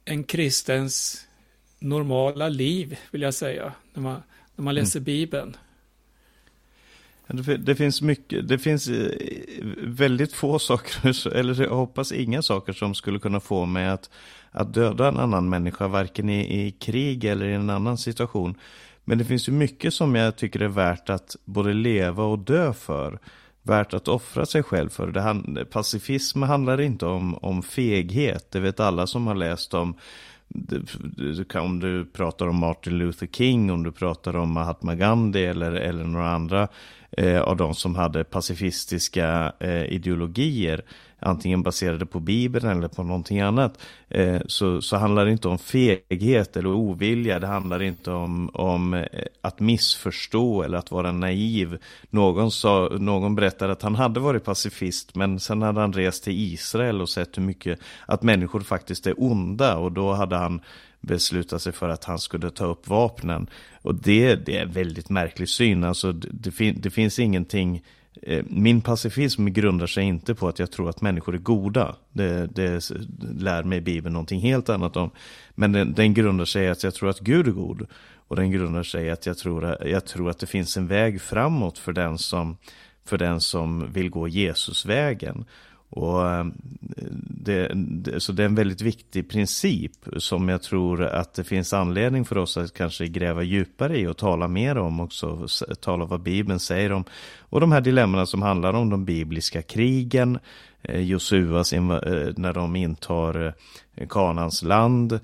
en 0.04 0.24
kristens 0.24 1.26
normala 1.78 2.48
liv, 2.48 2.98
vill 3.10 3.22
jag 3.22 3.34
säga, 3.34 3.72
när 3.94 4.02
man, 4.02 4.22
när 4.56 4.64
man 4.64 4.74
läser 4.74 4.98
mm. 4.98 5.04
Bibeln. 5.04 5.56
Det, 7.32 7.56
det, 7.56 7.74
finns 7.74 8.02
mycket, 8.02 8.48
det 8.48 8.58
finns 8.58 8.88
eh, 8.88 9.10
väldigt 9.76 10.32
få 10.32 10.58
saker, 10.58 11.28
eller 11.36 11.62
jag 11.62 11.70
hoppas 11.70 12.12
inga 12.12 12.42
saker 12.42 12.72
som 12.72 12.94
skulle 12.94 13.18
kunna 13.18 13.40
få 13.40 13.66
mig 13.66 13.88
att, 13.88 14.10
att 14.50 14.74
döda 14.74 15.08
en 15.08 15.16
annan 15.16 15.48
människa, 15.48 15.88
varken 15.88 16.28
i, 16.28 16.66
i 16.66 16.70
krig 16.70 17.24
eller 17.24 17.46
i 17.46 17.54
en 17.54 17.70
annan 17.70 17.98
situation. 17.98 18.54
Men 19.04 19.18
det 19.18 19.24
finns 19.24 19.48
ju 19.48 19.52
mycket 19.52 19.94
som 19.94 20.14
jag 20.14 20.36
tycker 20.36 20.60
är 20.60 20.68
värt 20.68 21.10
att 21.10 21.36
både 21.44 21.72
leva 21.72 22.24
och 22.24 22.38
dö 22.38 22.72
för 22.72 23.18
värt 23.62 23.94
att 23.94 24.08
offra 24.08 24.46
sig 24.46 24.62
själv 24.62 24.88
för. 24.88 25.06
Det 25.06 25.20
hand, 25.20 25.70
pacifism 25.70 26.42
handlar 26.42 26.80
inte 26.80 27.06
om, 27.06 27.34
om 27.34 27.62
feghet. 27.62 28.50
Det 28.50 28.60
vet 28.60 28.80
alla 28.80 29.06
som 29.06 29.26
har 29.26 29.34
läst 29.34 29.74
om 29.74 29.94
om 31.54 31.80
du 31.80 32.04
pratar 32.04 32.46
om 32.46 32.56
Martin 32.56 32.98
Luther 32.98 33.26
King, 33.26 33.70
om 33.70 33.82
du 33.82 33.92
pratar 33.92 34.36
om 34.36 34.52
Mahatma 34.52 34.94
Gandhi 34.94 35.44
eller, 35.44 35.72
eller 35.72 36.04
några 36.04 36.30
andra 36.30 36.68
eh, 37.20 37.40
av 37.40 37.56
de 37.56 37.74
som 37.74 37.94
hade 37.94 38.24
pacifistiska 38.24 39.52
eh, 39.58 39.84
ideologier 39.84 40.82
antingen 41.20 41.62
baserade 41.62 42.06
på 42.06 42.20
Bibeln 42.20 42.68
eller 42.68 42.88
på 42.88 43.02
någonting 43.02 43.40
annat, 43.40 43.78
eh, 44.08 44.40
så, 44.46 44.82
så 44.82 44.96
handlar 44.96 45.24
det 45.24 45.32
inte 45.32 45.48
om 45.48 45.58
feghet 45.58 46.56
eller 46.56 46.68
ovilja. 46.68 47.38
Det 47.38 47.46
handlar 47.46 47.82
inte 47.82 48.10
om, 48.10 48.50
om 48.54 48.94
eh, 48.94 49.04
att 49.40 49.60
missförstå 49.60 50.62
eller 50.62 50.78
att 50.78 50.90
vara 50.90 51.12
naiv. 51.12 51.78
Någon, 52.10 52.50
sa, 52.50 52.88
någon 53.00 53.34
berättade 53.34 53.72
att 53.72 53.82
han 53.82 53.94
hade 53.94 54.20
varit 54.20 54.44
pacifist, 54.44 55.14
men 55.14 55.40
sen 55.40 55.62
hade 55.62 55.80
han 55.80 55.92
rest 55.92 56.24
till 56.24 56.52
Israel 56.52 57.00
och 57.00 57.08
sett 57.08 57.38
hur 57.38 57.42
mycket, 57.42 57.78
att 58.06 58.22
människor 58.22 58.60
faktiskt 58.60 59.06
är 59.06 59.14
onda 59.16 59.76
och 59.76 59.92
då 59.92 60.12
hade 60.12 60.36
han 60.36 60.60
besluta 61.00 61.58
sig 61.58 61.72
för 61.72 61.88
att 61.88 62.04
han 62.04 62.18
skulle 62.18 62.50
ta 62.50 62.64
upp 62.64 62.88
vapnen. 62.88 63.50
Och 63.82 63.94
det, 63.94 64.34
det 64.34 64.56
är 64.56 64.66
väldigt 64.66 65.10
märklig 65.10 65.48
syn. 65.48 65.84
Alltså, 65.84 66.12
det, 66.12 66.50
fin, 66.50 66.80
det 66.80 66.90
finns 66.90 67.18
ingenting 67.18 67.82
Eh, 68.22 68.44
min 68.48 68.80
pacifism 68.80 69.46
grundar 69.46 69.86
sig 69.86 70.04
inte 70.04 70.34
på 70.34 70.48
att 70.48 70.58
jag 70.58 70.70
tror 70.70 70.88
att 70.88 71.00
människor 71.00 71.34
är 71.34 71.38
goda. 71.38 71.96
Det, 72.12 72.46
det 72.46 72.90
lär 73.38 73.62
mig 73.62 73.80
Bibeln 73.80 74.12
någonting 74.12 74.40
helt 74.40 74.68
annat 74.68 74.96
om. 74.96 75.10
Men 75.54 75.72
den, 75.72 75.92
den 75.92 76.14
grundar 76.14 76.44
sig 76.44 76.64
i 76.64 76.68
att 76.68 76.84
jag 76.84 76.94
tror 76.94 77.08
att 77.08 77.20
Gud 77.20 77.48
är 77.48 77.52
god. 77.52 77.86
Och 78.28 78.36
den 78.36 78.50
grundar 78.50 78.82
sig 78.82 79.06
i 79.06 79.10
att 79.10 79.26
jag 79.26 79.38
tror, 79.38 79.76
jag 79.86 80.06
tror 80.06 80.30
att 80.30 80.38
det 80.38 80.46
finns 80.46 80.76
en 80.76 80.86
väg 80.86 81.22
framåt 81.22 81.78
för 81.78 81.92
den 81.92 82.18
som, 82.18 82.56
för 83.04 83.18
den 83.18 83.40
som 83.40 83.92
vill 83.92 84.10
gå 84.10 84.28
Jesusvägen. 84.28 85.44
Och 85.90 86.30
eh, 86.30 86.44
det, 87.20 87.72
det, 87.74 88.20
så 88.20 88.32
det 88.32 88.42
är 88.42 88.46
en 88.46 88.54
väldigt 88.54 88.82
viktig 88.82 89.28
princip 89.28 89.92
som 90.16 90.48
jag 90.48 90.62
tror 90.62 91.04
att 91.04 91.34
det 91.34 91.44
finns 91.44 91.72
anledning 91.72 92.24
för 92.24 92.38
oss 92.38 92.56
att 92.56 92.74
kanske 92.74 93.06
gräva 93.06 93.42
djupare 93.42 93.98
i 93.98 94.06
och 94.06 94.16
tala 94.16 94.48
mer 94.48 94.78
om 94.78 95.00
också. 95.00 95.46
Tala 95.80 96.04
vad 96.04 96.22
Bibeln 96.22 96.60
säger 96.60 96.92
om. 96.92 97.04
Och 97.38 97.60
de 97.60 97.72
här 97.72 97.80
dilemman 97.80 98.26
som 98.26 98.42
handlar 98.42 98.72
om 98.72 98.90
de 98.90 99.04
bibliska 99.04 99.62
krigen. 99.62 100.38
Eh, 100.82 101.00
Josuas 101.00 101.72
eh, 101.72 101.82
när 102.36 102.52
de 102.52 102.76
intar 102.76 103.54
Kanans 104.08 104.62
land. 104.62 105.20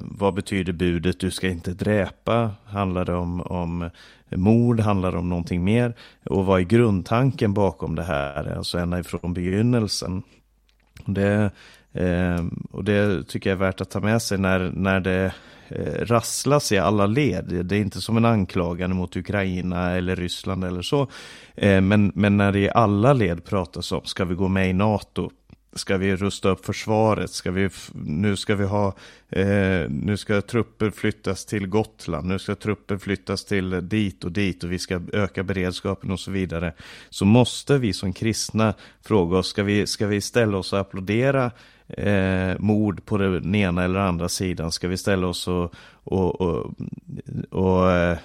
vad 0.00 0.34
betyder 0.34 0.72
budet 0.72 1.20
du 1.20 1.30
ska 1.30 1.48
inte 1.48 1.70
dräpa? 1.70 2.50
Handlar 2.64 3.04
det 3.04 3.14
om, 3.14 3.40
om 3.40 3.90
mord, 4.36 4.80
handlar 4.80 5.12
det 5.12 5.18
om 5.18 5.28
någonting 5.28 5.64
mer? 5.64 5.94
Och 6.24 6.46
vad 6.46 6.60
är 6.60 6.64
grundtanken 6.64 7.54
bakom 7.54 7.94
det 7.94 8.02
här? 8.02 8.56
Alltså 8.56 8.78
ända 8.78 9.00
ifrån 9.00 9.34
begynnelsen. 9.34 10.22
Det, 11.06 11.50
eh, 11.92 12.44
och 12.70 12.84
det 12.84 13.28
tycker 13.28 13.50
jag 13.50 13.56
är 13.56 13.60
värt 13.60 13.80
att 13.80 13.90
ta 13.90 14.00
med 14.00 14.22
sig 14.22 14.38
när, 14.38 14.72
när 14.74 15.00
det 15.00 15.32
eh, 15.68 16.04
rasslas 16.04 16.72
i 16.72 16.78
alla 16.78 17.06
led. 17.06 17.64
Det 17.64 17.76
är 17.76 17.80
inte 17.80 18.00
som 18.00 18.16
en 18.16 18.24
anklagande 18.24 18.96
mot 18.96 19.16
Ukraina 19.16 19.90
eller 19.90 20.16
Ryssland 20.16 20.64
eller 20.64 20.82
så. 20.82 21.06
Eh, 21.54 21.80
men, 21.80 22.12
men 22.14 22.36
när 22.36 22.52
det 22.52 22.58
i 22.58 22.70
alla 22.70 23.12
led 23.12 23.44
pratas 23.44 23.92
om, 23.92 24.00
ska 24.04 24.24
vi 24.24 24.34
gå 24.34 24.48
med 24.48 24.70
i 24.70 24.72
NATO? 24.72 25.30
Ska 25.72 25.96
vi 25.96 26.16
rusta 26.16 26.48
upp 26.48 26.66
försvaret? 26.66 27.30
Ska 27.30 27.50
vi, 27.50 27.68
nu 28.04 28.36
ska 28.36 28.54
vi 28.54 28.64
ha, 28.64 28.94
eh, 29.28 29.90
nu 29.90 30.16
ska 30.16 30.40
trupper 30.40 30.90
flyttas 30.90 31.44
till 31.44 31.66
Gotland, 31.66 32.28
nu 32.28 32.38
ska 32.38 32.54
trupper 32.54 32.98
flyttas 32.98 33.44
till 33.44 33.88
dit 33.88 34.24
och 34.24 34.32
dit 34.32 34.64
och 34.64 34.72
vi 34.72 34.78
ska 34.78 35.00
öka 35.12 35.42
beredskapen 35.42 36.10
och 36.10 36.20
så 36.20 36.30
vidare. 36.30 36.72
Så 37.10 37.24
måste 37.24 37.78
vi 37.78 37.92
som 37.92 38.12
kristna 38.12 38.74
fråga 39.02 39.38
oss, 39.38 39.48
ska 39.48 39.62
vi, 39.62 39.86
ska 39.86 40.06
vi 40.06 40.20
ställa 40.20 40.58
oss 40.58 40.72
och 40.72 40.78
applådera 40.78 41.50
eh, 41.96 42.58
mord 42.58 43.04
på 43.04 43.18
den 43.18 43.54
ena 43.54 43.84
eller 43.84 44.00
andra 44.00 44.28
sidan? 44.28 44.72
Ska 44.72 44.88
vi 44.88 44.96
ställa 44.96 45.26
oss 45.26 45.48
och, 45.48 45.74
och, 46.04 46.40
och, 46.40 46.72
och 47.50 47.92
eh, 47.92 48.18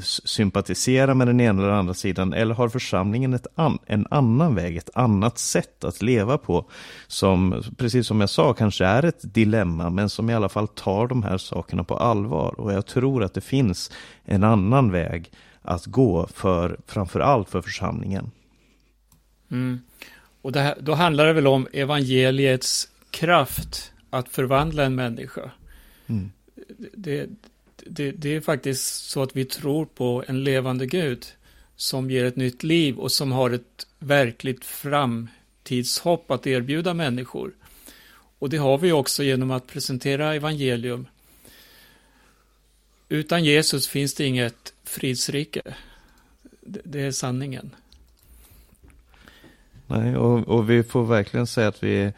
sympatisera 0.00 1.14
med 1.14 1.26
den 1.26 1.40
ena 1.40 1.62
eller 1.62 1.72
andra 1.72 1.94
sidan 1.94 2.32
eller 2.32 2.54
har 2.54 2.68
församlingen 2.68 3.34
ett 3.34 3.46
an, 3.54 3.78
en 3.86 4.06
annan 4.10 4.54
väg, 4.54 4.76
ett 4.76 4.90
annat 4.94 5.38
sätt 5.38 5.84
att 5.84 6.02
leva 6.02 6.38
på 6.38 6.70
som, 7.06 7.62
precis 7.76 8.06
som 8.06 8.20
jag 8.20 8.30
sa, 8.30 8.54
kanske 8.54 8.84
är 8.84 9.04
ett 9.04 9.34
dilemma 9.34 9.90
men 9.90 10.08
som 10.08 10.30
i 10.30 10.34
alla 10.34 10.48
fall 10.48 10.68
tar 10.68 11.06
de 11.06 11.22
här 11.22 11.38
sakerna 11.38 11.84
på 11.84 11.96
allvar 11.96 12.60
och 12.60 12.72
jag 12.72 12.86
tror 12.86 13.24
att 13.24 13.34
det 13.34 13.40
finns 13.40 13.92
en 14.24 14.44
annan 14.44 14.90
väg 14.90 15.30
att 15.62 15.86
gå 15.86 16.26
för 16.34 16.76
framför 16.86 17.20
allt 17.20 17.50
för 17.50 17.60
församlingen. 17.60 18.30
Mm. 19.50 19.80
Och 20.42 20.56
här, 20.56 20.74
då 20.80 20.94
handlar 20.94 21.26
det 21.26 21.32
väl 21.32 21.46
om 21.46 21.68
evangeliets 21.72 22.88
kraft 23.14 23.92
att 24.10 24.28
förvandla 24.28 24.84
en 24.84 24.94
människa. 24.94 25.50
Mm. 26.06 26.32
Det, 26.92 27.28
det, 27.76 28.12
det, 28.12 28.36
är 28.36 28.40
faktiskt 28.40 29.08
så 29.10 29.22
att 29.22 29.36
vi 29.36 29.44
tror 29.44 29.86
på 29.86 30.24
en 30.26 30.44
levande 30.44 30.86
Gud 30.86 31.26
som 31.76 32.10
ger 32.10 32.24
ett 32.24 32.36
nytt 32.36 32.62
liv 32.62 32.98
och 32.98 33.12
som 33.12 33.32
har 33.32 33.50
ett 33.50 33.86
verkligt 33.98 34.64
framtidshopp 34.64 36.30
att 36.30 36.46
erbjuda 36.46 36.94
människor. 36.94 37.52
Och 38.38 38.50
det 38.50 38.56
har 38.56 38.78
vi 38.78 38.92
också 38.92 39.22
genom 39.22 39.50
att 39.50 39.66
presentera 39.66 40.34
evangelium. 40.34 41.06
Utan 43.08 43.44
Jesus 43.44 43.88
finns 43.88 44.14
det 44.14 44.24
inget 44.24 44.74
fridsrike. 44.84 45.62
Det 46.60 47.00
är 47.00 47.10
sanningen. 47.10 47.70
Nej, 49.86 50.16
och, 50.16 50.48
och 50.48 50.70
vi 50.70 50.82
får 50.82 51.04
verkligen 51.04 51.46
säga 51.46 51.68
att 51.68 51.82
vi 51.82 52.12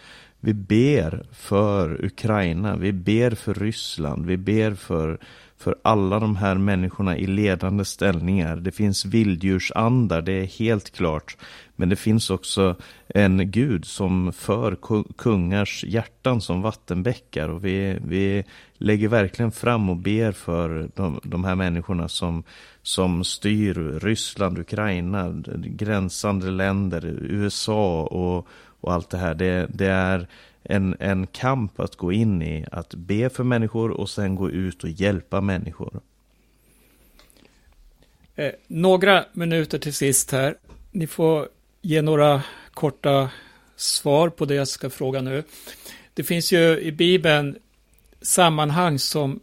vi 0.47 0.55
ber 0.55 1.27
för 1.33 2.05
Ukraina, 2.05 2.77
vi 2.77 2.93
ber 2.93 3.31
för 3.31 3.55
Ryssland, 3.55 4.27
vi 4.27 4.37
ber 4.37 4.75
för, 4.75 5.19
för 5.59 5.77
alla 5.83 6.19
de 6.19 6.37
här 6.37 6.55
människorna 6.55 7.17
i 7.17 7.27
ledande 7.27 7.85
ställningar. 7.85 8.57
Det 8.57 8.73
finns 8.73 9.05
vilddjursandar, 9.05 10.23
det 10.23 10.33
är 10.33 10.45
helt 10.45 10.91
klart. 10.91 11.37
Men 11.77 11.89
det 11.89 11.97
finns 11.97 12.31
också 12.31 12.77
en 13.09 13.51
gud 13.51 13.85
som 13.85 14.33
för 14.33 14.77
kungars 15.17 15.85
hjärtan 15.85 16.41
som 16.41 16.63
vattenbäckar. 16.63 17.49
Och 17.49 17.65
vi, 17.65 17.99
vi 18.07 18.45
lägger 18.79 19.09
verkligen 19.09 19.53
fram 19.53 19.91
och 19.91 19.97
ber 19.97 20.33
för 20.33 20.91
de, 20.95 21.21
de 21.23 21.45
här 21.45 21.55
människorna 21.55 22.09
som, 22.09 22.43
som 22.83 23.25
styr 23.25 24.01
Ryssland, 24.03 24.59
Ukraina, 24.59 25.43
gränsande 25.57 26.51
länder, 26.51 27.07
USA 27.21 28.03
och, 28.03 28.49
och 28.81 28.93
allt 28.93 29.11
det 29.11 29.19
här. 29.19 29.35
Det, 29.35 29.67
det 29.75 29.87
är 29.87 30.27
en, 30.63 30.97
en 31.01 31.27
kamp 31.27 31.81
att 31.81 31.97
gå 31.97 32.13
in 32.13 32.43
i, 32.43 32.67
att 32.73 32.95
be 32.95 33.31
för 33.31 33.45
människor 33.45 33.91
och 33.91 34.11
sen 34.11 34.35
gå 34.35 34.51
ut 34.51 34.85
och 34.85 34.91
hjälpa 34.91 35.41
människor. 35.41 36.01
Eh, 38.35 38.53
några 38.67 39.25
minuter 39.33 39.79
till 39.79 39.95
sist 39.95 40.33
här. 40.33 40.57
Ni 40.91 41.07
får 41.07 41.49
ge 41.83 42.03
några 42.03 42.43
korta 42.75 43.31
svar 43.77 44.29
på 44.29 44.45
det 44.45 44.55
jag 44.55 44.69
ska 44.69 44.91
fråga 44.91 45.21
nu. 45.21 45.43
Det 46.15 46.23
finns 46.23 46.53
ju 46.53 46.81
i 46.81 46.93
Bibeln 46.93 47.57
sammanhang 48.23 48.99
som, 48.99 49.41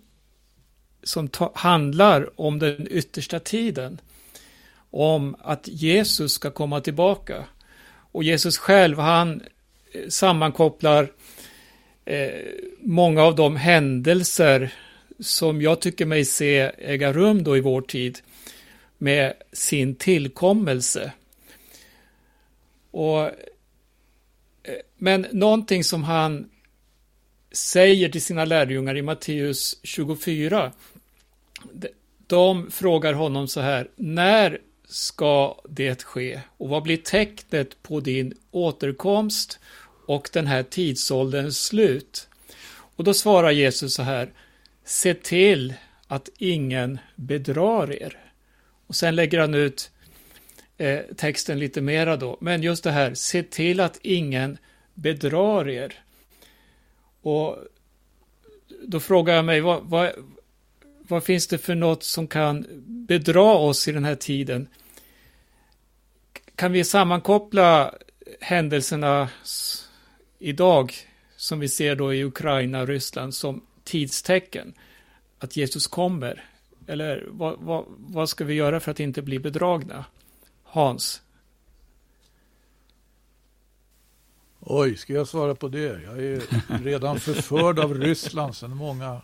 som 1.03 1.27
ta, 1.27 1.51
handlar 1.55 2.41
om 2.41 2.59
den 2.59 2.87
yttersta 2.89 3.39
tiden. 3.39 4.01
Om 4.91 5.35
att 5.39 5.67
Jesus 5.67 6.33
ska 6.33 6.51
komma 6.51 6.81
tillbaka. 6.81 7.45
Och 8.13 8.23
Jesus 8.23 8.57
själv, 8.57 8.99
han 8.99 9.41
eh, 9.91 10.09
sammankopplar 10.09 11.11
eh, 12.05 12.29
många 12.79 13.23
av 13.23 13.35
de 13.35 13.55
händelser 13.55 14.73
som 15.19 15.61
jag 15.61 15.81
tycker 15.81 16.05
mig 16.05 16.25
se 16.25 16.59
äga 16.77 17.13
rum 17.13 17.43
då 17.43 17.57
i 17.57 17.61
vår 17.61 17.81
tid 17.81 18.19
med 18.97 19.33
sin 19.51 19.95
tillkommelse. 19.95 21.11
Och, 22.91 23.21
eh, 23.21 23.31
men 24.97 25.27
någonting 25.31 25.83
som 25.83 26.03
han 26.03 26.49
säger 27.51 28.09
till 28.09 28.21
sina 28.21 28.45
lärjungar 28.45 28.97
i 28.97 29.01
Matteus 29.01 29.79
24, 29.83 30.71
de 32.27 32.71
frågar 32.71 33.13
honom 33.13 33.47
så 33.47 33.61
här, 33.61 33.87
när 33.95 34.59
ska 34.93 35.61
det 35.69 36.03
ske? 36.03 36.41
Och 36.57 36.69
vad 36.69 36.83
blir 36.83 36.97
tecknet 36.97 37.83
på 37.83 37.99
din 37.99 38.33
återkomst 38.51 39.59
och 40.05 40.29
den 40.33 40.47
här 40.47 40.63
tidsålderns 40.63 41.65
slut? 41.65 42.27
Och 42.95 43.03
då 43.03 43.13
svarar 43.13 43.51
Jesus 43.51 43.93
så 43.93 44.03
här, 44.03 44.29
se 44.85 45.13
till 45.13 45.73
att 46.07 46.29
ingen 46.37 46.99
bedrar 47.15 47.91
er. 47.91 48.17
Och 48.87 48.95
sen 48.95 49.15
lägger 49.15 49.39
han 49.39 49.53
ut 49.53 49.91
eh, 50.77 50.99
texten 51.17 51.59
lite 51.59 51.81
mera 51.81 52.17
då. 52.17 52.37
Men 52.41 52.63
just 52.63 52.83
det 52.83 52.91
här, 52.91 53.13
se 53.13 53.43
till 53.43 53.79
att 53.79 53.99
ingen 54.01 54.57
bedrar 54.93 55.69
er. 55.69 56.03
Och 57.21 57.57
då 58.83 58.99
frågar 58.99 59.35
jag 59.35 59.45
mig, 59.45 59.61
vad, 59.61 59.83
vad, 59.83 60.11
vad 61.07 61.23
finns 61.23 61.47
det 61.47 61.57
för 61.57 61.75
något 61.75 62.03
som 62.03 62.27
kan 62.27 62.65
bedra 62.85 63.53
oss 63.53 63.87
i 63.87 63.91
den 63.91 64.05
här 64.05 64.15
tiden? 64.15 64.67
Kan 66.55 66.71
vi 66.71 66.83
sammankoppla 66.83 67.93
händelserna 68.41 69.29
idag, 70.39 70.93
som 71.35 71.59
vi 71.59 71.69
ser 71.69 71.95
då 71.95 72.13
i 72.13 72.23
Ukraina 72.23 72.81
och 72.81 72.87
Ryssland, 72.87 73.33
som 73.35 73.61
tidstecken? 73.83 74.73
Att 75.39 75.57
Jesus 75.57 75.87
kommer? 75.87 76.45
Eller 76.87 77.27
vad, 77.29 77.59
vad, 77.59 77.85
vad 77.97 78.29
ska 78.29 78.45
vi 78.45 78.53
göra 78.53 78.79
för 78.79 78.91
att 78.91 78.99
inte 78.99 79.21
bli 79.21 79.39
bedragna? 79.39 80.05
Hans? 80.63 81.21
Oj, 84.59 84.97
ska 84.97 85.13
jag 85.13 85.27
svara 85.27 85.55
på 85.55 85.67
det? 85.67 86.01
Jag 86.03 86.23
är 86.23 86.41
redan 86.83 87.19
förförd 87.19 87.79
av 87.79 87.93
Ryssland 87.93 88.55
sedan 88.55 88.77
många... 88.77 89.21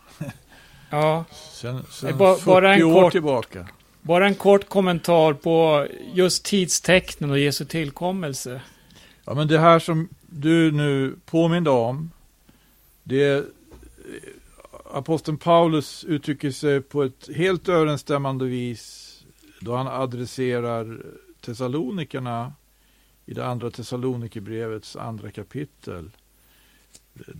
Ja. 0.90 1.24
Sen, 1.52 1.82
sen 1.90 2.18
bara, 2.18 2.34
40 2.34 2.46
bara 2.46 2.86
år 2.86 3.02
kort, 3.02 3.12
tillbaka. 3.12 3.68
Bara 4.02 4.26
en 4.26 4.34
kort 4.34 4.68
kommentar 4.68 5.32
på 5.32 5.86
just 6.14 6.44
tidstecknen 6.44 7.30
och 7.30 7.38
Jesu 7.38 7.64
tillkommelse. 7.64 8.60
Ja, 9.24 9.34
men 9.34 9.48
det 9.48 9.58
här 9.58 9.78
som 9.78 10.08
du 10.26 10.72
nu 10.72 11.16
påminde 11.24 11.70
om, 11.70 12.10
det 13.02 13.32
eh, 13.32 13.44
aposteln 14.92 15.36
Paulus 15.36 16.04
uttrycker 16.04 16.50
sig 16.50 16.80
på 16.80 17.02
ett 17.02 17.28
helt 17.36 17.68
överensstämmande 17.68 18.44
vis 18.44 19.06
då 19.60 19.76
han 19.76 19.88
adresserar 19.88 21.02
Thessalonikerna 21.40 22.52
i 23.26 23.34
det 23.34 23.46
andra 23.46 23.70
Thessalonikerbrevets 23.70 24.96
andra 24.96 25.30
kapitel. 25.30 26.10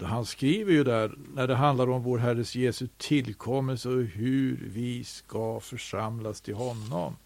Han 0.02 0.26
skriver 0.26 0.72
ju 0.72 0.84
där, 0.84 1.14
när 1.34 1.46
det 1.46 1.54
handlar 1.54 1.90
om 1.90 2.02
vår 2.02 2.18
Herres 2.18 2.56
Jesu 2.56 2.88
tillkommelse 2.96 3.88
och 3.88 4.02
hur 4.02 4.68
vi 4.72 5.04
ska 5.04 5.60
församlas 5.60 6.40
till 6.40 6.54
honom. 6.54 7.16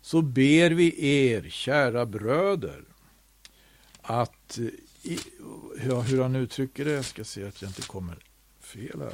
Så 0.00 0.22
ber 0.22 0.70
vi 0.70 1.06
er, 1.28 1.48
kära 1.48 2.06
bröder, 2.06 2.84
att, 4.02 4.58
ja, 5.88 6.00
hur 6.00 6.22
han 6.22 6.36
uttrycker 6.36 6.84
det, 6.84 6.90
jag 6.92 7.04
ska 7.04 7.24
se 7.24 7.46
att 7.46 7.62
jag 7.62 7.68
inte 7.68 7.82
kommer 7.82 8.18
fel 8.60 9.00
här. 9.00 9.12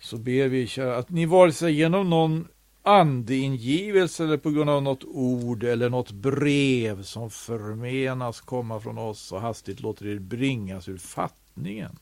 Så 0.00 0.16
ber 0.16 0.48
vi, 0.48 0.66
kära, 0.66 0.96
att 0.96 1.10
ni 1.10 1.26
vare 1.26 1.52
sig 1.52 1.72
genom 1.72 2.10
någon 2.10 2.48
andeingivelse 2.82 4.24
eller 4.24 4.36
på 4.36 4.50
grund 4.50 4.70
av 4.70 4.82
något 4.82 5.04
ord 5.04 5.64
eller 5.64 5.90
något 5.90 6.10
brev 6.10 7.02
som 7.02 7.30
förmenas 7.30 8.40
komma 8.40 8.80
från 8.80 8.98
oss 8.98 9.32
och 9.32 9.40
hastigt 9.40 9.80
låter 9.80 10.06
er 10.06 10.18
bringas 10.18 10.88
ur 10.88 10.98
fatt 10.98 11.37
njutningen 11.58 11.98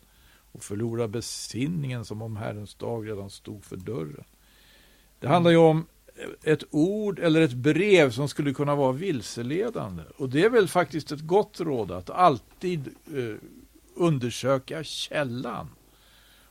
och 0.52 0.62
förlora 0.62 1.09
besinningen 1.09 2.04
som 2.04 2.22
om 2.22 2.36
Herrens 2.36 2.74
dag 2.74 3.09
redan 3.09 3.30
stod 3.30 3.64
för 3.64 3.76
dörren. 3.76 4.24
Det 5.20 5.28
handlar 5.28 5.50
ju 5.50 5.57
om 5.57 5.86
ett 6.42 6.64
ord 6.70 7.18
eller 7.18 7.40
ett 7.40 7.52
brev 7.52 8.11
som 8.11 8.28
skulle 8.28 8.54
kunna 8.54 8.74
vara 8.74 8.92
vilseledande. 8.92 10.02
Och 10.16 10.28
det 10.28 10.44
är 10.44 10.50
väl 10.50 10.68
faktiskt 10.68 11.12
ett 11.12 11.20
gott 11.20 11.61
råd 11.61 11.90
att 11.90 12.11
alltid 12.11 12.88
eh, 13.14 13.36
undersöka 13.96 14.84
källan. 14.84 15.68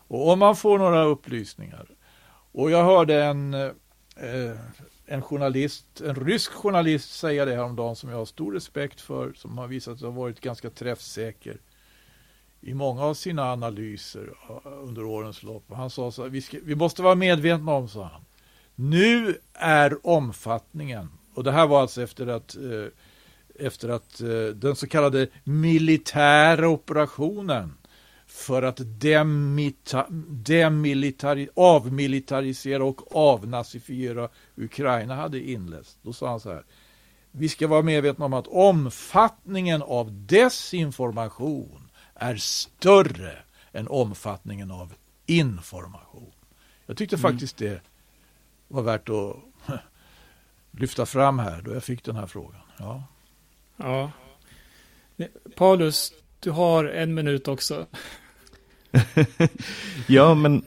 Och 0.08 0.32
om 0.32 0.40
man 0.40 0.56
får 0.56 0.78
några 0.78 1.04
upplysningar. 1.04 1.88
Och 2.52 2.72
jag 2.72 2.84
hörde 2.84 3.24
en 3.24 3.54
eh, 3.54 3.72
eh, 4.16 4.58
en 5.08 5.22
journalist, 5.22 6.02
en 6.02 6.16
rysk 6.16 6.52
journalist 6.52 7.20
säga 7.20 7.46
det 7.46 7.56
häromdagen 7.56 7.96
som 7.96 8.10
jag 8.10 8.18
har 8.18 8.26
stor 8.26 8.54
respekt 8.54 9.02
för, 9.02 9.34
som 9.34 9.58
har 9.58 9.68
visat 9.68 10.00
sig 10.00 10.08
ha 10.08 10.16
varit 10.16 10.40
ganska 10.40 10.70
träffsäker 10.70 11.58
i 12.66 12.74
många 12.74 13.04
av 13.04 13.14
sina 13.14 13.52
analyser 13.52 14.34
under 14.84 15.04
årens 15.04 15.44
lopp. 15.44 15.66
Han 15.74 15.90
sa 15.90 16.12
så 16.12 16.22
här, 16.22 16.30
vi, 16.30 16.42
ska, 16.42 16.58
vi 16.64 16.76
måste 16.76 17.02
vara 17.02 17.16
medvetna 17.16 17.74
om, 17.74 17.88
sa 17.88 18.04
han, 18.04 18.22
nu 18.76 19.38
är 19.54 20.08
omfattningen, 20.08 21.10
och 21.34 21.44
det 21.44 21.52
här 21.52 21.68
var 21.68 21.82
alltså 21.82 22.02
efter 22.02 22.28
att 22.28 22.56
eh, 22.56 22.88
efter 23.60 23.90
att 23.90 24.22
eh, 24.22 24.56
den 24.56 24.76
så 24.76 24.88
kallade 24.88 25.28
militära 25.44 26.70
operationen 26.70 27.74
för 28.28 28.64
att 28.64 28.82
demita, 28.84 30.06
demilitari, 30.30 31.50
avmilitarisera 31.56 32.84
och 32.84 33.16
avnazifiera 33.16 34.30
Ukraina 34.56 35.16
hade 35.16 35.40
inletts. 35.40 35.98
Då 36.02 36.14
sa 36.14 36.30
han 36.30 36.40
så 36.40 36.50
här. 36.50 36.66
Vi 37.32 37.50
ska 37.50 37.68
vara 37.68 37.82
medvetna 37.82 38.26
om 38.26 38.34
att 38.34 38.48
omfattningen 38.48 39.82
av 39.82 40.12
desinformation 40.12 41.85
är 42.16 42.36
större 42.36 43.38
än 43.74 43.88
omfattningen 43.88 44.72
av 44.72 44.94
information. 45.26 46.32
Jag 46.86 46.98
tyckte 46.98 47.16
mm. 47.16 47.32
faktiskt 47.32 47.58
det 47.58 47.82
var 48.68 48.82
värt 48.82 49.10
att 49.10 49.36
lyfta 50.72 51.06
fram 51.06 51.40
här 51.40 51.62
då 51.62 51.74
jag 51.74 51.84
fick 51.84 52.04
den 52.04 52.16
här 52.16 52.28
frågan. 52.28 52.62
Ja. 52.78 53.04
ja. 53.78 54.12
Paulus, 55.56 56.14
du 56.40 56.52
har 56.52 56.86
en 56.86 57.14
minut 57.14 57.48
också. 57.48 57.86
ja, 60.08 60.34
men 60.34 60.66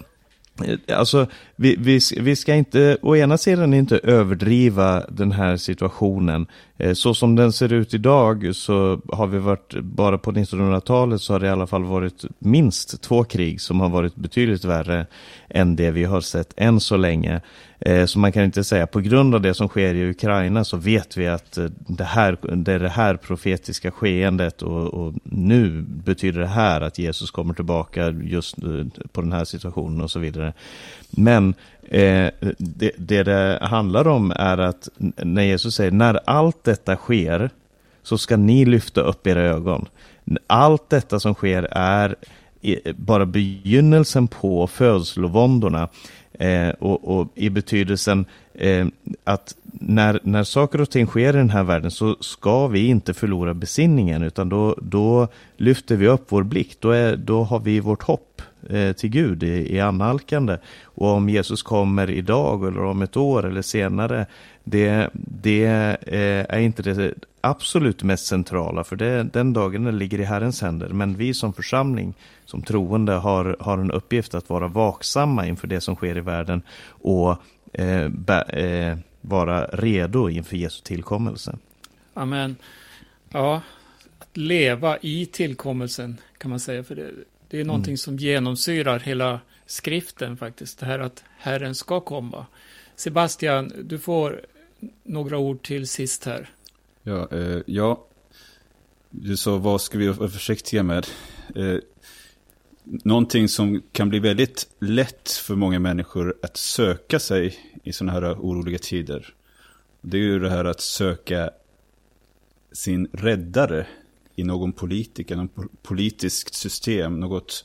Alltså, 0.89 1.27
vi, 1.57 1.77
vi, 1.79 2.01
vi 2.17 2.37
ska 2.37 2.55
inte, 2.55 2.99
å 3.03 3.17
ena 3.17 3.39
sidan 3.39 3.75
inte 3.75 3.99
överdriva 3.99 5.07
den 5.09 5.33
här 5.33 5.57
situationen. 5.57 6.47
Eh, 6.79 6.93
så 6.93 7.15
som 7.15 7.37
den 7.37 7.53
ser 7.53 7.73
ut 7.73 7.95
idag 7.95 8.55
så 8.55 9.01
har 9.13 9.27
vi 9.27 9.39
varit, 9.39 9.75
bara 9.75 10.19
på 10.19 10.33
1900-talet 10.33 11.21
så 11.21 11.33
har 11.33 11.41
det 11.41 11.47
i 11.47 11.51
alla 11.51 11.67
fall 11.67 11.85
varit 11.85 12.25
minst 12.39 13.03
två 13.03 13.25
krig 13.25 13.61
som 13.61 13.81
har 13.81 13.89
varit 13.89 14.15
betydligt 14.15 14.65
värre 14.65 15.07
än 15.49 15.77
det 15.77 15.91
vi 15.91 16.05
har 16.05 16.21
sett 16.21 16.53
än 16.57 16.81
så 16.81 16.97
länge. 16.97 17.41
Eh, 17.81 18.07
så 18.07 18.19
man 18.19 18.33
kan 18.33 18.45
inte 18.45 18.65
säga, 18.65 18.87
på 18.87 19.01
grund 19.01 19.35
av 19.35 19.41
det 19.41 19.55
som 19.55 19.69
sker 19.69 19.95
i 19.95 20.11
Ukraina 20.11 20.65
så 20.65 20.77
vet 20.77 21.17
vi 21.17 21.29
att 21.29 21.59
eh, 21.59 21.67
det, 21.87 22.05
här, 22.05 22.37
det 22.57 22.73
är 22.73 22.79
det 22.79 22.89
här 22.89 23.17
profetiska 23.17 23.91
skeendet 23.91 24.63
och, 24.63 24.95
och 24.95 25.15
nu 25.23 25.83
betyder 25.83 26.41
det 26.41 26.47
här 26.47 26.81
att 26.81 26.99
Jesus 26.99 27.31
kommer 27.31 27.55
tillbaka 27.55 28.11
just 28.11 28.57
på 29.13 29.21
den 29.21 29.33
här 29.33 29.45
situationen 29.45 30.01
och 30.01 30.11
så 30.11 30.19
vidare. 30.19 30.53
Men 31.11 31.55
Eh, 31.91 32.31
det, 32.59 32.93
det 32.97 33.23
det 33.23 33.59
handlar 33.63 34.09
om 34.09 34.33
är 34.37 34.59
att 34.59 34.89
när 35.17 35.43
Jesus 35.43 35.75
säger 35.75 35.91
när 35.91 36.21
allt 36.25 36.65
detta 36.65 36.97
sker 36.97 37.51
så 38.03 38.19
ska 38.19 38.37
ni 38.37 38.65
lyfta 38.65 39.01
upp 39.01 39.27
era 39.27 39.43
ögon. 39.43 39.89
Allt 40.47 40.91
detta 40.91 41.21
som 41.21 41.35
sker 41.35 41.69
är 41.71 42.15
bara 42.97 43.27
begynnelsen 43.27 44.29
på 44.29 44.67
födslovåndorna. 44.67 45.89
Eh, 46.33 46.69
och, 46.69 47.19
och, 47.19 47.29
i 47.35 47.51
betydelsen 47.51 48.25
eh, 48.55 48.87
att 49.25 49.55
när, 49.73 50.21
när 50.23 50.45
saker 50.45 50.81
och 50.81 50.91
ting 50.91 51.07
sker 51.07 51.29
i 51.29 51.39
den 51.39 51.51
här 51.51 51.63
världen 51.63 51.91
så 51.91 52.17
ska 52.21 52.67
vi 52.67 52.87
inte 52.87 53.15
förlora 53.15 53.55
besinningen 53.55 54.23
utan 54.23 54.49
då, 54.49 54.77
då 54.83 55.29
lyfter 55.57 55.97
vi 55.97 56.09
upp 56.09 56.25
vår 56.29 56.43
blick. 56.43 56.77
Då, 56.81 56.91
är, 56.91 57.17
då 57.17 57.43
har 57.43 57.59
vi 57.61 57.81
vårt 57.81 58.03
hopp 58.03 58.28
Eh, 58.71 58.93
till 58.93 59.11
Gud 59.11 59.43
i, 59.43 59.75
i 59.75 59.81
annalkande. 59.81 60.59
Och 60.85 61.09
om 61.09 61.29
Jesus 61.29 61.63
kommer 61.63 62.11
idag 62.11 62.69
eller 62.69 62.85
om 62.85 63.03
ett 63.03 63.17
år 63.17 63.47
eller 63.47 63.63
senare, 63.63 64.27
det, 64.65 65.11
det 65.13 65.67
eh, 66.07 66.57
är 66.57 66.59
inte 66.59 66.83
det 66.83 67.15
absolut 67.41 68.03
mest 68.03 68.27
centrala, 68.27 68.85
för 68.85 68.97
det, 68.97 69.23
den 69.23 69.53
dagen 69.53 69.99
ligger 69.99 70.21
i 70.21 70.25
Herrens 70.25 70.63
händer. 70.63 70.89
Men 70.89 71.17
vi 71.17 71.35
som 71.35 71.53
församling, 71.53 72.15
som 72.45 72.63
troende, 72.63 73.13
har, 73.13 73.57
har 73.61 73.79
en 73.79 73.91
uppgift 73.91 74.35
att 74.35 74.51
vara 74.51 74.69
vaksamma 74.69 75.47
inför 75.47 75.67
det 75.67 75.81
som 75.81 75.95
sker 75.95 76.17
i 76.17 76.21
världen 76.21 76.63
och 76.89 77.37
eh, 77.73 78.05
eh, 78.49 78.99
vara 79.21 79.65
redo 79.67 80.29
inför 80.29 80.57
Jesu 80.57 80.83
tillkommelse. 80.83 81.59
Amen. 82.15 82.57
Ja, 83.31 83.63
att 84.19 84.37
leva 84.37 84.99
i 84.99 85.27
tillkommelsen 85.27 86.21
kan 86.39 86.51
man 86.51 86.61
säga, 86.61 86.85
för 86.85 86.95
det, 86.95 87.11
det 87.49 87.61
är 87.61 87.65
någonting 87.65 87.93
mm. 87.93 87.99
som 87.99 88.17
genomsyrar 88.17 88.99
hela 88.99 89.41
skriften 89.67 90.37
faktiskt, 90.37 90.79
det 90.79 90.87
här 90.87 90.99
att 90.99 91.25
Herren 91.39 91.75
ska 91.75 92.01
komma. 92.01 92.47
Sebastian, 92.97 93.73
du 93.85 93.99
får 93.99 94.41
några 95.03 95.39
ord 95.39 95.63
till 95.63 95.89
sist 95.89 96.25
här. 96.25 96.51
Ja, 97.03 97.29
eh, 97.33 97.61
ja. 97.67 98.07
du 99.11 99.37
sa 99.37 99.57
vad 99.57 99.81
ska 99.81 99.99
vi 99.99 100.09
vara 100.09 100.29
försiktiga 100.29 100.83
med? 100.83 101.07
Eh, 101.57 101.77
någonting 102.85 103.49
som 103.49 103.83
kan 103.93 104.09
bli 104.09 104.19
väldigt 104.19 104.69
lätt 104.79 105.31
för 105.31 105.55
många 105.55 105.79
människor 105.79 106.35
att 106.43 106.57
söka 106.57 107.19
sig 107.19 107.57
i 107.85 107.93
sådana 107.93 108.13
här 108.13 108.35
oroliga 108.35 108.79
tider. 108.79 109.35
Det 110.01 110.17
är 110.17 110.23
ju 110.23 110.39
det 110.39 110.51
här 110.51 110.65
att 110.65 110.81
söka 110.81 111.51
sin 112.73 113.09
räddare 113.13 113.87
i 114.39 114.45
någon 114.45 114.73
politiker, 114.73 115.37
något 115.37 115.83
politiskt 115.83 116.55
system, 116.55 117.21
något, 117.21 117.65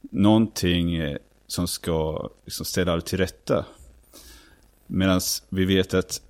någonting 0.00 0.94
eh, 0.94 1.16
som 1.46 1.68
ska 1.68 2.30
liksom 2.44 2.66
ställa 2.66 2.92
allt 2.92 3.06
till 3.06 3.18
rätta. 3.18 3.64
Medan 4.86 5.20
vi 5.48 5.64
vet 5.64 5.94
att 5.94 6.22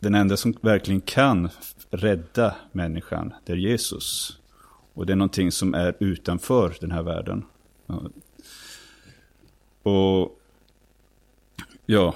den 0.00 0.14
enda 0.14 0.36
som 0.36 0.54
verkligen 0.60 1.00
kan 1.00 1.48
rädda 1.90 2.56
människan, 2.72 3.34
det 3.44 3.52
är 3.52 3.56
Jesus. 3.56 4.38
Och 4.94 5.06
det 5.06 5.12
är 5.12 5.16
någonting 5.16 5.52
som 5.52 5.74
är 5.74 5.96
utanför 6.00 6.76
den 6.80 6.90
här 6.90 7.02
världen. 7.02 7.44
Och 9.82 10.40
ja, 11.86 12.14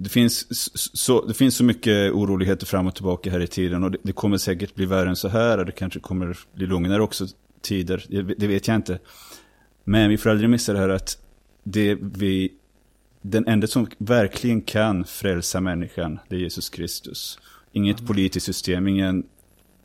det 0.00 0.08
finns, 0.08 0.46
så, 0.98 1.24
det 1.26 1.34
finns 1.34 1.56
så 1.56 1.64
mycket 1.64 2.12
oroligheter 2.12 2.66
fram 2.66 2.86
och 2.86 2.94
tillbaka 2.94 3.30
här 3.30 3.40
i 3.40 3.46
tiden 3.46 3.84
och 3.84 3.90
det, 3.90 3.98
det 4.02 4.12
kommer 4.12 4.38
säkert 4.38 4.74
bli 4.74 4.86
värre 4.86 5.08
än 5.08 5.16
så 5.16 5.28
här 5.28 5.58
och 5.58 5.66
det 5.66 5.72
kanske 5.72 6.00
kommer 6.00 6.38
bli 6.54 6.66
lugnare 6.66 7.02
också 7.02 7.26
tider, 7.60 8.04
det, 8.08 8.22
det, 8.22 8.46
vet 8.46 8.68
jag 8.68 8.74
inte. 8.74 8.98
Men 9.84 10.10
vi 10.10 10.18
får 10.18 10.30
aldrig 10.30 10.50
missa 10.50 10.72
det 10.72 10.78
här 10.78 10.88
att 10.88 11.18
det 11.62 11.94
vi, 12.00 12.52
den 13.22 13.46
enda 13.46 13.66
som 13.66 13.88
verkligen 13.98 14.62
kan 14.62 15.04
frälsa 15.04 15.60
människan, 15.60 16.18
det 16.28 16.36
är 16.36 16.40
Jesus 16.40 16.70
Kristus. 16.70 17.38
Inget 17.72 18.06
politiskt 18.06 18.46
system, 18.46 18.88
ingen 18.88 19.26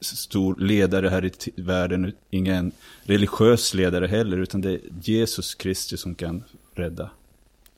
stor 0.01 0.55
ledare 0.55 1.09
här 1.09 1.25
i 1.25 1.31
världen, 1.61 2.13
ingen 2.29 2.71
religiös 3.03 3.73
ledare 3.73 4.07
heller, 4.07 4.37
utan 4.37 4.61
det 4.61 4.71
är 4.71 4.79
Jesus 5.01 5.55
Kristus 5.55 6.01
som 6.01 6.15
kan 6.15 6.43
rädda. 6.73 7.09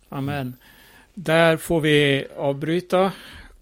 Amen. 0.09 0.53
Där 1.17 1.57
får 1.57 1.81
vi 1.81 2.27
avbryta 2.37 3.11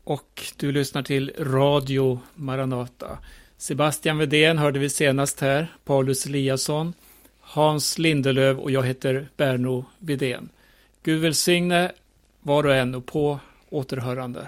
och 0.03 0.43
du 0.57 0.71
lyssnar 0.71 1.03
till 1.03 1.31
Radio 1.39 2.19
Maranata. 2.35 3.17
Sebastian 3.57 4.17
Vedén 4.17 4.57
hörde 4.57 4.79
vi 4.79 4.89
senast 4.89 5.39
här, 5.39 5.67
Paulus 5.85 6.25
Eliasson, 6.25 6.93
Hans 7.39 7.97
Lindelöv 7.97 8.59
och 8.59 8.71
jag 8.71 8.83
heter 8.83 9.27
Berno 9.37 9.85
Vedén. 9.99 10.49
Gud 11.03 11.21
välsigne 11.21 11.91
var 12.41 12.65
och 12.65 12.75
en 12.75 12.95
och 12.95 13.05
på 13.05 13.39
återhörande. 13.69 14.47